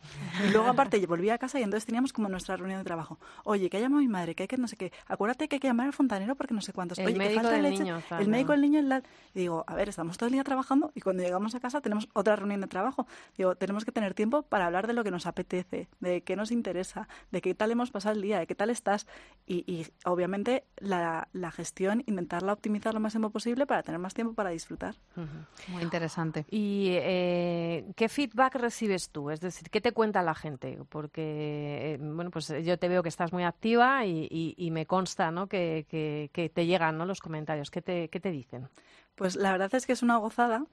Y 0.45 0.51
luego 0.51 0.67
aparte 0.67 1.03
volví 1.07 1.29
a 1.29 1.38
casa 1.38 1.59
y 1.59 1.63
entonces 1.63 1.86
teníamos 1.86 2.13
como 2.13 2.29
nuestra 2.29 2.55
reunión 2.57 2.79
de 2.79 2.84
trabajo. 2.86 3.19
Oye, 3.43 3.69
que 3.69 3.77
ha 3.77 3.79
llamado 3.79 4.01
mi 4.01 4.07
madre, 4.07 4.36
que 4.36 4.43
hay 4.43 4.47
que 4.47 4.57
no 4.57 4.67
sé 4.67 4.75
qué, 4.75 4.91
acuérdate 5.07 5.47
que 5.47 5.55
hay 5.55 5.59
que 5.59 5.67
llamar 5.67 5.88
al 5.88 5.93
fontanero 5.93 6.36
porque 6.36 6.53
no 6.53 6.61
sé 6.61 6.73
cuántos. 6.73 6.99
El 6.99 7.07
Oye, 7.07 7.17
médico 7.17 7.41
que 7.41 7.47
falta 7.47 7.51
del 7.53 7.63
leche. 7.63 7.84
niño, 7.84 8.01
el 8.19 8.27
médico 8.27 8.51
del 8.51 8.61
niño, 8.61 8.79
el 8.79 9.03
y 9.34 9.39
digo, 9.39 9.63
a 9.67 9.75
ver, 9.75 9.89
estamos 9.89 10.17
todo 10.17 10.27
el 10.27 10.34
día 10.34 10.43
trabajando 10.43 10.91
y 10.93 11.01
cuando 11.01 11.23
llegamos 11.23 11.55
a 11.55 11.59
casa 11.59 11.81
tenemos 11.81 12.07
otra 12.13 12.36
reunión 12.36 12.61
de 12.61 12.67
trabajo. 12.67 13.07
Digo, 13.38 13.55
tenemos 13.55 13.86
que 13.86 13.91
tener 13.91 14.13
tiempo 14.13 14.43
para 14.43 14.67
hablar 14.67 14.86
de 14.88 14.93
lo 14.93 15.03
que 15.03 15.11
nos 15.11 15.25
apetece, 15.25 15.88
de 15.99 16.21
qué 16.21 16.36
nos 16.36 16.51
interesa, 16.51 17.07
de 17.31 17.41
qué 17.41 17.55
tal 17.55 17.71
hemos 17.71 17.89
pasado 17.89 18.15
el 18.15 18.21
día, 18.21 18.39
de 18.39 18.47
qué 18.47 18.55
tal 18.55 18.69
estás 18.69 19.07
y, 19.47 19.63
y 19.71 19.88
obviamente 20.05 20.65
la, 20.77 21.27
la 21.34 21.51
gestión, 21.51 22.03
intentarla 22.05 22.53
optimizar 22.53 22.93
lo 22.93 22.99
máximo 22.99 23.31
posible 23.31 23.65
para 23.65 23.81
tener 23.81 23.99
más 23.99 24.13
tiempo 24.13 24.34
para 24.34 24.51
disfrutar. 24.51 24.95
Muy 25.69 25.81
interesante. 25.81 26.45
¿Y 26.49 26.89
eh, 26.91 27.22
qué 27.95 28.09
feedback 28.09 28.55
recibes 28.55 29.09
tú? 29.09 29.30
Es 29.30 29.41
decir, 29.41 29.69
¿qué 29.69 29.82
te 29.82 29.91
cuenta 29.91 30.21
la 30.21 30.36
gente? 30.36 30.80
Porque, 30.89 31.93
eh, 31.93 31.97
bueno, 31.99 32.32
pues 32.32 32.47
yo 32.63 32.78
te 32.78 32.88
veo 32.88 33.03
que 33.03 33.09
estás 33.09 33.34
muy 33.34 33.43
activa 33.43 34.05
y, 34.05 34.69
me 34.71 34.86
consta 34.86 35.32
¿no? 35.32 35.47
que, 35.47 36.30
te 36.53 36.65
llegan 36.65 36.97
¿no? 36.97 37.05
los 37.05 37.19
comentarios. 37.19 37.69
¿Qué 37.71 37.82
te, 37.82 38.09
¿Qué 38.09 38.19
te 38.19 38.32
dicen? 38.32 38.69
Pues 39.15 39.36
la 39.36 39.51
verdad 39.51 39.74
es 39.76 39.86
que 39.86 39.93
es 39.93 40.03
una 40.03 40.17
gozada 40.17 40.65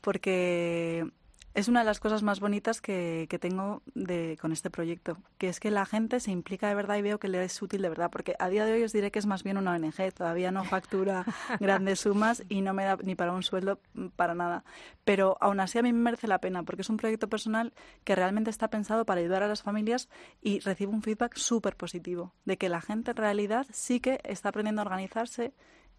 porque 0.00 1.06
es 1.54 1.68
una 1.68 1.80
de 1.80 1.86
las 1.86 2.00
cosas 2.00 2.22
más 2.24 2.40
bonitas 2.40 2.80
que, 2.80 3.26
que 3.30 3.38
tengo 3.38 3.82
de, 3.94 4.36
con 4.40 4.50
este 4.50 4.70
proyecto, 4.70 5.18
que 5.38 5.48
es 5.48 5.60
que 5.60 5.70
la 5.70 5.86
gente 5.86 6.18
se 6.18 6.32
implica 6.32 6.68
de 6.68 6.74
verdad 6.74 6.96
y 6.96 7.02
veo 7.02 7.20
que 7.20 7.28
le 7.28 7.42
es 7.44 7.62
útil 7.62 7.80
de 7.80 7.88
verdad, 7.88 8.10
porque 8.10 8.34
a 8.40 8.48
día 8.48 8.64
de 8.64 8.72
hoy 8.72 8.82
os 8.82 8.92
diré 8.92 9.12
que 9.12 9.20
es 9.20 9.26
más 9.26 9.44
bien 9.44 9.56
una 9.56 9.72
ONG, 9.72 10.12
todavía 10.12 10.50
no 10.50 10.64
factura 10.64 11.24
grandes 11.60 12.00
sumas 12.00 12.42
y 12.48 12.60
no 12.60 12.74
me 12.74 12.84
da 12.84 12.98
ni 13.02 13.14
para 13.14 13.32
un 13.32 13.44
sueldo 13.44 13.78
mm, 13.94 14.08
para 14.08 14.34
nada. 14.34 14.64
Pero 15.04 15.36
aún 15.40 15.60
así 15.60 15.78
a 15.78 15.82
mí 15.82 15.92
me 15.92 16.00
merece 16.00 16.26
la 16.26 16.40
pena, 16.40 16.64
porque 16.64 16.82
es 16.82 16.90
un 16.90 16.96
proyecto 16.96 17.28
personal 17.28 17.72
que 18.02 18.16
realmente 18.16 18.50
está 18.50 18.68
pensado 18.68 19.06
para 19.06 19.20
ayudar 19.20 19.44
a 19.44 19.48
las 19.48 19.62
familias 19.62 20.08
y 20.42 20.58
recibo 20.58 20.92
un 20.92 21.02
feedback 21.02 21.36
súper 21.36 21.76
positivo, 21.76 22.32
de 22.44 22.58
que 22.58 22.68
la 22.68 22.80
gente 22.80 23.12
en 23.12 23.16
realidad 23.16 23.66
sí 23.70 24.00
que 24.00 24.18
está 24.24 24.48
aprendiendo 24.48 24.82
a 24.82 24.86
organizarse 24.86 25.52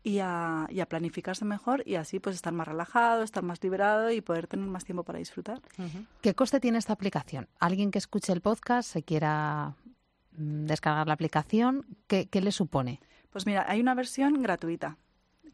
y 0.05 0.19
a, 0.19 0.67
y 0.69 0.81
a, 0.81 0.85
planificarse 0.85 1.45
mejor 1.45 1.81
y 1.83 1.95
así 1.95 2.19
pues 2.19 2.35
estar 2.35 2.53
más 2.53 2.67
relajado, 2.67 3.23
estar 3.23 3.43
más 3.43 3.61
liberado 3.63 4.11
y 4.11 4.21
poder 4.21 4.45
tener 4.45 4.67
más 4.67 4.85
tiempo 4.85 5.03
para 5.03 5.17
disfrutar. 5.17 5.59
Uh 5.79 5.81
-huh. 5.81 6.05
¿Qué 6.21 6.35
coste 6.35 6.59
tiene 6.59 6.77
esta 6.77 6.93
aplicación? 6.93 7.47
Alguien 7.59 7.89
que 7.89 7.97
escuche 7.97 8.31
el 8.31 8.41
podcast, 8.41 8.87
se 8.87 9.01
quiera 9.01 9.75
mm, 10.37 10.67
descargar 10.67 11.07
la 11.07 11.13
aplicación, 11.13 11.87
¿qué, 12.05 12.27
¿qué 12.29 12.39
le 12.39 12.51
supone? 12.51 13.01
Pues 13.31 13.47
mira, 13.47 13.65
hay 13.67 13.81
una 13.81 13.95
versión 13.95 14.43
gratuita 14.43 14.97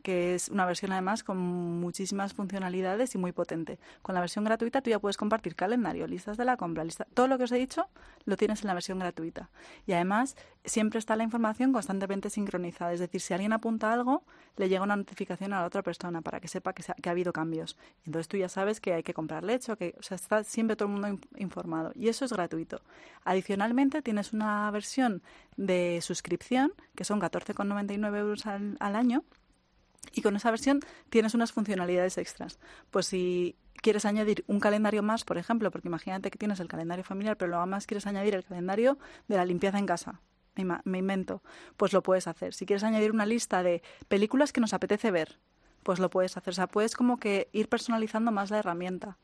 que 0.02 0.36
es 0.36 0.50
una 0.50 0.66
versión 0.66 0.92
además 0.92 1.24
con 1.24 1.38
muchísimas 1.38 2.34
funcionalidades 2.34 3.16
y 3.16 3.18
muy 3.18 3.32
potente. 3.32 3.80
Con 4.02 4.16
la 4.16 4.22
versión 4.22 4.44
gratuita 4.44 4.82
tú 4.82 4.90
ya 4.90 5.00
puedes 5.00 5.18
compartir 5.18 5.56
calendario, 5.56 6.08
listas 6.08 6.38
de 6.38 6.46
la 6.46 6.58
compra, 6.58 6.84
lista, 6.84 7.06
todo 7.14 7.28
lo 7.28 7.38
que 7.38 7.46
os 7.46 7.52
he 7.52 7.58
dicho 7.58 7.88
lo 8.26 8.38
tienes 8.38 8.62
en 8.62 8.68
la 8.68 8.74
versión 8.74 9.00
gratuita. 9.00 9.50
Y 9.86 9.94
además 9.94 10.36
siempre 10.66 11.00
está 11.00 11.16
la 11.16 11.24
información 11.24 11.74
constantemente 11.74 12.30
sincronizada, 12.30 12.94
es 12.94 13.00
decir, 13.00 13.22
si 13.22 13.34
alguien 13.34 13.54
apunta 13.54 13.92
algo, 13.92 14.24
le 14.58 14.70
llega 14.70 14.84
una 14.84 14.96
notificación 14.96 15.54
a 15.54 15.62
la 15.62 15.66
otra 15.66 15.82
persona 15.82 16.22
para 16.22 16.40
que 16.40 16.48
sepa 16.48 16.74
que, 16.74 16.84
ha, 16.88 16.94
que 16.94 17.10
ha 17.10 17.12
habido 17.12 17.34
cambios. 17.34 17.78
Entonces 18.06 18.28
tú 18.28 18.38
ya 18.38 18.50
sabes 18.50 18.80
que 18.80 18.94
hay 18.94 19.04
que 19.04 19.14
comprar 19.14 19.44
leche, 19.44 19.72
o 19.72 19.78
que 19.78 19.96
o 20.00 20.04
sea, 20.04 20.16
está 20.16 20.44
siempre 20.44 20.76
todo 20.76 20.88
el 20.88 20.94
mundo 20.94 21.20
informado. 21.38 21.92
Y 21.96 22.10
eso 22.10 22.26
es 22.26 22.34
gratuito. 22.34 22.82
Adicionalmente 23.24 24.02
tienes 24.02 24.34
una 24.34 24.70
versión 24.72 25.22
de 25.58 26.00
suscripción, 26.02 26.74
que 26.96 27.04
son 27.04 27.20
14,99 27.22 28.18
euros 28.18 28.46
al, 28.46 28.78
al 28.80 28.96
año, 28.96 29.24
y 30.14 30.22
con 30.22 30.36
esa 30.36 30.52
versión 30.52 30.80
tienes 31.10 31.34
unas 31.34 31.52
funcionalidades 31.52 32.18
extras. 32.18 32.60
Pues 32.90 33.06
si 33.08 33.56
quieres 33.76 34.06
añadir 34.06 34.44
un 34.48 34.60
calendario 34.60 35.04
más, 35.04 35.24
por 35.24 35.38
ejemplo, 35.38 35.72
porque 35.72 35.88
imagínate 35.88 36.32
que 36.32 36.38
tienes 36.38 36.60
el 36.60 36.68
calendario 36.68 37.04
familiar, 37.04 37.38
pero 37.38 37.50
luego 37.50 37.66
más 37.66 37.88
quieres 37.88 38.08
añadir 38.08 38.36
el 38.36 38.44
calendario 38.44 38.98
de 39.28 39.38
la 39.38 39.46
limpieza 39.46 39.80
en 39.80 39.86
casa. 39.86 40.22
Me, 40.56 40.66
me 40.84 40.98
invento. 40.98 41.42
Pues 41.78 41.94
lo 41.94 42.04
puedes 42.04 42.28
hacer. 42.28 42.54
Si 42.54 42.66
quieres 42.66 42.84
añadir 42.84 43.12
una 43.12 43.26
lista 43.26 43.64
de 43.64 43.82
películas 44.08 44.52
que 44.52 44.62
nos 44.62 44.74
apetece 44.74 45.12
ver, 45.12 45.40
pues 45.84 46.00
lo 46.00 46.10
puedes 46.10 46.38
hacer. 46.38 46.52
O 46.52 46.56
sea, 46.56 46.68
puedes 46.68 46.96
como 46.96 47.18
que 47.18 47.50
ir 47.54 47.70
personalizando 47.70 48.32
más 48.32 48.52
la 48.52 48.60
herramienta. 48.60 49.18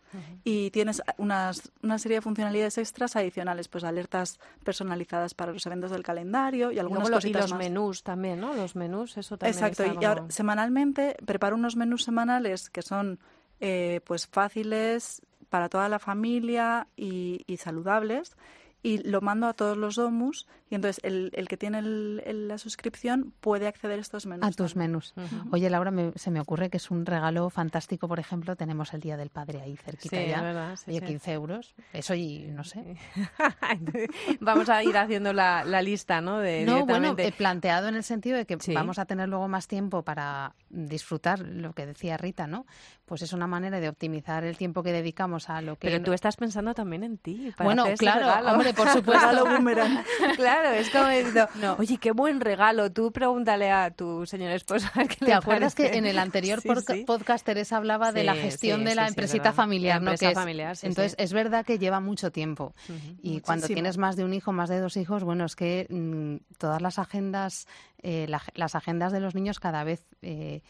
Y 0.44 0.72
tienes 0.72 1.02
unas, 1.18 1.72
una 1.84 2.00
serie 2.00 2.18
de 2.18 2.22
funcionalidades 2.22 2.78
extras 2.78 3.16
adicionales, 3.16 3.68
pues 3.68 3.84
alertas 3.84 4.40
personalizadas 4.64 5.34
para 5.34 5.52
los 5.52 5.66
eventos 5.66 5.92
del 5.92 6.02
calendario 6.02 6.72
y 6.72 6.80
algunas 6.80 7.10
y 7.10 7.12
cositas 7.12 7.52
los 7.52 7.60
menús 7.60 8.04
también, 8.04 8.40
¿no? 8.40 8.54
Los 8.54 8.76
menús, 8.76 9.18
eso 9.18 9.38
también 9.38 9.64
Exacto. 9.64 9.84
Y 10.02 10.06
ahora, 10.06 10.26
semanalmente 10.30 11.18
preparo 11.26 11.56
unos 11.56 11.76
menús 11.76 12.04
semanales 12.04 12.70
que 12.70 12.82
son 12.82 13.20
eh, 13.60 14.02
pues 14.06 14.28
fáciles 14.28 15.22
para 15.50 15.70
toda 15.70 15.90
la 15.90 16.00
familia 16.00 16.88
y, 16.96 17.44
y 17.46 17.58
saludables 17.58 18.36
y 18.84 19.00
lo 19.00 19.22
mando 19.22 19.48
a 19.48 19.54
todos 19.54 19.78
los 19.78 19.96
domus 19.96 20.48
y 20.70 20.76
entonces 20.76 21.00
el, 21.04 21.32
el 21.34 21.48
que 21.48 21.58
tiene 21.58 21.82
la 21.82 22.58
suscripción 22.58 23.34
puede 23.40 23.68
acceder 23.68 23.98
a 23.98 24.02
estos 24.02 24.26
menús. 24.26 24.46
A 24.46 24.52
tus 24.52 24.76
menús. 24.76 25.14
Oye, 25.52 25.70
Laura, 25.70 25.92
se 26.16 26.30
me 26.30 26.40
ocurre 26.40 26.70
que 26.70 26.78
es 26.78 26.92
un 26.92 27.06
regalo 27.06 27.50
fantástico, 27.50 28.08
por 28.08 28.20
ejemplo, 28.20 28.56
tenemos 28.56 28.94
el 28.94 29.02
Día 29.02 29.18
del 29.18 29.30
Padre 29.30 29.62
ahí 29.62 29.78
cerquita 29.78 30.22
ya. 30.22 30.42
Verdad, 30.42 30.78
Oye, 30.88 31.02
15 31.02 31.32
euros, 31.32 31.76
eso 31.94 32.14
y 32.16 32.48
no 32.50 32.64
sé. 32.64 32.98
vamos 34.42 34.70
a 34.70 34.84
ir 34.84 34.98
haciendo 34.98 35.34
la, 35.34 35.64
la 35.64 35.82
lista, 35.82 36.22
¿no? 36.22 36.40
De 36.40 36.66
no, 36.66 36.86
bueno, 36.86 37.16
he 37.18 37.32
planteado 37.32 37.88
en 37.88 37.96
el 37.96 38.04
sentido 38.04 38.38
de 38.38 38.46
que 38.46 38.58
vamos 38.74 39.00
a 39.00 39.06
tener 39.06 39.30
luego 39.30 39.48
más 39.48 39.68
tiempo 39.68 40.04
para 40.04 40.54
disfrutar 40.70 41.40
lo 41.40 41.74
que 41.74 41.86
decía 41.86 42.18
Rita, 42.18 42.48
¿no? 42.48 42.66
Pues 43.06 43.22
es 43.22 43.32
una 43.32 43.48
manera 43.48 43.80
de 43.80 43.88
optimizar 43.88 44.44
el 44.44 44.58
tiempo 44.58 44.84
que 44.84 44.92
dedicamos 44.92 45.50
a 45.50 45.62
lo 45.62 45.78
que... 45.78 45.88
Pero 45.88 46.04
tú 46.04 46.14
estás 46.14 46.36
pensando 46.36 46.74
también 46.74 47.04
en 47.04 47.18
ti. 47.18 47.54
Para 47.56 47.66
bueno, 47.66 47.86
claro, 47.98 48.52
hombre, 48.52 48.67
por 48.74 48.90
supuesto. 48.90 49.28
claro, 50.36 50.70
es 50.72 50.90
como 50.90 51.10
diciendo, 51.10 51.48
oye, 51.78 51.98
qué 51.98 52.12
buen 52.12 52.40
regalo. 52.40 52.92
Tú 52.92 53.12
pregúntale 53.12 53.72
a 53.72 53.92
tu 53.92 54.26
señor 54.26 54.52
esposo. 54.52 54.88
¿Te 55.20 55.34
acuerdas 55.34 55.76
que 55.76 55.98
en 55.98 56.06
el 56.06 56.20
anterior 56.20 56.62
podcast 57.06 57.46
Teresa 57.46 57.78
hablaba 57.78 58.12
de 58.12 58.24
la 58.24 58.36
gestión 58.36 58.84
de 58.84 58.96
la 58.96 59.08
empresita 59.08 59.54
familiar? 59.54 60.02
¿no? 60.02 60.12
Empresa 60.12 60.40
familiar, 60.40 60.76
Entonces, 60.82 61.16
es 61.18 61.34
verdad 61.34 61.66
que 61.66 61.80
lleva 61.80 62.00
mucho 62.00 62.32
tiempo. 62.32 62.74
Y 63.22 63.42
cuando 63.42 63.68
tienes 63.68 63.98
más 63.98 64.16
de 64.16 64.24
un 64.24 64.34
hijo, 64.34 64.52
más 64.52 64.70
de 64.70 64.80
dos 64.80 64.98
hijos, 64.98 65.24
bueno, 65.24 65.46
es 65.46 65.56
que 65.56 65.88
mm, 65.90 66.56
todas 66.58 66.82
las 66.82 67.00
agendas, 67.00 67.68
eh, 68.02 68.28
las 68.54 68.76
agendas 68.76 69.12
de 69.12 69.20
los 69.20 69.36
niños 69.36 69.60
cada 69.60 69.84
vez... 69.84 70.04
Eh, 70.22 70.62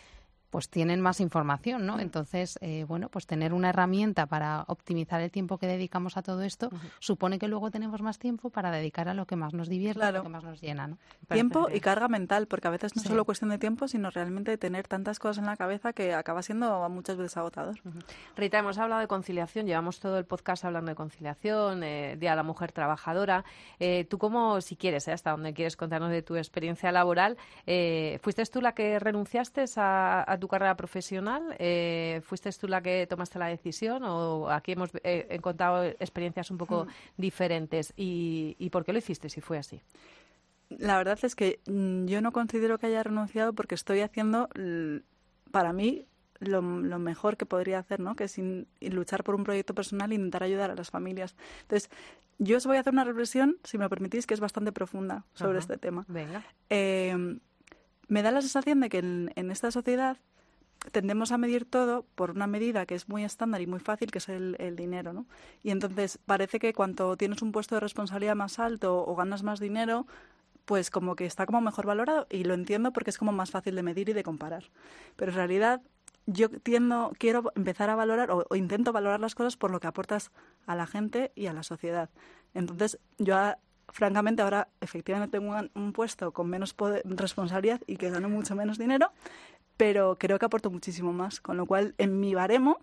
pues 0.58 0.70
tienen 0.70 1.02
más 1.02 1.20
información, 1.20 1.86
¿no? 1.86 2.00
Entonces, 2.00 2.58
eh, 2.62 2.84
bueno, 2.88 3.10
pues 3.10 3.28
tener 3.28 3.54
una 3.54 3.70
herramienta 3.70 4.26
para 4.26 4.66
optimizar 4.66 5.22
el 5.22 5.30
tiempo 5.30 5.60
que 5.60 5.68
dedicamos 5.68 6.18
a 6.18 6.24
todo 6.24 6.42
esto 6.42 6.72
supone 6.98 7.38
que 7.38 7.48
luego 7.48 7.70
tenemos 7.70 8.02
más 8.02 8.18
tiempo 8.18 8.50
para 8.50 8.72
dedicar 8.72 9.08
a 9.08 9.14
lo 9.14 9.28
que 9.28 9.36
más 9.36 9.54
nos 9.54 9.70
divierte, 9.70 10.04
a 10.04 10.12
lo 10.12 10.24
que 10.24 10.30
más 10.30 10.44
nos 10.44 10.60
llena, 10.60 10.88
¿no? 10.88 10.98
Tiempo 11.30 11.68
y 11.72 11.80
carga 11.80 12.08
mental, 12.08 12.48
porque 12.48 12.70
a 12.70 12.72
veces 12.72 12.96
no 12.96 13.04
es 13.04 13.08
solo 13.08 13.24
cuestión 13.24 13.52
de 13.52 13.60
tiempo, 13.60 13.88
sino 13.88 14.10
realmente 14.10 14.50
de 14.50 14.58
tener 14.58 14.88
tantas 14.88 15.20
cosas 15.20 15.38
en 15.38 15.46
la 15.46 15.58
cabeza 15.58 15.94
que 15.94 16.16
acaba 16.16 16.42
siendo 16.42 16.90
muchas 16.90 17.18
veces 17.18 17.38
agotador. 17.38 17.76
Rita, 18.36 18.58
hemos 18.58 18.80
hablado 18.80 19.02
de 19.02 19.08
conciliación, 19.08 19.68
llevamos 19.68 20.00
todo 20.00 20.18
el 20.18 20.26
podcast 20.26 20.66
hablando 20.66 20.90
de 20.90 20.96
conciliación, 20.96 21.84
eh, 21.84 22.16
Día 22.18 22.32
de 22.32 22.36
la 22.36 22.42
Mujer 22.42 22.72
Trabajadora. 22.72 23.46
Eh, 23.80 24.08
tú 24.10 24.18
como, 24.18 24.60
si 24.62 24.76
quieres, 24.76 25.08
hasta 25.08 25.30
donde 25.30 25.54
quieres 25.54 25.78
contarnos 25.78 26.10
de 26.10 26.24
tu 26.24 26.36
experiencia 26.36 26.92
laboral, 26.92 27.38
¿fuiste 28.24 28.44
tú 28.52 28.60
la 28.60 28.72
que 28.72 28.98
renunciaste 28.98 29.66
a 29.76 30.38
tu 30.40 30.47
carrera 30.48 30.76
profesional? 30.76 31.56
Eh, 31.60 32.22
¿Fuiste 32.24 32.52
tú 32.52 32.68
la 32.68 32.82
que 32.82 33.08
tomaste 33.08 33.40
la 33.40 33.48
decisión 33.48 34.04
o 34.04 34.50
aquí 34.50 34.74
hemos 34.74 34.90
eh, 35.04 35.40
contado 35.42 35.84
experiencias 35.84 36.52
un 36.52 36.58
poco 36.58 36.86
mm. 36.86 36.90
diferentes? 37.18 37.94
¿Y, 37.96 38.70
por 38.72 38.86
qué 38.86 38.94
lo 38.94 39.00
hiciste 39.00 39.30
si 39.30 39.42
fue 39.42 39.58
así? 39.58 39.82
La 40.70 40.98
verdad 40.98 41.18
es 41.24 41.36
que 41.36 41.60
mm, 41.68 42.06
yo 42.06 42.22
no 42.22 42.32
considero 42.32 42.78
que 42.78 42.88
haya 42.88 43.04
renunciado 43.04 43.54
porque 43.54 43.76
estoy 43.76 44.02
haciendo, 44.02 44.50
para 45.52 45.74
mí, 45.74 46.06
lo, 46.40 46.62
mejor 46.62 47.38
que 47.38 47.46
podría 47.46 47.80
hacer, 47.80 48.00
¿no? 48.00 48.16
Que 48.16 48.26
es 48.26 48.40
luchar 48.82 49.24
por 49.24 49.36
un 49.36 49.44
proyecto 49.44 49.74
personal 49.74 50.12
e 50.12 50.16
intentar 50.16 50.44
ayudar 50.44 50.72
a 50.72 50.76
las 50.76 50.92
familias. 50.92 51.36
Entonces, 51.62 51.90
yo 52.38 52.58
os 52.58 52.66
voy 52.66 52.78
a 52.78 52.82
hacer 52.82 52.94
una 52.94 53.04
reflexión, 53.04 53.58
si 53.64 53.78
me 53.78 53.86
lo 53.86 53.90
permitís, 53.90 54.28
que 54.28 54.34
es 54.34 54.40
bastante 54.40 54.72
profunda 54.72 55.26
sobre 55.34 55.60
este 55.60 55.78
tema. 55.78 56.06
Venga. 56.08 56.44
Eh, 56.70 57.40
me 58.08 58.22
da 58.22 58.32
la 58.32 58.42
sensación 58.42 58.80
de 58.80 58.90
que 58.90 59.00
en, 59.00 59.52
esta 59.52 59.72
sociedad 59.72 60.18
tendemos 60.92 61.32
a 61.32 61.38
medir 61.38 61.66
todo 61.66 62.06
por 62.16 62.32
una 62.32 62.48
medida 62.48 62.86
que 62.86 62.96
es 62.96 63.10
muy 63.10 63.24
estándar 63.24 63.62
y 63.62 63.68
muy 63.68 63.80
fácil, 63.80 64.12
que 64.12 64.18
es 64.20 64.30
el, 64.30 64.76
dinero, 64.76 65.14
¿no? 65.14 65.26
Y 65.64 65.72
entonces 65.72 66.20
parece 66.26 66.60
que 66.60 66.74
cuando 66.74 67.18
tienes 67.18 67.42
un 67.42 67.52
puesto 67.52 67.76
de 67.76 67.82
responsabilidad 67.82 68.36
más 68.36 68.60
alto 68.60 69.06
o 69.06 69.16
ganas 69.16 69.44
más 69.44 69.60
dinero, 69.60 70.06
pues 70.66 70.90
como 70.90 71.16
que 71.16 71.26
está 71.26 71.46
como 71.46 71.62
mejor 71.62 71.86
valorado 71.86 72.28
y 72.30 72.44
lo 72.44 72.54
entiendo 72.54 72.92
porque 72.92 73.10
es 73.10 73.18
como 73.18 73.32
más 73.32 73.52
fácil 73.52 73.76
de 73.76 73.84
medir 73.84 74.10
y 74.10 74.14
de 74.14 74.24
comparar. 74.24 74.66
Pero 75.16 75.32
en 75.32 75.38
realidad 75.38 75.82
yo 76.26 76.50
tiendo, 76.50 77.14
quiero 77.18 77.52
empezar 77.56 77.90
a 77.90 77.96
valorar 77.96 78.32
o, 78.32 78.46
intento 78.56 78.92
valorar 78.92 79.20
las 79.20 79.34
cosas 79.34 79.56
por 79.56 79.72
lo 79.72 79.80
que 79.80 79.88
aportas 79.88 80.32
a 80.66 80.76
la 80.76 80.86
gente 80.86 81.32
y 81.36 81.48
a 81.48 81.54
la 81.54 81.64
sociedad. 81.64 82.10
Entonces 82.54 83.00
yo 83.18 83.36
francamente 83.90 84.42
ahora 84.42 84.68
efectivamente 84.82 85.40
tengo 85.40 85.56
un, 85.74 85.94
puesto 85.94 86.34
con 86.34 86.50
menos 86.50 86.76
responsabilidad 87.06 87.82
y 87.88 87.96
que 87.96 88.10
gano 88.10 88.28
mucho 88.30 88.56
menos 88.56 88.78
dinero, 88.78 89.12
pero 89.78 90.18
creo 90.18 90.40
que 90.40 90.46
aporto 90.46 90.70
muchísimo 90.70 91.14
más, 91.14 91.40
con 91.40 91.56
lo 91.56 91.66
cual 91.66 91.94
en 91.98 92.20
mi 92.20 92.34
baremo 92.34 92.80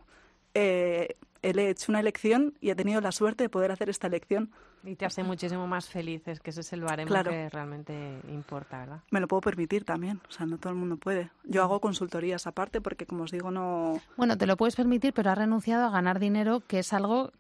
eh, 0.55 1.17
he 1.43 1.69
hecho 1.69 1.93
una 1.93 2.01
elección 2.01 2.55
y 2.61 2.71
he 2.71 2.75
tenido 2.75 3.01
la 3.01 3.13
suerte 3.13 3.45
de 3.45 3.49
poder 3.49 3.71
hacer 3.73 3.91
esta 3.91 4.07
elección. 4.07 4.51
Y 4.85 4.97
te 4.97 5.07
hace 5.07 5.23
muchísimo 5.23 5.67
más 5.67 5.89
felices, 5.89 6.41
que 6.41 6.51
ese 6.51 6.61
es 6.61 6.73
el 6.75 6.83
baremo 6.83 7.11
que 7.25 7.49
realmente 7.49 8.21
importa, 8.29 8.81
¿verdad? 8.81 9.01
Me 9.11 9.19
lo 9.19 9.27
puedo 9.27 9.41
permitir 9.41 9.85
también, 9.85 10.21
o 10.29 10.31
sea, 10.31 10.45
no 10.45 10.59
todo 10.59 10.75
el 10.75 10.79
mundo 10.79 10.99
puede. 10.99 11.31
Yo 11.45 11.63
hago 11.63 11.81
consultorías 11.81 12.47
aparte 12.47 12.83
porque, 12.83 13.07
como 13.07 13.25
os 13.25 13.31
digo, 13.31 13.51
no... 13.51 13.99
Bueno, 14.19 14.37
te 14.37 14.47
lo 14.47 14.59
puedes 14.59 14.77
permitir, 14.77 15.15
pero 15.15 15.31
has 15.31 15.39
renunciado 15.39 15.87
a 15.87 15.91
ganar 15.91 16.19
dinero, 16.19 16.61
que 16.67 16.81
es 16.81 16.93
algo 16.93 17.33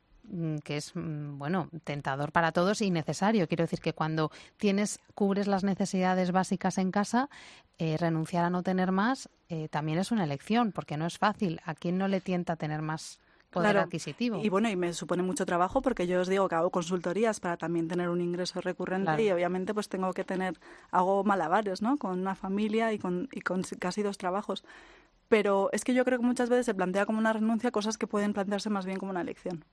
que 0.64 0.76
es 0.76 0.94
mm, 0.94 1.38
bueno 1.38 1.68
tentador 1.84 2.32
para 2.32 2.52
todos 2.52 2.82
y 2.82 2.90
necesario. 2.90 3.46
Quiero 3.46 3.64
decir 3.64 3.80
que 3.80 3.92
cuando 3.92 4.30
tienes 4.56 5.00
cubres 5.14 5.46
las 5.46 5.64
necesidades 5.64 6.32
básicas 6.32 6.78
en 6.78 6.90
casa, 6.90 7.28
eh, 7.78 7.96
renunciar 7.98 8.44
a 8.44 8.50
no 8.50 8.62
tener 8.62 8.92
más 8.92 9.28
eh, 9.48 9.68
también 9.68 9.98
es 9.98 10.10
una 10.10 10.24
elección, 10.24 10.72
porque 10.72 10.96
no 10.96 11.06
es 11.06 11.18
fácil. 11.18 11.60
¿A 11.64 11.74
quién 11.74 11.98
no 11.98 12.08
le 12.08 12.20
tienta 12.20 12.56
tener 12.56 12.82
más? 12.82 13.20
Poder 13.50 13.78
adquisitivo. 13.78 14.40
Y 14.42 14.48
bueno, 14.48 14.68
y 14.68 14.74
me 14.74 14.92
supone 14.92 15.22
mucho 15.22 15.46
trabajo 15.46 15.80
porque 15.80 16.08
yo 16.08 16.20
os 16.20 16.26
digo 16.26 16.48
que 16.48 16.56
hago 16.56 16.70
consultorías 16.70 17.38
para 17.38 17.56
también 17.56 17.86
tener 17.86 18.08
un 18.08 18.20
ingreso 18.20 18.60
recurrente 18.60 19.22
y 19.22 19.30
obviamente 19.30 19.72
pues 19.72 19.88
tengo 19.88 20.12
que 20.12 20.24
tener, 20.24 20.58
hago 20.90 21.22
malabares, 21.22 21.80
¿no? 21.80 21.96
Con 21.96 22.18
una 22.18 22.34
familia 22.34 22.92
y 22.92 22.98
con, 22.98 23.28
y 23.30 23.42
con 23.42 23.62
casi 23.78 24.02
dos 24.02 24.18
trabajos 24.18 24.64
pero 25.28 25.70
es 25.72 25.84
que 25.84 25.94
yo 25.94 26.04
creo 26.04 26.18
que 26.18 26.26
muchas 26.26 26.48
veces 26.48 26.66
se 26.66 26.74
plantea 26.74 27.06
como 27.06 27.18
una 27.18 27.32
renuncia 27.32 27.70
cosas 27.70 27.98
que 27.98 28.06
pueden 28.06 28.32
plantearse 28.32 28.70
más 28.70 28.86
bien 28.86 28.98
como 28.98 29.10
una 29.10 29.22
elección. 29.22 29.64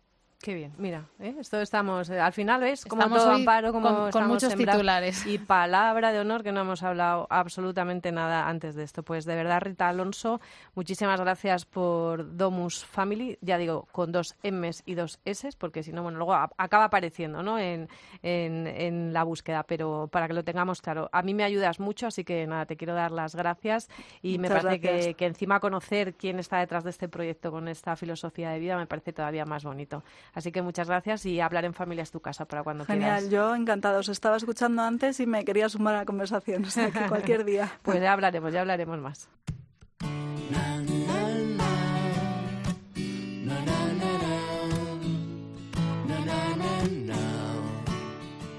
Qué 0.41 0.55
bien, 0.55 0.73
mira, 0.79 1.05
¿eh? 1.19 1.35
esto 1.39 1.61
estamos, 1.61 2.09
eh, 2.09 2.19
al 2.19 2.33
final 2.33 2.61
ves 2.61 2.83
como 2.85 3.07
todo 3.07 3.29
amparo, 3.29 3.71
como 3.71 4.09
con, 4.09 4.27
muchos 4.27 4.55
titulares. 4.55 5.27
Y 5.27 5.37
palabra 5.37 6.11
de 6.11 6.19
honor 6.19 6.41
que 6.41 6.51
no 6.51 6.61
hemos 6.61 6.81
hablado 6.81 7.27
absolutamente 7.29 8.11
nada 8.11 8.47
antes 8.47 8.73
de 8.73 8.83
esto. 8.83 9.03
Pues 9.03 9.25
de 9.25 9.35
verdad, 9.35 9.61
Rita 9.61 9.87
Alonso, 9.87 10.41
muchísimas 10.73 11.21
gracias 11.21 11.65
por 11.65 12.35
Domus 12.35 12.83
Family, 12.85 13.37
ya 13.41 13.59
digo, 13.59 13.87
con 13.91 14.11
dos 14.11 14.35
M's 14.41 14.81
y 14.87 14.95
dos 14.95 15.19
S's, 15.25 15.55
porque 15.55 15.83
si 15.83 15.91
no, 15.91 16.01
bueno, 16.01 16.17
luego 16.17 16.33
acaba 16.33 16.85
apareciendo 16.85 17.43
¿no? 17.43 17.59
en, 17.59 17.87
en, 18.23 19.13
la 19.13 19.23
búsqueda, 19.23 19.61
pero 19.61 20.09
para 20.11 20.27
que 20.27 20.33
lo 20.33 20.43
tengamos 20.43 20.81
claro. 20.81 21.07
A 21.11 21.21
mí 21.21 21.35
me 21.35 21.43
ayudas 21.43 21.79
mucho, 21.79 22.07
así 22.07 22.23
que 22.23 22.47
nada, 22.47 22.65
te 22.65 22.77
quiero 22.77 22.95
dar 22.95 23.11
las 23.11 23.35
gracias 23.35 23.89
y 24.23 24.39
me 24.39 24.49
parece 24.49 24.79
que, 24.79 25.13
que 25.13 25.27
encima 25.27 25.59
conocer 25.59 26.15
quién 26.15 26.39
está 26.39 26.57
detrás 26.57 26.83
de 26.83 26.89
este 26.89 27.07
proyecto 27.07 27.51
con 27.51 27.67
esta 27.67 27.95
filosofía 27.95 28.49
de 28.49 28.57
vida 28.57 28.75
me 28.75 28.87
parece 28.87 29.13
todavía 29.13 29.45
más 29.45 29.63
bonito. 29.63 30.03
Así 30.33 30.51
que 30.51 30.61
muchas 30.61 30.87
gracias 30.87 31.25
y 31.25 31.41
hablar 31.41 31.65
en 31.65 31.73
familia 31.73 32.03
es 32.03 32.11
tu 32.11 32.21
casa 32.21 32.45
para 32.45 32.63
cuando 32.63 32.85
Genial, 32.85 33.21
quieras. 33.21 33.29
yo 33.29 33.53
encantado. 33.55 33.99
Os 33.99 34.09
estaba 34.09 34.37
escuchando 34.37 34.81
antes 34.81 35.19
y 35.19 35.25
me 35.25 35.43
quería 35.43 35.67
sumar 35.69 35.95
a 35.95 35.97
la 35.99 36.05
conversación. 36.05 36.63
O 36.65 36.69
sea, 36.69 36.89
que 36.91 37.01
cualquier 37.09 37.43
día. 37.43 37.71
pues 37.81 37.99
ya 38.01 38.13
hablaremos, 38.13 38.53
ya 38.53 38.61
hablaremos 38.61 38.99
más. 38.99 39.29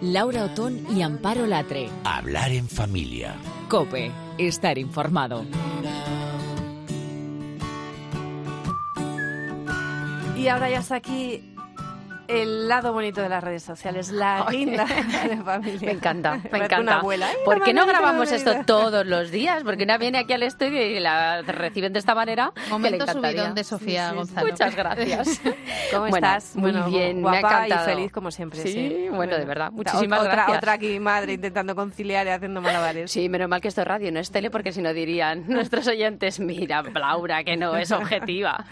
Laura 0.01 0.45
Otón 0.45 0.85
y 0.97 1.03
Amparo 1.03 1.47
Latre. 1.47 1.89
Hablar 2.05 2.51
en 2.53 2.69
familia. 2.69 3.37
Cope, 3.69 4.11
estar 4.37 4.77
informado. 4.79 5.45
Y 10.37 10.49
ahora 10.49 10.69
ya 10.71 10.81
está 10.81 10.97
aquí 10.97 11.52
el 12.29 12.69
lado 12.69 12.93
bonito 12.93 13.21
de 13.21 13.29
las 13.29 13.43
redes 13.43 13.63
sociales, 13.63 14.11
la 14.11 14.47
guinda 14.51 14.85
de 14.85 15.37
familia. 15.39 15.81
Me 15.87 15.93
encanta, 15.93 16.41
me 16.51 16.59
encanta. 16.59 16.81
Una 16.81 16.95
abuela. 16.99 17.27
¡Ay, 17.29 17.37
¿Por 17.45 17.63
qué 17.63 17.73
no 17.75 17.87
grabamos 17.87 18.29
qué 18.31 18.37
esto 18.37 18.55
todos 18.67 19.07
los 19.07 19.31
días? 19.31 19.63
Porque 19.65 19.85
una 19.85 19.99
viene 19.99 20.19
aquí 20.19 20.33
al 20.33 20.43
estudio 20.43 20.85
y 20.87 21.01
la 21.01 21.43
reciben 21.43 21.93
de 21.93 21.99
esta 21.99 22.15
manera. 22.15 22.53
que 22.55 22.61
le 22.63 22.71
Momento 22.71 23.05
encantaría. 23.05 23.31
subidón 23.41 23.55
de 23.55 23.65
Sofía 23.65 24.13
Gonzalo. 24.13 24.49
Muchas 24.51 24.75
gracias. 24.77 25.41
¿Cómo 25.91 26.09
Bueno, 26.09 26.17
estás? 26.17 26.57
Muy 26.57 26.71
Bueno, 26.73 26.87
bien, 26.89 27.23
me 27.23 27.29
ha 27.29 27.41
guapa 27.41 27.61
y 27.63 27.65
encantado. 27.67 27.85
feliz 27.97 28.13
como 28.13 28.31
siempre, 28.31 28.61
sí. 28.63 29.09
bueno, 29.11 29.37
de 29.37 29.45
verdad. 29.45 29.71
Muchísimas 29.73 30.21
otra, 30.21 30.33
gracias. 30.33 30.59
Otra 30.59 30.73
aquí, 30.73 30.99
madre, 31.01 31.33
intentando 31.35 31.75
conciliar 31.75 32.27
y 32.27 32.31
haciendo 32.31 32.61
malabares. 32.61 33.11
Sí, 33.11 33.29
menos 33.29 33.49
mal 33.49 33.61
que 33.61 33.69
esto 33.69 33.81
es 33.83 33.87
radio, 33.87 34.11
no 34.13 34.21
es 34.21 34.31
tele, 34.31 34.51
porque 34.51 34.73
si 34.73 34.81
no 34.83 34.93
dirían 34.93 35.45
nuestros 35.49 35.87
oyentes, 35.89 36.41
mira, 36.41 36.83
Laura, 36.95 37.45
que 37.45 37.57
no 37.57 37.77
es 37.77 37.91
objetiva. 37.93 38.65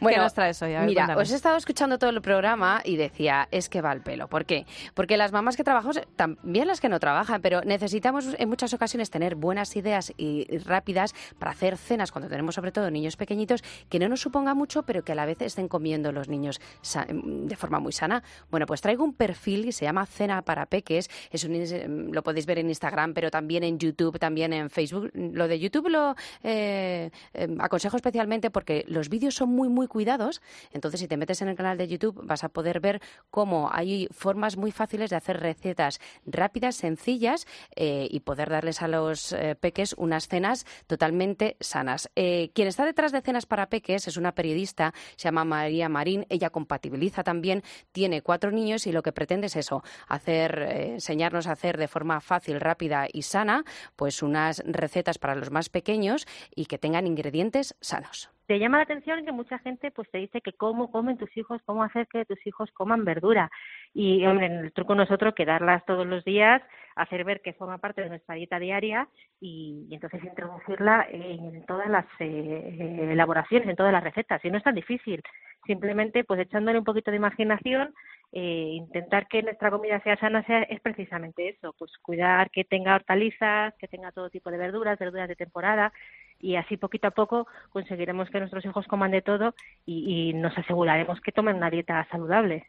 Bueno, 0.00 0.22
nos 0.22 0.34
traes 0.34 0.60
hoy? 0.62 0.74
A 0.74 0.80
ver, 0.80 0.88
mira, 0.88 1.02
cuéntanos. 1.04 1.28
os 1.28 1.32
he 1.32 1.36
estado 1.36 1.56
escuchando 1.56 1.98
todo 1.98 2.10
el 2.10 2.20
programa 2.22 2.77
y 2.84 2.96
decía, 2.96 3.48
es 3.50 3.68
que 3.68 3.80
va 3.80 3.90
al 3.90 4.02
pelo. 4.02 4.28
¿Por 4.28 4.44
qué? 4.44 4.66
Porque 4.94 5.16
las 5.16 5.32
mamás 5.32 5.56
que 5.56 5.64
trabajamos, 5.64 6.00
también 6.16 6.66
las 6.66 6.80
que 6.80 6.88
no 6.88 7.00
trabajan, 7.00 7.42
pero 7.42 7.62
necesitamos 7.62 8.36
en 8.38 8.48
muchas 8.48 8.72
ocasiones 8.74 9.10
tener 9.10 9.34
buenas 9.34 9.76
ideas 9.76 10.12
y 10.16 10.46
rápidas 10.58 11.14
para 11.38 11.52
hacer 11.52 11.76
cenas 11.76 12.12
cuando 12.12 12.28
tenemos 12.28 12.54
sobre 12.54 12.72
todo 12.72 12.90
niños 12.90 13.16
pequeñitos 13.16 13.62
que 13.88 13.98
no 13.98 14.08
nos 14.08 14.20
suponga 14.20 14.54
mucho, 14.54 14.82
pero 14.82 15.02
que 15.02 15.12
a 15.12 15.14
la 15.14 15.26
vez 15.26 15.40
estén 15.40 15.68
comiendo 15.68 16.12
los 16.12 16.28
niños 16.28 16.60
de 17.06 17.56
forma 17.56 17.78
muy 17.78 17.92
sana. 17.92 18.22
Bueno, 18.50 18.66
pues 18.66 18.80
traigo 18.80 19.04
un 19.04 19.14
perfil 19.14 19.64
que 19.64 19.72
se 19.72 19.84
llama 19.84 20.06
Cena 20.06 20.42
para 20.42 20.66
Peques. 20.66 21.08
Es 21.30 21.48
lo 21.48 22.22
podéis 22.22 22.46
ver 22.46 22.58
en 22.58 22.68
Instagram, 22.68 23.14
pero 23.14 23.30
también 23.30 23.64
en 23.64 23.78
YouTube, 23.78 24.18
también 24.18 24.52
en 24.52 24.70
Facebook. 24.70 25.10
Lo 25.14 25.48
de 25.48 25.58
YouTube 25.58 25.88
lo 25.88 26.14
eh, 26.42 27.10
em, 27.32 27.60
aconsejo 27.60 27.96
especialmente 27.96 28.50
porque 28.50 28.84
los 28.88 29.08
vídeos 29.08 29.34
son 29.34 29.50
muy, 29.50 29.68
muy 29.68 29.86
cuidados. 29.86 30.42
Entonces, 30.72 31.00
si 31.00 31.08
te 31.08 31.16
metes 31.16 31.40
en 31.42 31.48
el 31.48 31.56
canal 31.56 31.78
de 31.78 31.88
YouTube, 31.88 32.20
vas 32.24 32.44
a 32.44 32.48
poder 32.48 32.67
ver 32.80 33.00
cómo 33.30 33.70
hay 33.72 34.08
formas 34.10 34.56
muy 34.56 34.70
fáciles 34.70 35.10
de 35.10 35.16
hacer 35.16 35.40
recetas 35.40 36.00
rápidas, 36.26 36.76
sencillas 36.76 37.46
eh, 37.74 38.06
y 38.10 38.20
poder 38.20 38.50
darles 38.50 38.82
a 38.82 38.88
los 38.88 39.32
eh, 39.32 39.56
peques 39.58 39.94
unas 39.96 40.28
cenas 40.28 40.66
totalmente 40.86 41.56
sanas. 41.60 42.10
Eh, 42.16 42.50
quien 42.54 42.68
está 42.68 42.84
detrás 42.84 43.12
de 43.12 43.22
Cenas 43.22 43.46
para 43.46 43.68
Peques 43.68 44.06
es 44.08 44.16
una 44.16 44.34
periodista, 44.34 44.92
se 45.16 45.24
llama 45.24 45.44
María 45.44 45.88
Marín. 45.88 46.26
Ella 46.28 46.50
compatibiliza 46.50 47.22
también, 47.24 47.62
tiene 47.92 48.22
cuatro 48.22 48.50
niños 48.50 48.86
y 48.86 48.92
lo 48.92 49.02
que 49.02 49.12
pretende 49.12 49.46
es 49.46 49.56
eso, 49.56 49.82
hacer, 50.06 50.60
enseñarnos 50.60 51.46
a 51.46 51.52
hacer 51.52 51.78
de 51.78 51.88
forma 51.88 52.20
fácil, 52.20 52.60
rápida 52.60 53.06
y 53.12 53.22
sana, 53.22 53.64
pues 53.96 54.22
unas 54.22 54.62
recetas 54.66 55.18
para 55.18 55.34
los 55.34 55.50
más 55.50 55.68
pequeños 55.68 56.26
y 56.54 56.66
que 56.66 56.78
tengan 56.78 57.06
ingredientes 57.06 57.74
sanos. 57.80 58.30
Te 58.48 58.58
llama 58.58 58.78
la 58.78 58.84
atención 58.84 59.26
que 59.26 59.30
mucha 59.30 59.58
gente 59.58 59.90
pues 59.90 60.10
te 60.10 60.16
dice 60.16 60.40
que 60.40 60.54
cómo 60.54 60.90
comen 60.90 61.18
tus 61.18 61.36
hijos, 61.36 61.60
cómo 61.66 61.84
hacer 61.84 62.08
que 62.08 62.24
tus 62.24 62.44
hijos 62.46 62.70
coman 62.72 63.04
verdura. 63.04 63.50
Y 63.92 64.24
hombre, 64.24 64.46
el 64.46 64.72
truco 64.72 64.94
no 64.94 65.02
es 65.02 65.10
otro 65.10 65.34
que 65.34 65.44
darlas 65.44 65.84
todos 65.84 66.06
los 66.06 66.24
días, 66.24 66.62
hacer 66.96 67.24
ver 67.24 67.42
que 67.42 67.52
forma 67.52 67.76
parte 67.76 68.00
de 68.00 68.08
nuestra 68.08 68.36
dieta 68.36 68.58
diaria 68.58 69.06
y, 69.38 69.86
entonces 69.90 70.24
introducirla 70.24 71.06
en 71.10 71.62
todas 71.66 71.90
las 71.90 72.06
eh, 72.20 73.10
elaboraciones, 73.12 73.68
en 73.68 73.76
todas 73.76 73.92
las 73.92 74.02
recetas. 74.02 74.42
Y 74.42 74.50
no 74.50 74.56
es 74.56 74.64
tan 74.64 74.74
difícil, 74.74 75.22
simplemente 75.66 76.24
pues 76.24 76.40
echándole 76.40 76.78
un 76.78 76.86
poquito 76.86 77.10
de 77.10 77.18
imaginación, 77.18 77.92
eh, 78.32 78.70
intentar 78.72 79.28
que 79.28 79.42
nuestra 79.42 79.70
comida 79.70 80.00
sea 80.00 80.16
sana 80.16 80.42
sea, 80.44 80.62
es 80.62 80.80
precisamente 80.80 81.50
eso, 81.50 81.74
pues 81.78 81.92
cuidar 82.00 82.50
que 82.50 82.64
tenga 82.64 82.94
hortalizas, 82.94 83.74
que 83.78 83.88
tenga 83.88 84.10
todo 84.10 84.30
tipo 84.30 84.50
de 84.50 84.56
verduras, 84.56 84.98
verduras 84.98 85.28
de 85.28 85.36
temporada 85.36 85.92
y 86.40 86.56
así 86.56 86.76
poquito 86.76 87.08
a 87.08 87.12
poco 87.12 87.46
conseguiremos 87.70 88.30
que 88.30 88.38
nuestros 88.38 88.64
hijos 88.64 88.86
coman 88.86 89.10
de 89.10 89.22
todo 89.22 89.54
y, 89.86 90.32
nos 90.34 90.56
aseguraremos 90.56 91.20
que 91.20 91.32
tomen 91.32 91.56
una 91.56 91.70
dieta 91.70 92.06
saludable. 92.10 92.66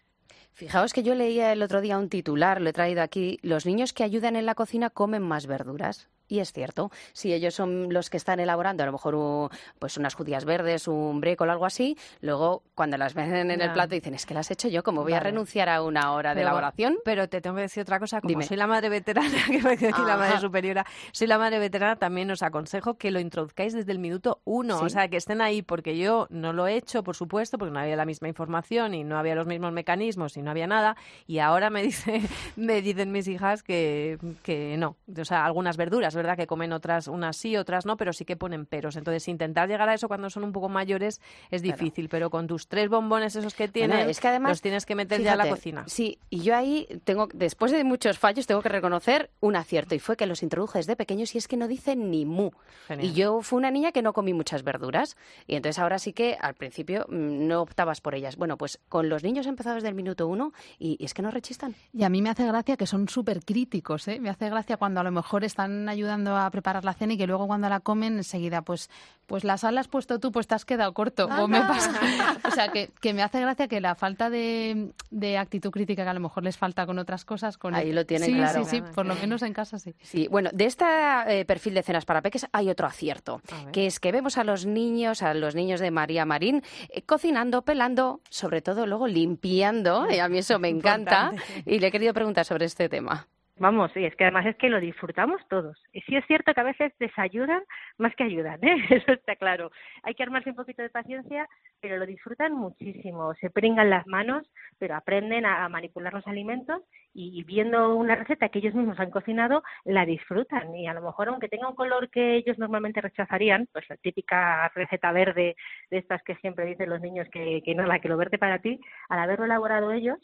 Fijaos 0.54 0.94
que 0.94 1.04
yo 1.04 1.16
leía 1.16 1.52
el 1.52 1.62
otro 1.62 1.82
día 1.82 1.98
un 1.98 2.10
titular, 2.10 2.62
lo 2.62 2.70
he 2.70 2.74
traído 2.74 3.02
aquí, 3.02 3.40
los 3.42 3.66
niños 3.66 3.94
que 3.94 4.04
ayudan 4.04 4.36
en 4.36 4.46
la 4.46 4.56
cocina 4.56 4.90
comen 4.90 5.22
más 5.22 5.48
verduras. 5.48 6.10
Y 6.30 6.40
es 6.40 6.54
cierto, 6.54 6.92
si 7.12 7.34
ellos 7.34 7.54
son 7.56 7.92
los 7.92 8.10
que 8.10 8.16
están 8.16 8.40
elaborando 8.40 8.84
a 8.84 8.86
lo 8.86 8.94
mejor 8.94 9.16
un- 9.16 9.50
pues 9.80 9.98
unas 9.98 10.14
judías 10.14 10.46
verdes, 10.46 10.88
un 10.88 11.20
brécol 11.20 11.50
o 11.50 11.52
algo 11.52 11.66
así, 11.66 11.98
luego 12.22 12.64
cuando 12.76 12.96
las 12.98 13.14
ven 13.16 13.34
en 13.52 13.60
el 13.62 13.74
plato 13.74 13.96
dicen, 13.96 14.14
es 14.14 14.26
que 14.26 14.34
las 14.34 14.50
he 14.50 14.54
hecho 14.54 14.68
yo, 14.70 14.84
como 14.84 15.02
voy 15.04 15.14
a 15.14 15.20
renunciar 15.20 15.68
a 15.70 15.82
una 15.84 16.14
hora 16.14 16.34
de 16.36 16.42
elaboración? 16.42 16.98
Pero 17.04 17.28
te 17.28 17.42
tengo 17.42 17.56
que 17.58 17.64
decir 17.64 17.82
otra 17.82 18.00
cosa, 18.00 18.22
como 18.22 18.30
Dime. 18.30 18.44
soy 18.46 18.56
la 18.58 18.68
madre 18.68 18.90
veterana, 18.90 19.28
que 19.48 19.62
me 19.62 19.72
decir 19.76 19.98
la 20.06 20.16
madre 20.18 20.40
superiora, 20.40 20.86
soy 21.12 21.28
la 21.28 21.38
madre 21.40 21.60
veterana, 21.60 21.96
también 21.98 22.30
os 22.32 22.44
aconsejo 22.44 22.94
que 22.98 23.12
lo 23.12 23.20
introduzcáis 23.20 23.74
desde 23.74 23.92
el 23.92 24.00
minuto 24.00 24.40
uno, 24.46 24.78
Sí. 24.80 24.86
o 24.86 24.90
sea, 24.90 25.08
que 25.08 25.18
estén 25.18 25.42
ahí, 25.42 25.64
porque 25.64 25.98
yo 25.98 26.28
no 26.30 26.54
lo 26.54 26.68
he 26.68 26.76
hecho, 26.76 27.04
por 27.04 27.16
supuesto, 27.16 27.58
porque 27.58 27.74
no 27.74 27.80
había 27.80 27.96
la 27.96 28.06
misma 28.06 28.28
información 28.28 28.94
y 28.94 29.04
no 29.04 29.18
había 29.18 29.34
los 29.34 29.48
mismos 29.48 29.74
mecanismos 29.74 30.38
y 30.38 30.44
no 30.44 30.52
había 30.52 30.68
nada, 30.68 30.96
y 31.26 31.40
ahora 31.40 31.70
me 31.72 31.82
dice, 31.90 32.22
me 32.56 32.82
dicen 32.84 33.12
mis 33.12 33.28
hijas 33.28 33.64
que, 33.64 34.20
que 34.44 34.76
no, 34.78 34.96
o 35.20 35.26
sea, 35.26 35.44
algunas 35.46 35.76
verduras, 35.76 36.16
¿verdad? 36.20 36.38
Que 36.38 36.48
comen 36.48 36.72
otras, 36.74 37.08
unas 37.08 37.36
sí, 37.38 37.58
otras 37.58 37.86
no, 37.86 37.98
pero 37.98 38.14
sí 38.14 38.26
que 38.26 38.36
ponen 38.36 38.66
peros, 38.66 38.96
entonces 38.96 39.28
intentar 39.28 39.68
llegar 39.68 39.90
a 39.90 39.94
eso 39.94 40.08
cuando 40.08 40.30
son 40.30 40.44
un 40.44 40.52
poco 40.52 40.70
mayores 40.70 41.22
es 41.50 41.62
Claro. 41.62 41.78
difícil, 41.78 42.10
pero 42.10 42.30
con 42.30 42.48
tus 42.48 42.68
tres 42.68 42.90
bombones 42.90 43.36
esos 43.36 43.54
que 43.54 43.68
tienen, 43.68 43.98
Bueno, 43.98 44.12
es 44.12 44.20
que 44.20 44.28
además, 44.28 44.52
los 44.52 44.62
tienes 44.62 44.86
que 44.86 44.96
meter 44.96 45.22
ya 45.22 45.34
a 45.34 45.36
la 45.36 45.44
Fíjate, 45.44 45.60
cocina. 45.60 45.84
Sí, 45.88 46.20
y 46.30 46.42
yo 46.42 46.56
ahí 46.56 46.88
tengo, 47.04 47.28
después 47.34 47.72
de 47.72 47.84
muchos 47.84 48.20
fallos, 48.20 48.46
tengo 48.48 48.62
que 48.62 48.70
reconocer 48.70 49.30
un 49.40 49.56
acierto 49.56 49.96
y 49.96 50.00
fue 50.00 50.16
que 50.18 50.26
los 50.26 50.44
introduje 50.44 50.80
desde 50.80 50.96
pequeños 50.96 51.34
y 51.36 51.38
es 51.38 51.48
que 51.48 51.58
no 51.58 51.68
dicen 51.68 52.12
ni 52.12 52.26
mu. 52.26 52.52
Genial. 52.88 53.08
Y 53.10 53.14
yo 53.14 53.42
fui 53.42 53.58
una 53.58 53.72
niña 53.72 53.92
que 53.92 54.02
no 54.02 54.14
comí 54.14 54.34
muchas 54.34 54.64
verduras 54.64 55.16
y 55.48 55.56
entonces 55.56 55.80
ahora 55.80 56.00
sí 56.00 56.14
que 56.14 56.38
al 56.40 56.54
principio 56.56 57.06
mm, 57.10 57.48
no 57.48 57.62
optabas 57.62 58.02
por 58.02 58.16
ellas. 58.16 58.36
Bueno, 58.38 58.58
pues 58.58 58.80
con 58.90 59.10
los 59.10 59.24
niños 59.24 59.46
he 59.46 59.50
empezado 59.50 59.76
desde 59.76 59.88
el 59.90 59.96
minuto 59.96 60.28
uno 60.28 60.52
y, 60.78 60.98
y 61.00 61.06
es 61.06 61.14
que 61.14 61.22
no 61.22 61.32
rechistan. 61.32 61.76
Y 61.94 62.04
a 62.04 62.10
mí 62.10 62.22
me 62.22 62.30
hace 62.30 62.46
gracia 62.46 62.76
que 62.78 62.86
son 62.88 63.08
súper 63.10 63.44
críticos, 63.44 64.08
¿eh? 64.08 64.20
Me 64.20 64.30
hace 64.30 64.50
gracia 64.50 64.78
cuando 64.78 65.00
a 65.00 65.04
lo 65.04 65.12
mejor 65.12 65.44
están 65.44 65.88
ayudando 65.88 66.09
a 66.10 66.49
preparar 66.51 66.84
la 66.86 66.93
cena 66.93 67.14
y 67.14 67.18
que 67.18 67.28
luego 67.28 67.47
cuando 67.47 67.70
la 67.70 67.80
comen 67.80 68.18
enseguida, 68.18 68.62
pues, 68.62 68.89
pues 69.28 69.43
la 69.43 69.57
sal 69.57 69.76
la 69.76 69.82
has 69.82 69.88
puesto 69.88 70.20
tú, 70.20 70.32
pues 70.32 70.47
te 70.47 70.55
has 70.55 70.66
quedado 70.66 70.93
corto. 70.93 71.26
O 71.39 71.47
me 71.47 71.62
pasa. 71.62 71.91
O 72.47 72.51
sea, 72.51 72.70
que, 72.72 72.89
que 73.01 73.14
me 73.14 73.22
hace 73.22 73.39
gracia 73.41 73.68
que 73.68 73.80
la 73.82 73.93
falta 73.95 74.30
de, 74.30 74.91
de 75.12 75.38
actitud 75.38 75.70
crítica 75.72 76.03
que 76.03 76.10
a 76.10 76.14
lo 76.14 76.20
mejor 76.20 76.43
les 76.43 76.57
falta 76.57 76.86
con 76.86 76.97
otras 76.99 77.26
cosas. 77.26 77.57
Con 77.57 77.76
Ahí 77.76 77.89
el- 77.89 77.95
lo 77.95 78.05
tienen 78.05 78.28
sí, 78.30 78.36
claro. 78.36 78.64
Sí, 78.66 78.70
sí, 78.78 78.84
por 78.95 79.05
lo 79.05 79.16
menos 79.16 79.41
en 79.43 79.53
casa 79.53 79.78
sí. 79.78 79.93
Sí, 80.01 80.28
bueno, 80.30 80.49
de 80.53 80.66
este 80.66 80.86
eh, 81.28 81.45
perfil 81.45 81.74
de 81.76 81.84
cenas 81.84 82.05
para 82.05 82.22
peques 82.22 82.47
hay 82.51 82.70
otro 82.70 82.88
acierto, 82.88 83.41
que 83.72 83.86
es 83.88 83.99
que 83.99 84.12
vemos 84.12 84.38
a 84.38 84.43
los 84.43 84.66
niños, 84.66 85.22
a 85.22 85.34
los 85.34 85.53
niños 85.55 85.80
de 85.80 85.91
María 85.91 86.26
Marín, 86.26 86.64
eh, 86.89 87.01
cocinando, 87.03 87.62
pelando, 87.62 88.22
sobre 88.30 88.62
todo 88.62 88.86
luego 88.88 89.07
limpiando, 89.07 90.10
y 90.10 90.20
a 90.20 90.28
mí 90.28 90.39
eso 90.39 90.60
me 90.60 90.70
encanta, 90.70 91.32
y 91.66 91.80
le 91.80 91.88
he 91.88 91.91
querido 91.91 92.14
preguntar 92.14 92.45
sobre 92.45 92.66
este 92.66 92.89
tema. 92.89 93.28
Vamos, 93.60 93.91
y 93.97 94.05
es 94.05 94.16
que 94.16 94.24
además 94.24 94.45
es 94.45 94.55
que 94.55 94.70
lo 94.70 94.80
disfrutamos 94.80 95.41
todos. 95.49 95.78
Y 95.91 95.99
sí 96.01 96.16
es 96.16 96.26
cierto 96.28 96.53
que 96.53 96.62
a 96.62 96.64
veces 96.64 96.93
desayudan 96.97 97.62
más 97.97 98.16
que 98.16 98.24
ayudan, 98.24 98.57
¿eh? 98.64 98.78
eso 98.89 99.12
está 99.12 99.36
claro. 99.36 99.70
Hay 100.03 100.16
que 100.16 100.24
armarse 100.24 100.49
un 100.49 100.55
poquito 100.55 100.82
de 100.82 100.89
paciencia, 100.89 101.45
pero 101.82 101.97
lo 101.97 102.05
disfrutan 102.05 102.53
muchísimo. 102.53 103.34
Se 103.36 103.49
pringan 103.49 103.89
las 103.89 104.07
manos, 104.07 104.49
pero 104.78 104.95
aprenden 104.95 105.45
a 105.45 105.68
manipular 105.68 106.14
los 106.14 106.26
alimentos 106.26 106.82
y 107.14 107.43
viendo 107.43 107.95
una 107.95 108.16
receta 108.16 108.47
que 108.47 108.60
ellos 108.60 108.76
mismos 108.76 108.99
han 108.99 109.12
cocinado, 109.12 109.62
la 109.84 110.05
disfrutan. 110.05 110.74
Y 110.76 110.88
a 110.88 110.93
lo 110.93 111.01
mejor, 111.01 111.28
aunque 111.28 111.49
tenga 111.49 111.68
un 111.68 111.76
color 111.76 112.10
que 112.10 112.36
ellos 112.36 112.57
normalmente 112.57 113.01
rechazarían, 113.01 113.68
pues 113.74 113.89
la 113.89 113.97
típica 113.97 114.70
receta 114.70 115.12
verde 115.12 115.57
de 115.89 115.97
estas 115.97 116.24
que 116.24 116.36
siempre 116.36 116.66
dicen 116.66 116.89
los 116.89 117.01
niños 117.01 117.28
que, 117.30 117.62
que 117.66 117.76
no, 117.76 117.84
la 117.84 117.99
que 117.99 118.07
lo 118.07 118.16
verde 118.16 118.38
para 118.38 118.60
ti, 118.60 118.80
al 119.10 119.20
haberlo 119.20 119.45
elaborado 119.45 119.91
ellos, 119.91 120.18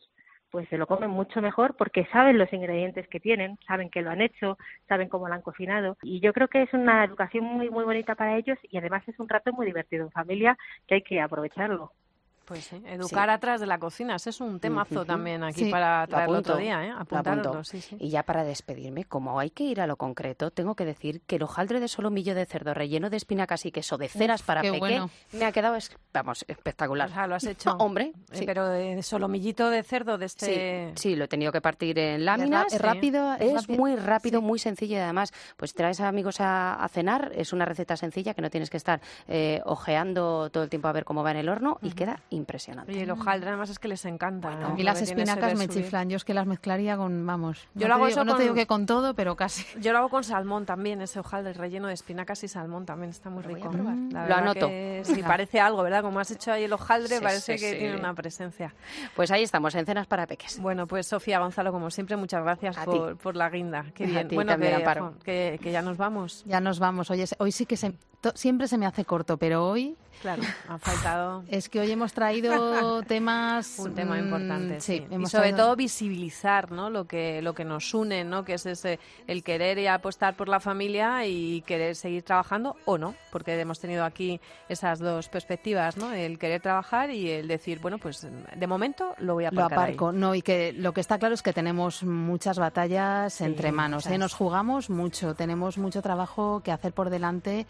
pues 0.56 0.70
se 0.70 0.78
lo 0.78 0.88
comen 0.88 1.10
mucho 1.10 1.41
mejor 1.41 1.76
porque 1.76 2.06
saben 2.14 2.38
los 2.38 2.53
ingredientes 2.53 3.10
que 3.10 3.20
tienen, 3.20 3.60
saben 3.68 3.89
que 3.89 4.01
lo 4.01 4.10
han 4.10 4.22
hecho, 4.22 4.58
saben 4.88 5.10
cómo 5.10 5.28
lo 5.28 5.34
han 5.34 5.41
cocinado 5.41 5.97
y 6.01 6.22
yo 6.22 6.32
creo 6.32 6.47
que 6.47 6.62
es 6.62 6.74
una 6.74 7.03
educación 7.03 7.43
muy 7.43 7.70
muy 7.70 7.84
bonita 7.84 8.16
para 8.16 8.38
ellos 8.38 8.58
y 8.64 8.78
además 8.78 9.03
es 9.06 9.20
un 9.20 9.28
rato 9.28 9.51
muy 9.51 9.66
divertido 9.66 10.06
en 10.06 10.12
familia 10.12 10.58
que 10.88 10.95
hay 10.95 11.01
que 11.01 11.20
aprovecharlo. 11.20 11.91
Pues 12.46 12.66
sí, 12.66 12.82
educar 12.86 13.30
atrás 13.30 13.60
de 13.60 13.66
la 13.68 13.78
cocina, 13.80 14.16
ese 14.16 14.30
es 14.30 14.39
un 14.39 14.60
temazo 14.60 15.04
también 15.06 15.43
aquí 15.43 15.66
Sí, 15.66 15.72
para 15.72 16.02
lo 16.02 16.08
traerlo 16.08 16.38
otro 16.39 16.58
día, 16.58 16.84
¿eh? 16.86 16.89
lo 16.89 17.00
Apuntároslo, 17.00 17.50
apunto. 17.50 17.64
sí, 17.64 17.82
sí. 17.82 17.98
Y 18.00 18.10
ya 18.10 18.24
para 18.24 18.43
despedirme, 18.43 19.04
como 19.06 19.39
hay 19.39 19.50
que 19.50 19.64
ir 19.64 19.82
a 19.82 19.88
lo 19.88 19.96
concreto, 19.98 20.52
tengo 20.52 20.76
que 20.76 20.86
decir 20.86 21.22
que 21.22 21.38
el 21.38 21.43
hojaldre 21.43 21.80
de 21.80 21.88
solomillo 21.88 22.36
de 22.36 22.46
cerdo 22.46 22.74
relleno 22.74 23.10
de 23.10 23.18
espinacas 23.18 23.66
y 23.66 23.72
queso 23.72 23.98
de 23.98 24.08
ceras 24.10 24.41
Uf, 24.41 24.48
para 24.48 24.62
peque 24.62 24.78
bueno. 24.80 25.10
me 25.32 25.46
ha 25.46 25.52
quedado, 25.52 25.76
es- 25.76 25.91
vamos, 26.14 26.46
espectacular. 26.48 27.10
O 27.10 27.14
sea, 27.14 27.28
lo 27.28 27.36
has 27.36 27.43
hecho. 27.46 27.72
Hombre, 27.80 28.14
Eh. 28.32 28.43
Pero 28.46 28.68
de 28.70 29.02
solomillito 29.02 29.70
de 29.70 29.82
cerdo 29.84 30.18
de 30.18 30.26
este... 30.28 30.91
Sí, 30.96 31.02
sí, 31.10 31.16
lo 31.16 31.26
he 31.26 31.28
tenido 31.28 31.52
que 31.52 31.62
partir 31.62 31.98
en 31.98 32.26
láminas. 32.26 32.72
es 32.74 32.80
rápido, 32.82 33.34
Es, 33.36 33.41
es 33.41 33.54
rápido. 33.62 33.78
muy 33.80 33.96
rápido, 33.96 34.41
muy 34.41 34.60
sencillo 34.60 34.98
y 34.98 35.00
además, 35.00 35.34
pues 35.58 35.74
traes 35.74 36.00
a 36.00 36.08
amigos 36.08 36.39
a, 36.41 36.76
a 36.76 36.88
cenar. 36.89 37.32
Es 37.36 37.54
una 37.54 37.66
receta 37.66 37.98
sencilla 37.98 38.34
que 38.34 38.41
no 38.41 38.50
tienes 38.50 38.70
que 38.70 38.78
estar 38.78 39.02
eh, 39.28 39.62
ojeando 39.66 40.50
todo 40.52 40.64
el 40.64 40.70
tiempo 40.70 40.88
a 40.88 40.91
ver 40.91 41.06
cómo 41.06 41.24
va 41.24 41.32
en 41.32 41.38
el 41.38 41.50
horno 41.50 41.80
y 41.82 41.91
queda 41.91 42.22
impresionante. 42.36 42.93
Y 42.93 42.99
el 42.99 43.11
hojaldre 43.11 43.49
además 43.49 43.69
es 43.69 43.79
que 43.79 43.88
les 43.88 44.05
encanta. 44.05 44.73
Y 44.77 44.83
las 44.83 45.01
espinacas 45.01 45.55
me 45.57 45.67
chiflan. 45.67 46.09
Yo 46.09 46.17
es 46.17 46.23
que 46.23 46.33
las 46.33 46.45
mezclaría 46.45 46.97
con, 46.97 47.25
vamos, 47.25 47.67
yo 47.73 47.88
lo 47.88 47.95
hago 47.95 48.07
eso 48.07 48.23
no 48.23 48.36
te 48.36 48.43
digo 48.43 48.55
que 48.55 48.67
con 48.67 48.86
todo, 48.86 49.13
pero 49.13 49.36
casi. 49.36 49.65
Yo 49.79 49.91
lo 49.91 49.99
hago 49.99 50.09
con 50.09 50.23
salmón 50.23 50.65
también, 50.65 51.01
ese 51.01 51.19
hojaldre 51.19 51.53
relleno 51.53 51.88
de 51.88 51.93
espinacas 51.93 52.43
y 52.43 52.47
salmón 52.47 52.86
también 52.86 53.09
está 53.09 53.29
muy 53.29 53.43
rico. 53.43 53.71
lo 53.71 54.36
anoto. 54.36 54.67
Si 55.03 55.23
parece 55.27 55.59
algo, 55.59 55.83
¿verdad? 55.83 56.01
Como 56.01 56.19
has 56.19 56.31
hecho 56.31 56.51
ahí 56.51 56.63
el 56.63 56.73
hojaldre, 56.73 57.21
parece 57.21 57.57
que 57.57 57.75
tiene 57.75 57.97
una 57.97 58.13
presencia. 58.13 58.73
Pues 59.15 59.31
ahí 59.31 59.43
estamos, 59.43 59.73
en 59.75 59.86
Cenas 59.86 60.07
para 60.07 60.27
Peques. 60.27 60.59
Bueno, 60.59 60.88
pues 60.88 61.07
Sofía 61.07 61.39
Gonzalo, 61.39 61.71
como 61.71 61.89
siempre, 61.89 62.15
muchas 62.17 62.43
gracias 62.43 62.77
por, 62.77 63.17
por, 63.17 63.36
la 63.36 63.49
guinda. 63.49 63.86
Qué 63.93 64.05
bien. 64.05 64.27
bueno, 64.33 64.51
también, 64.53 64.81
que, 65.23 65.59
que, 65.61 65.71
ya 65.71 65.81
nos 65.81 65.97
vamos. 65.97 66.43
Ya 66.45 66.59
nos 66.59 66.79
vamos. 66.79 67.11
Oye, 67.11 67.25
hoy 67.39 67.51
sí 67.51 67.65
que 67.65 67.77
se, 67.77 67.93
siempre 68.33 68.67
se 68.67 68.77
me 68.77 68.86
hace 68.86 69.05
corto, 69.05 69.38
pero 69.38 69.67
hoy... 69.67 69.95
Claro, 70.22 70.43
ha 70.68 70.78
faltado... 70.78 71.43
Es 71.49 71.70
que 71.70 71.80
hoy 71.80 71.91
hemos 71.91 72.13
traído 72.13 73.03
temas... 73.07 73.80
Un 73.80 73.93
tema 73.93 74.18
importante, 74.18 74.78
mm, 74.78 74.82
sí. 74.82 75.05
Y 75.09 75.26
sobre 75.28 75.53
todo 75.53 75.76
visibilizar 75.76 76.72
¿no? 76.72 76.89
lo, 76.89 77.05
que, 77.05 77.41
lo 77.41 77.53
que 77.53 77.66
nos 77.66 77.93
une, 77.93 78.24
¿no? 78.24 78.43
que 78.43 78.55
es 78.55 78.66
ese, 78.66 78.99
el 79.28 79.43
querer 79.43 79.78
y 79.78 79.88
apostar 79.88 80.36
por 80.36 80.47
la 80.47 80.59
familia 80.59 81.26
y 81.26 81.61
querer 81.61 81.95
seguir 81.95 82.24
trabajando 82.24 82.76
o 82.86 82.97
no, 82.97 83.16
porque 83.32 83.59
hemos 83.59 83.80
tenido 83.80 84.03
aquí 84.03 84.39
esas 84.70 84.99
dos 84.99 85.30
perspectivas, 85.30 85.97
¿no? 85.97 86.11
el 86.13 86.39
querer 86.39 86.61
trabajar 86.61 87.09
y 87.11 87.30
el 87.30 87.47
decir, 87.47 87.80
bueno, 87.80 87.97
pues 87.97 88.28
de 88.55 88.68
momento 88.68 89.16
lo 89.20 89.36
voy 89.36 89.45
a 89.45 89.49
aparcar 89.49 89.72
Lo 89.72 89.84
aparco, 89.84 90.11
no, 90.11 90.36
y 90.36 90.41
que 90.41 90.74
lo 90.74 90.93
que 90.93 91.01
está 91.01 91.18
claro 91.20 91.36
es 91.36 91.41
que 91.41 91.53
tenemos 91.53 92.03
muchas 92.03 92.57
batallas 92.57 93.41
entre 93.41 93.72
manos, 93.72 94.07
¿eh? 94.07 94.18
nos 94.18 94.34
jugamos 94.34 94.89
mucho, 94.89 95.36
tenemos 95.36 95.78
mucho 95.78 96.01
trabajo 96.01 96.61
que 96.63 96.72
hacer 96.72 96.93
por 96.93 97.09
delante 97.09 97.66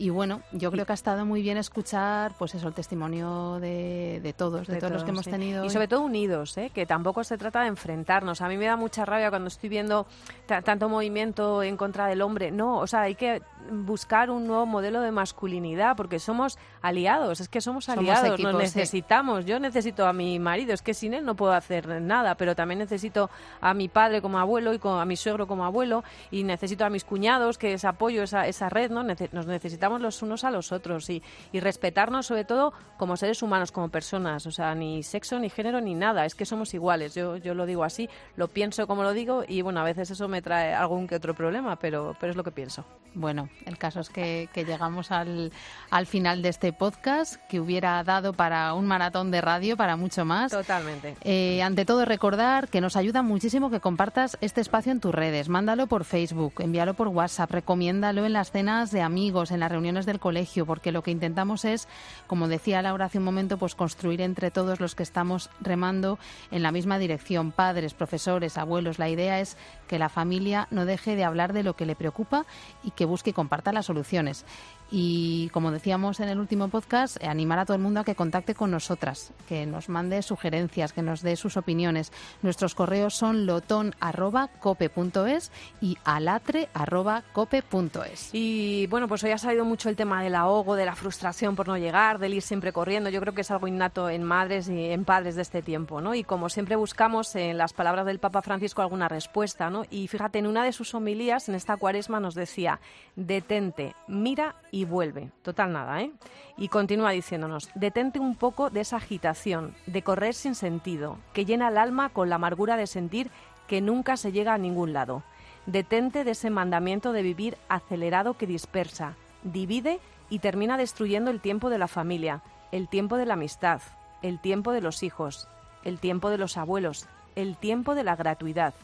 y 0.00 0.08
bueno, 0.08 0.40
yo 0.50 0.70
creo 0.70 0.86
que 0.86 0.92
ha 0.92 0.94
estado 0.94 1.26
muy 1.26 1.42
bien 1.42 1.58
escuchar, 1.58 2.32
pues 2.38 2.54
eso, 2.54 2.68
el 2.68 2.72
testimonio 2.72 3.60
de, 3.60 4.34
todos, 4.34 4.66
de, 4.66 4.78
todos, 4.78 4.94
los 4.94 5.04
que 5.04 5.10
hemos 5.10 5.26
tenido. 5.26 5.62
Y 5.62 5.68
sobre 5.68 5.88
todo 5.88 6.00
unidos, 6.00 6.56
¿eh? 6.56 6.70
que 6.74 6.86
tampoco 6.86 7.22
se 7.22 7.36
trata 7.36 7.60
de 7.60 7.66
enfrentarnos. 7.66 8.40
A 8.40 8.48
mí 8.48 8.56
me 8.56 8.64
da 8.64 8.76
mucha 8.76 9.04
rabia 9.04 9.28
cuando 9.28 9.48
estoy 9.48 9.68
viendo 9.68 10.06
tanto 10.46 10.88
movimiento 10.88 11.62
en 11.62 11.76
contra 11.76 12.06
del 12.06 12.22
hombre. 12.22 12.50
No, 12.50 12.78
o 12.78 12.86
sea, 12.86 13.02
hay 13.02 13.14
que 13.14 13.42
buscar 13.70 14.30
un 14.30 14.46
nuevo 14.46 14.64
modelo 14.64 15.02
de 15.02 15.12
masculinidad 15.12 15.94
porque 15.98 16.18
somos 16.18 16.58
aliados, 16.80 17.40
es 17.40 17.50
que 17.50 17.60
somos 17.60 17.90
aliados, 17.90 18.40
nos 18.40 18.54
necesitamos. 18.54 19.44
Yo 19.44 19.60
necesito 19.60 20.06
a 20.06 20.14
mi 20.14 20.38
marido, 20.38 20.72
es 20.72 20.80
que 20.80 20.94
sin 20.94 21.12
él 21.12 21.26
no 21.26 21.34
puedo 21.34 21.52
hacer 21.52 22.00
nada, 22.00 22.36
pero 22.36 22.56
también 22.56 22.78
necesito 22.78 23.28
a 23.60 23.74
mi 23.74 23.88
padre 23.88 24.22
como 24.22 24.38
abuelo 24.38 24.72
y 24.72 24.80
a 24.82 25.04
mi 25.04 25.16
suegro 25.16 25.46
como 25.46 25.66
abuelo 25.66 26.04
y 26.30 26.42
necesito 26.42 26.86
a 26.86 26.88
mis 26.88 27.04
cuñados, 27.04 27.58
que 27.58 27.74
es 27.74 27.84
apoyo, 27.84 28.22
esa, 28.22 28.46
esa 28.46 28.70
red, 28.70 28.90
¿no? 28.90 29.02
nos 29.02 29.46
necesitamos 29.46 29.89
los 29.98 30.22
unos 30.22 30.44
a 30.44 30.50
los 30.50 30.72
otros 30.72 31.08
y, 31.10 31.22
respetarnos 31.52 32.26
sobre 32.26 32.44
todo 32.44 32.72
como 32.96 33.16
seres 33.16 33.42
humanos, 33.42 33.72
como 33.72 33.88
personas, 33.88 34.46
o 34.46 34.50
sea, 34.50 34.74
ni 34.74 35.02
sexo, 35.02 35.38
ni 35.38 35.50
género, 35.50 35.80
ni 35.80 35.94
nada, 35.94 36.24
es 36.24 36.34
que 36.34 36.46
somos 36.46 36.72
iguales, 36.74 37.14
yo, 37.14 37.36
yo 37.36 37.54
lo 37.54 37.66
digo 37.66 37.84
así, 37.84 38.08
lo 38.36 38.48
pienso 38.48 38.86
como 38.86 39.02
lo 39.02 39.12
digo 39.12 39.44
y 39.46 39.62
bueno, 39.62 39.80
a 39.80 39.84
veces 39.84 40.10
eso 40.10 40.28
me 40.28 40.42
trae 40.42 40.74
algún 40.74 41.06
que 41.06 41.16
otro 41.16 41.34
problema, 41.34 41.76
pero, 41.76 42.16
pero 42.18 42.30
es 42.30 42.36
lo 42.36 42.44
que 42.44 42.50
pienso. 42.50 42.84
Bueno, 43.14 43.48
el 43.66 43.76
caso 43.76 44.00
es 44.00 44.08
que, 44.08 44.48
llegamos 44.54 45.10
al, 45.10 45.52
al 45.90 46.06
final 46.06 46.42
de 46.42 46.48
este 46.48 46.72
podcast 46.72 47.36
que 47.48 47.58
hubiera 47.58 48.02
dado 48.04 48.32
para 48.32 48.72
un 48.74 48.86
maratón 48.86 49.30
de 49.30 49.40
radio, 49.40 49.76
para 49.76 49.96
mucho 49.96 50.24
más. 50.24 50.52
Totalmente. 50.52 51.16
Eh, 51.22 51.62
ante 51.62 51.84
todo, 51.84 52.04
recordar 52.04 52.68
que 52.68 52.80
nos 52.80 52.96
ayuda 52.96 53.22
muchísimo 53.22 53.70
que 53.70 53.80
compartas 53.80 54.38
este 54.40 54.60
espacio 54.60 54.92
en 54.92 55.00
tus 55.00 55.14
redes. 55.14 55.48
Mándalo 55.48 55.86
por 55.86 56.04
Facebook, 56.04 56.54
envíalo 56.58 56.94
por 56.94 57.08
WhatsApp, 57.08 57.50
recomiéndalo 57.50 58.24
en 58.26 58.32
las 58.32 58.52
cenas 58.52 58.90
de 58.92 59.02
amigos, 59.02 59.50
en 59.50 59.60
las 59.60 59.72
reuniones 59.72 59.79
del 59.80 60.20
colegio, 60.20 60.66
porque 60.66 60.92
lo 60.92 61.02
que 61.02 61.10
intentamos 61.10 61.64
es, 61.64 61.88
como 62.26 62.48
decía 62.48 62.82
Laura 62.82 63.06
hace 63.06 63.18
un 63.18 63.24
momento, 63.24 63.56
pues 63.56 63.74
construir 63.74 64.20
entre 64.20 64.50
todos 64.50 64.78
los 64.78 64.94
que 64.94 65.02
estamos 65.02 65.48
remando 65.60 66.18
en 66.50 66.62
la 66.62 66.70
misma 66.70 66.98
dirección, 66.98 67.50
padres, 67.50 67.94
profesores, 67.94 68.58
abuelos. 68.58 68.98
La 68.98 69.08
idea 69.08 69.40
es 69.40 69.56
que 69.88 69.98
la 69.98 70.10
familia 70.10 70.68
no 70.70 70.84
deje 70.84 71.16
de 71.16 71.24
hablar 71.24 71.54
de 71.54 71.62
lo 71.62 71.74
que 71.74 71.86
le 71.86 71.96
preocupa 71.96 72.44
y 72.84 72.90
que 72.90 73.06
busque 73.06 73.30
y 73.30 73.32
comparta 73.32 73.72
las 73.72 73.86
soluciones 73.86 74.44
y 74.90 75.48
como 75.50 75.70
decíamos 75.70 76.20
en 76.20 76.28
el 76.28 76.38
último 76.38 76.68
podcast, 76.68 77.16
animar 77.22 77.58
a 77.58 77.64
todo 77.64 77.76
el 77.76 77.82
mundo 77.82 78.00
a 78.00 78.04
que 78.04 78.14
contacte 78.14 78.54
con 78.54 78.70
nosotras, 78.70 79.32
que 79.48 79.64
nos 79.66 79.88
mande 79.88 80.20
sugerencias, 80.22 80.92
que 80.92 81.02
nos 81.02 81.22
dé 81.22 81.36
sus 81.36 81.56
opiniones. 81.56 82.12
Nuestros 82.42 82.74
correos 82.74 83.14
son 83.14 83.46
loton@cope.es 83.46 85.52
y 85.80 85.96
alatre@cope.es. 86.04 88.30
Y 88.32 88.86
bueno, 88.88 89.08
pues 89.08 89.24
hoy 89.24 89.30
ha 89.30 89.38
salido 89.38 89.64
mucho 89.64 89.88
el 89.88 89.96
tema 89.96 90.22
del 90.22 90.34
ahogo, 90.34 90.74
de 90.74 90.86
la 90.86 90.94
frustración 90.94 91.56
por 91.56 91.68
no 91.68 91.78
llegar, 91.78 92.18
del 92.18 92.34
ir 92.34 92.42
siempre 92.42 92.72
corriendo. 92.72 93.10
Yo 93.10 93.20
creo 93.20 93.34
que 93.34 93.42
es 93.42 93.50
algo 93.50 93.68
innato 93.68 94.10
en 94.10 94.22
madres 94.22 94.68
y 94.68 94.86
en 94.86 95.04
padres 95.04 95.36
de 95.36 95.42
este 95.42 95.62
tiempo, 95.62 96.00
¿no? 96.00 96.14
Y 96.14 96.24
como 96.24 96.48
siempre 96.48 96.76
buscamos 96.76 97.34
en 97.36 97.58
las 97.58 97.72
palabras 97.72 98.06
del 98.06 98.18
Papa 98.18 98.42
Francisco 98.42 98.82
alguna 98.82 99.08
respuesta, 99.08 99.70
¿no? 99.70 99.84
Y 99.90 100.08
fíjate, 100.08 100.38
en 100.38 100.46
una 100.46 100.64
de 100.64 100.72
sus 100.72 100.94
homilías 100.94 101.48
en 101.48 101.54
esta 101.54 101.76
cuaresma 101.76 102.20
nos 102.20 102.34
decía, 102.34 102.80
detente, 103.16 103.94
mira 104.08 104.56
y 104.70 104.84
vuelve. 104.84 105.30
Total 105.42 105.72
nada, 105.72 106.02
¿eh? 106.02 106.12
Y 106.56 106.68
continúa 106.68 107.10
diciéndonos, 107.10 107.70
detente 107.74 108.20
un 108.20 108.36
poco 108.36 108.70
de 108.70 108.80
esa 108.80 108.96
agitación, 108.96 109.74
de 109.86 110.02
correr 110.02 110.34
sin 110.34 110.54
sentido, 110.54 111.18
que 111.32 111.44
llena 111.44 111.68
el 111.68 111.78
alma 111.78 112.10
con 112.10 112.28
la 112.28 112.36
amargura 112.36 112.76
de 112.76 112.86
sentir 112.86 113.30
que 113.66 113.80
nunca 113.80 114.16
se 114.16 114.32
llega 114.32 114.54
a 114.54 114.58
ningún 114.58 114.92
lado. 114.92 115.22
Detente 115.66 116.24
de 116.24 116.32
ese 116.32 116.50
mandamiento 116.50 117.12
de 117.12 117.22
vivir 117.22 117.56
acelerado 117.68 118.34
que 118.34 118.46
dispersa, 118.46 119.14
divide 119.42 120.00
y 120.28 120.40
termina 120.40 120.76
destruyendo 120.76 121.30
el 121.30 121.40
tiempo 121.40 121.70
de 121.70 121.78
la 121.78 121.88
familia, 121.88 122.42
el 122.72 122.88
tiempo 122.88 123.16
de 123.16 123.26
la 123.26 123.34
amistad, 123.34 123.80
el 124.22 124.40
tiempo 124.40 124.72
de 124.72 124.80
los 124.80 125.02
hijos, 125.02 125.48
el 125.84 125.98
tiempo 125.98 126.30
de 126.30 126.38
los 126.38 126.56
abuelos, 126.56 127.06
el 127.36 127.56
tiempo 127.56 127.94
de 127.94 128.04
la 128.04 128.16
gratuidad, 128.16 128.74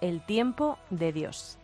el 0.00 0.24
tiempo 0.24 0.78
de 0.90 1.12
Dios. 1.12 1.58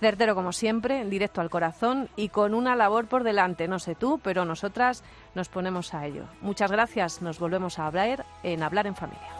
Certero 0.00 0.34
como 0.34 0.52
siempre, 0.52 1.04
directo 1.04 1.40
al 1.40 1.50
corazón 1.50 2.08
y 2.16 2.28
con 2.28 2.54
una 2.54 2.76
labor 2.76 3.06
por 3.06 3.24
delante. 3.24 3.66
No 3.66 3.78
sé 3.78 3.94
tú, 3.94 4.20
pero 4.22 4.44
nosotras 4.44 5.02
nos 5.34 5.48
ponemos 5.48 5.92
a 5.94 6.06
ello. 6.06 6.24
Muchas 6.40 6.70
gracias. 6.70 7.20
Nos 7.20 7.38
volvemos 7.38 7.78
a 7.78 7.86
hablar 7.86 8.24
en 8.42 8.62
Hablar 8.62 8.86
en 8.86 8.94
Familia. 8.94 9.37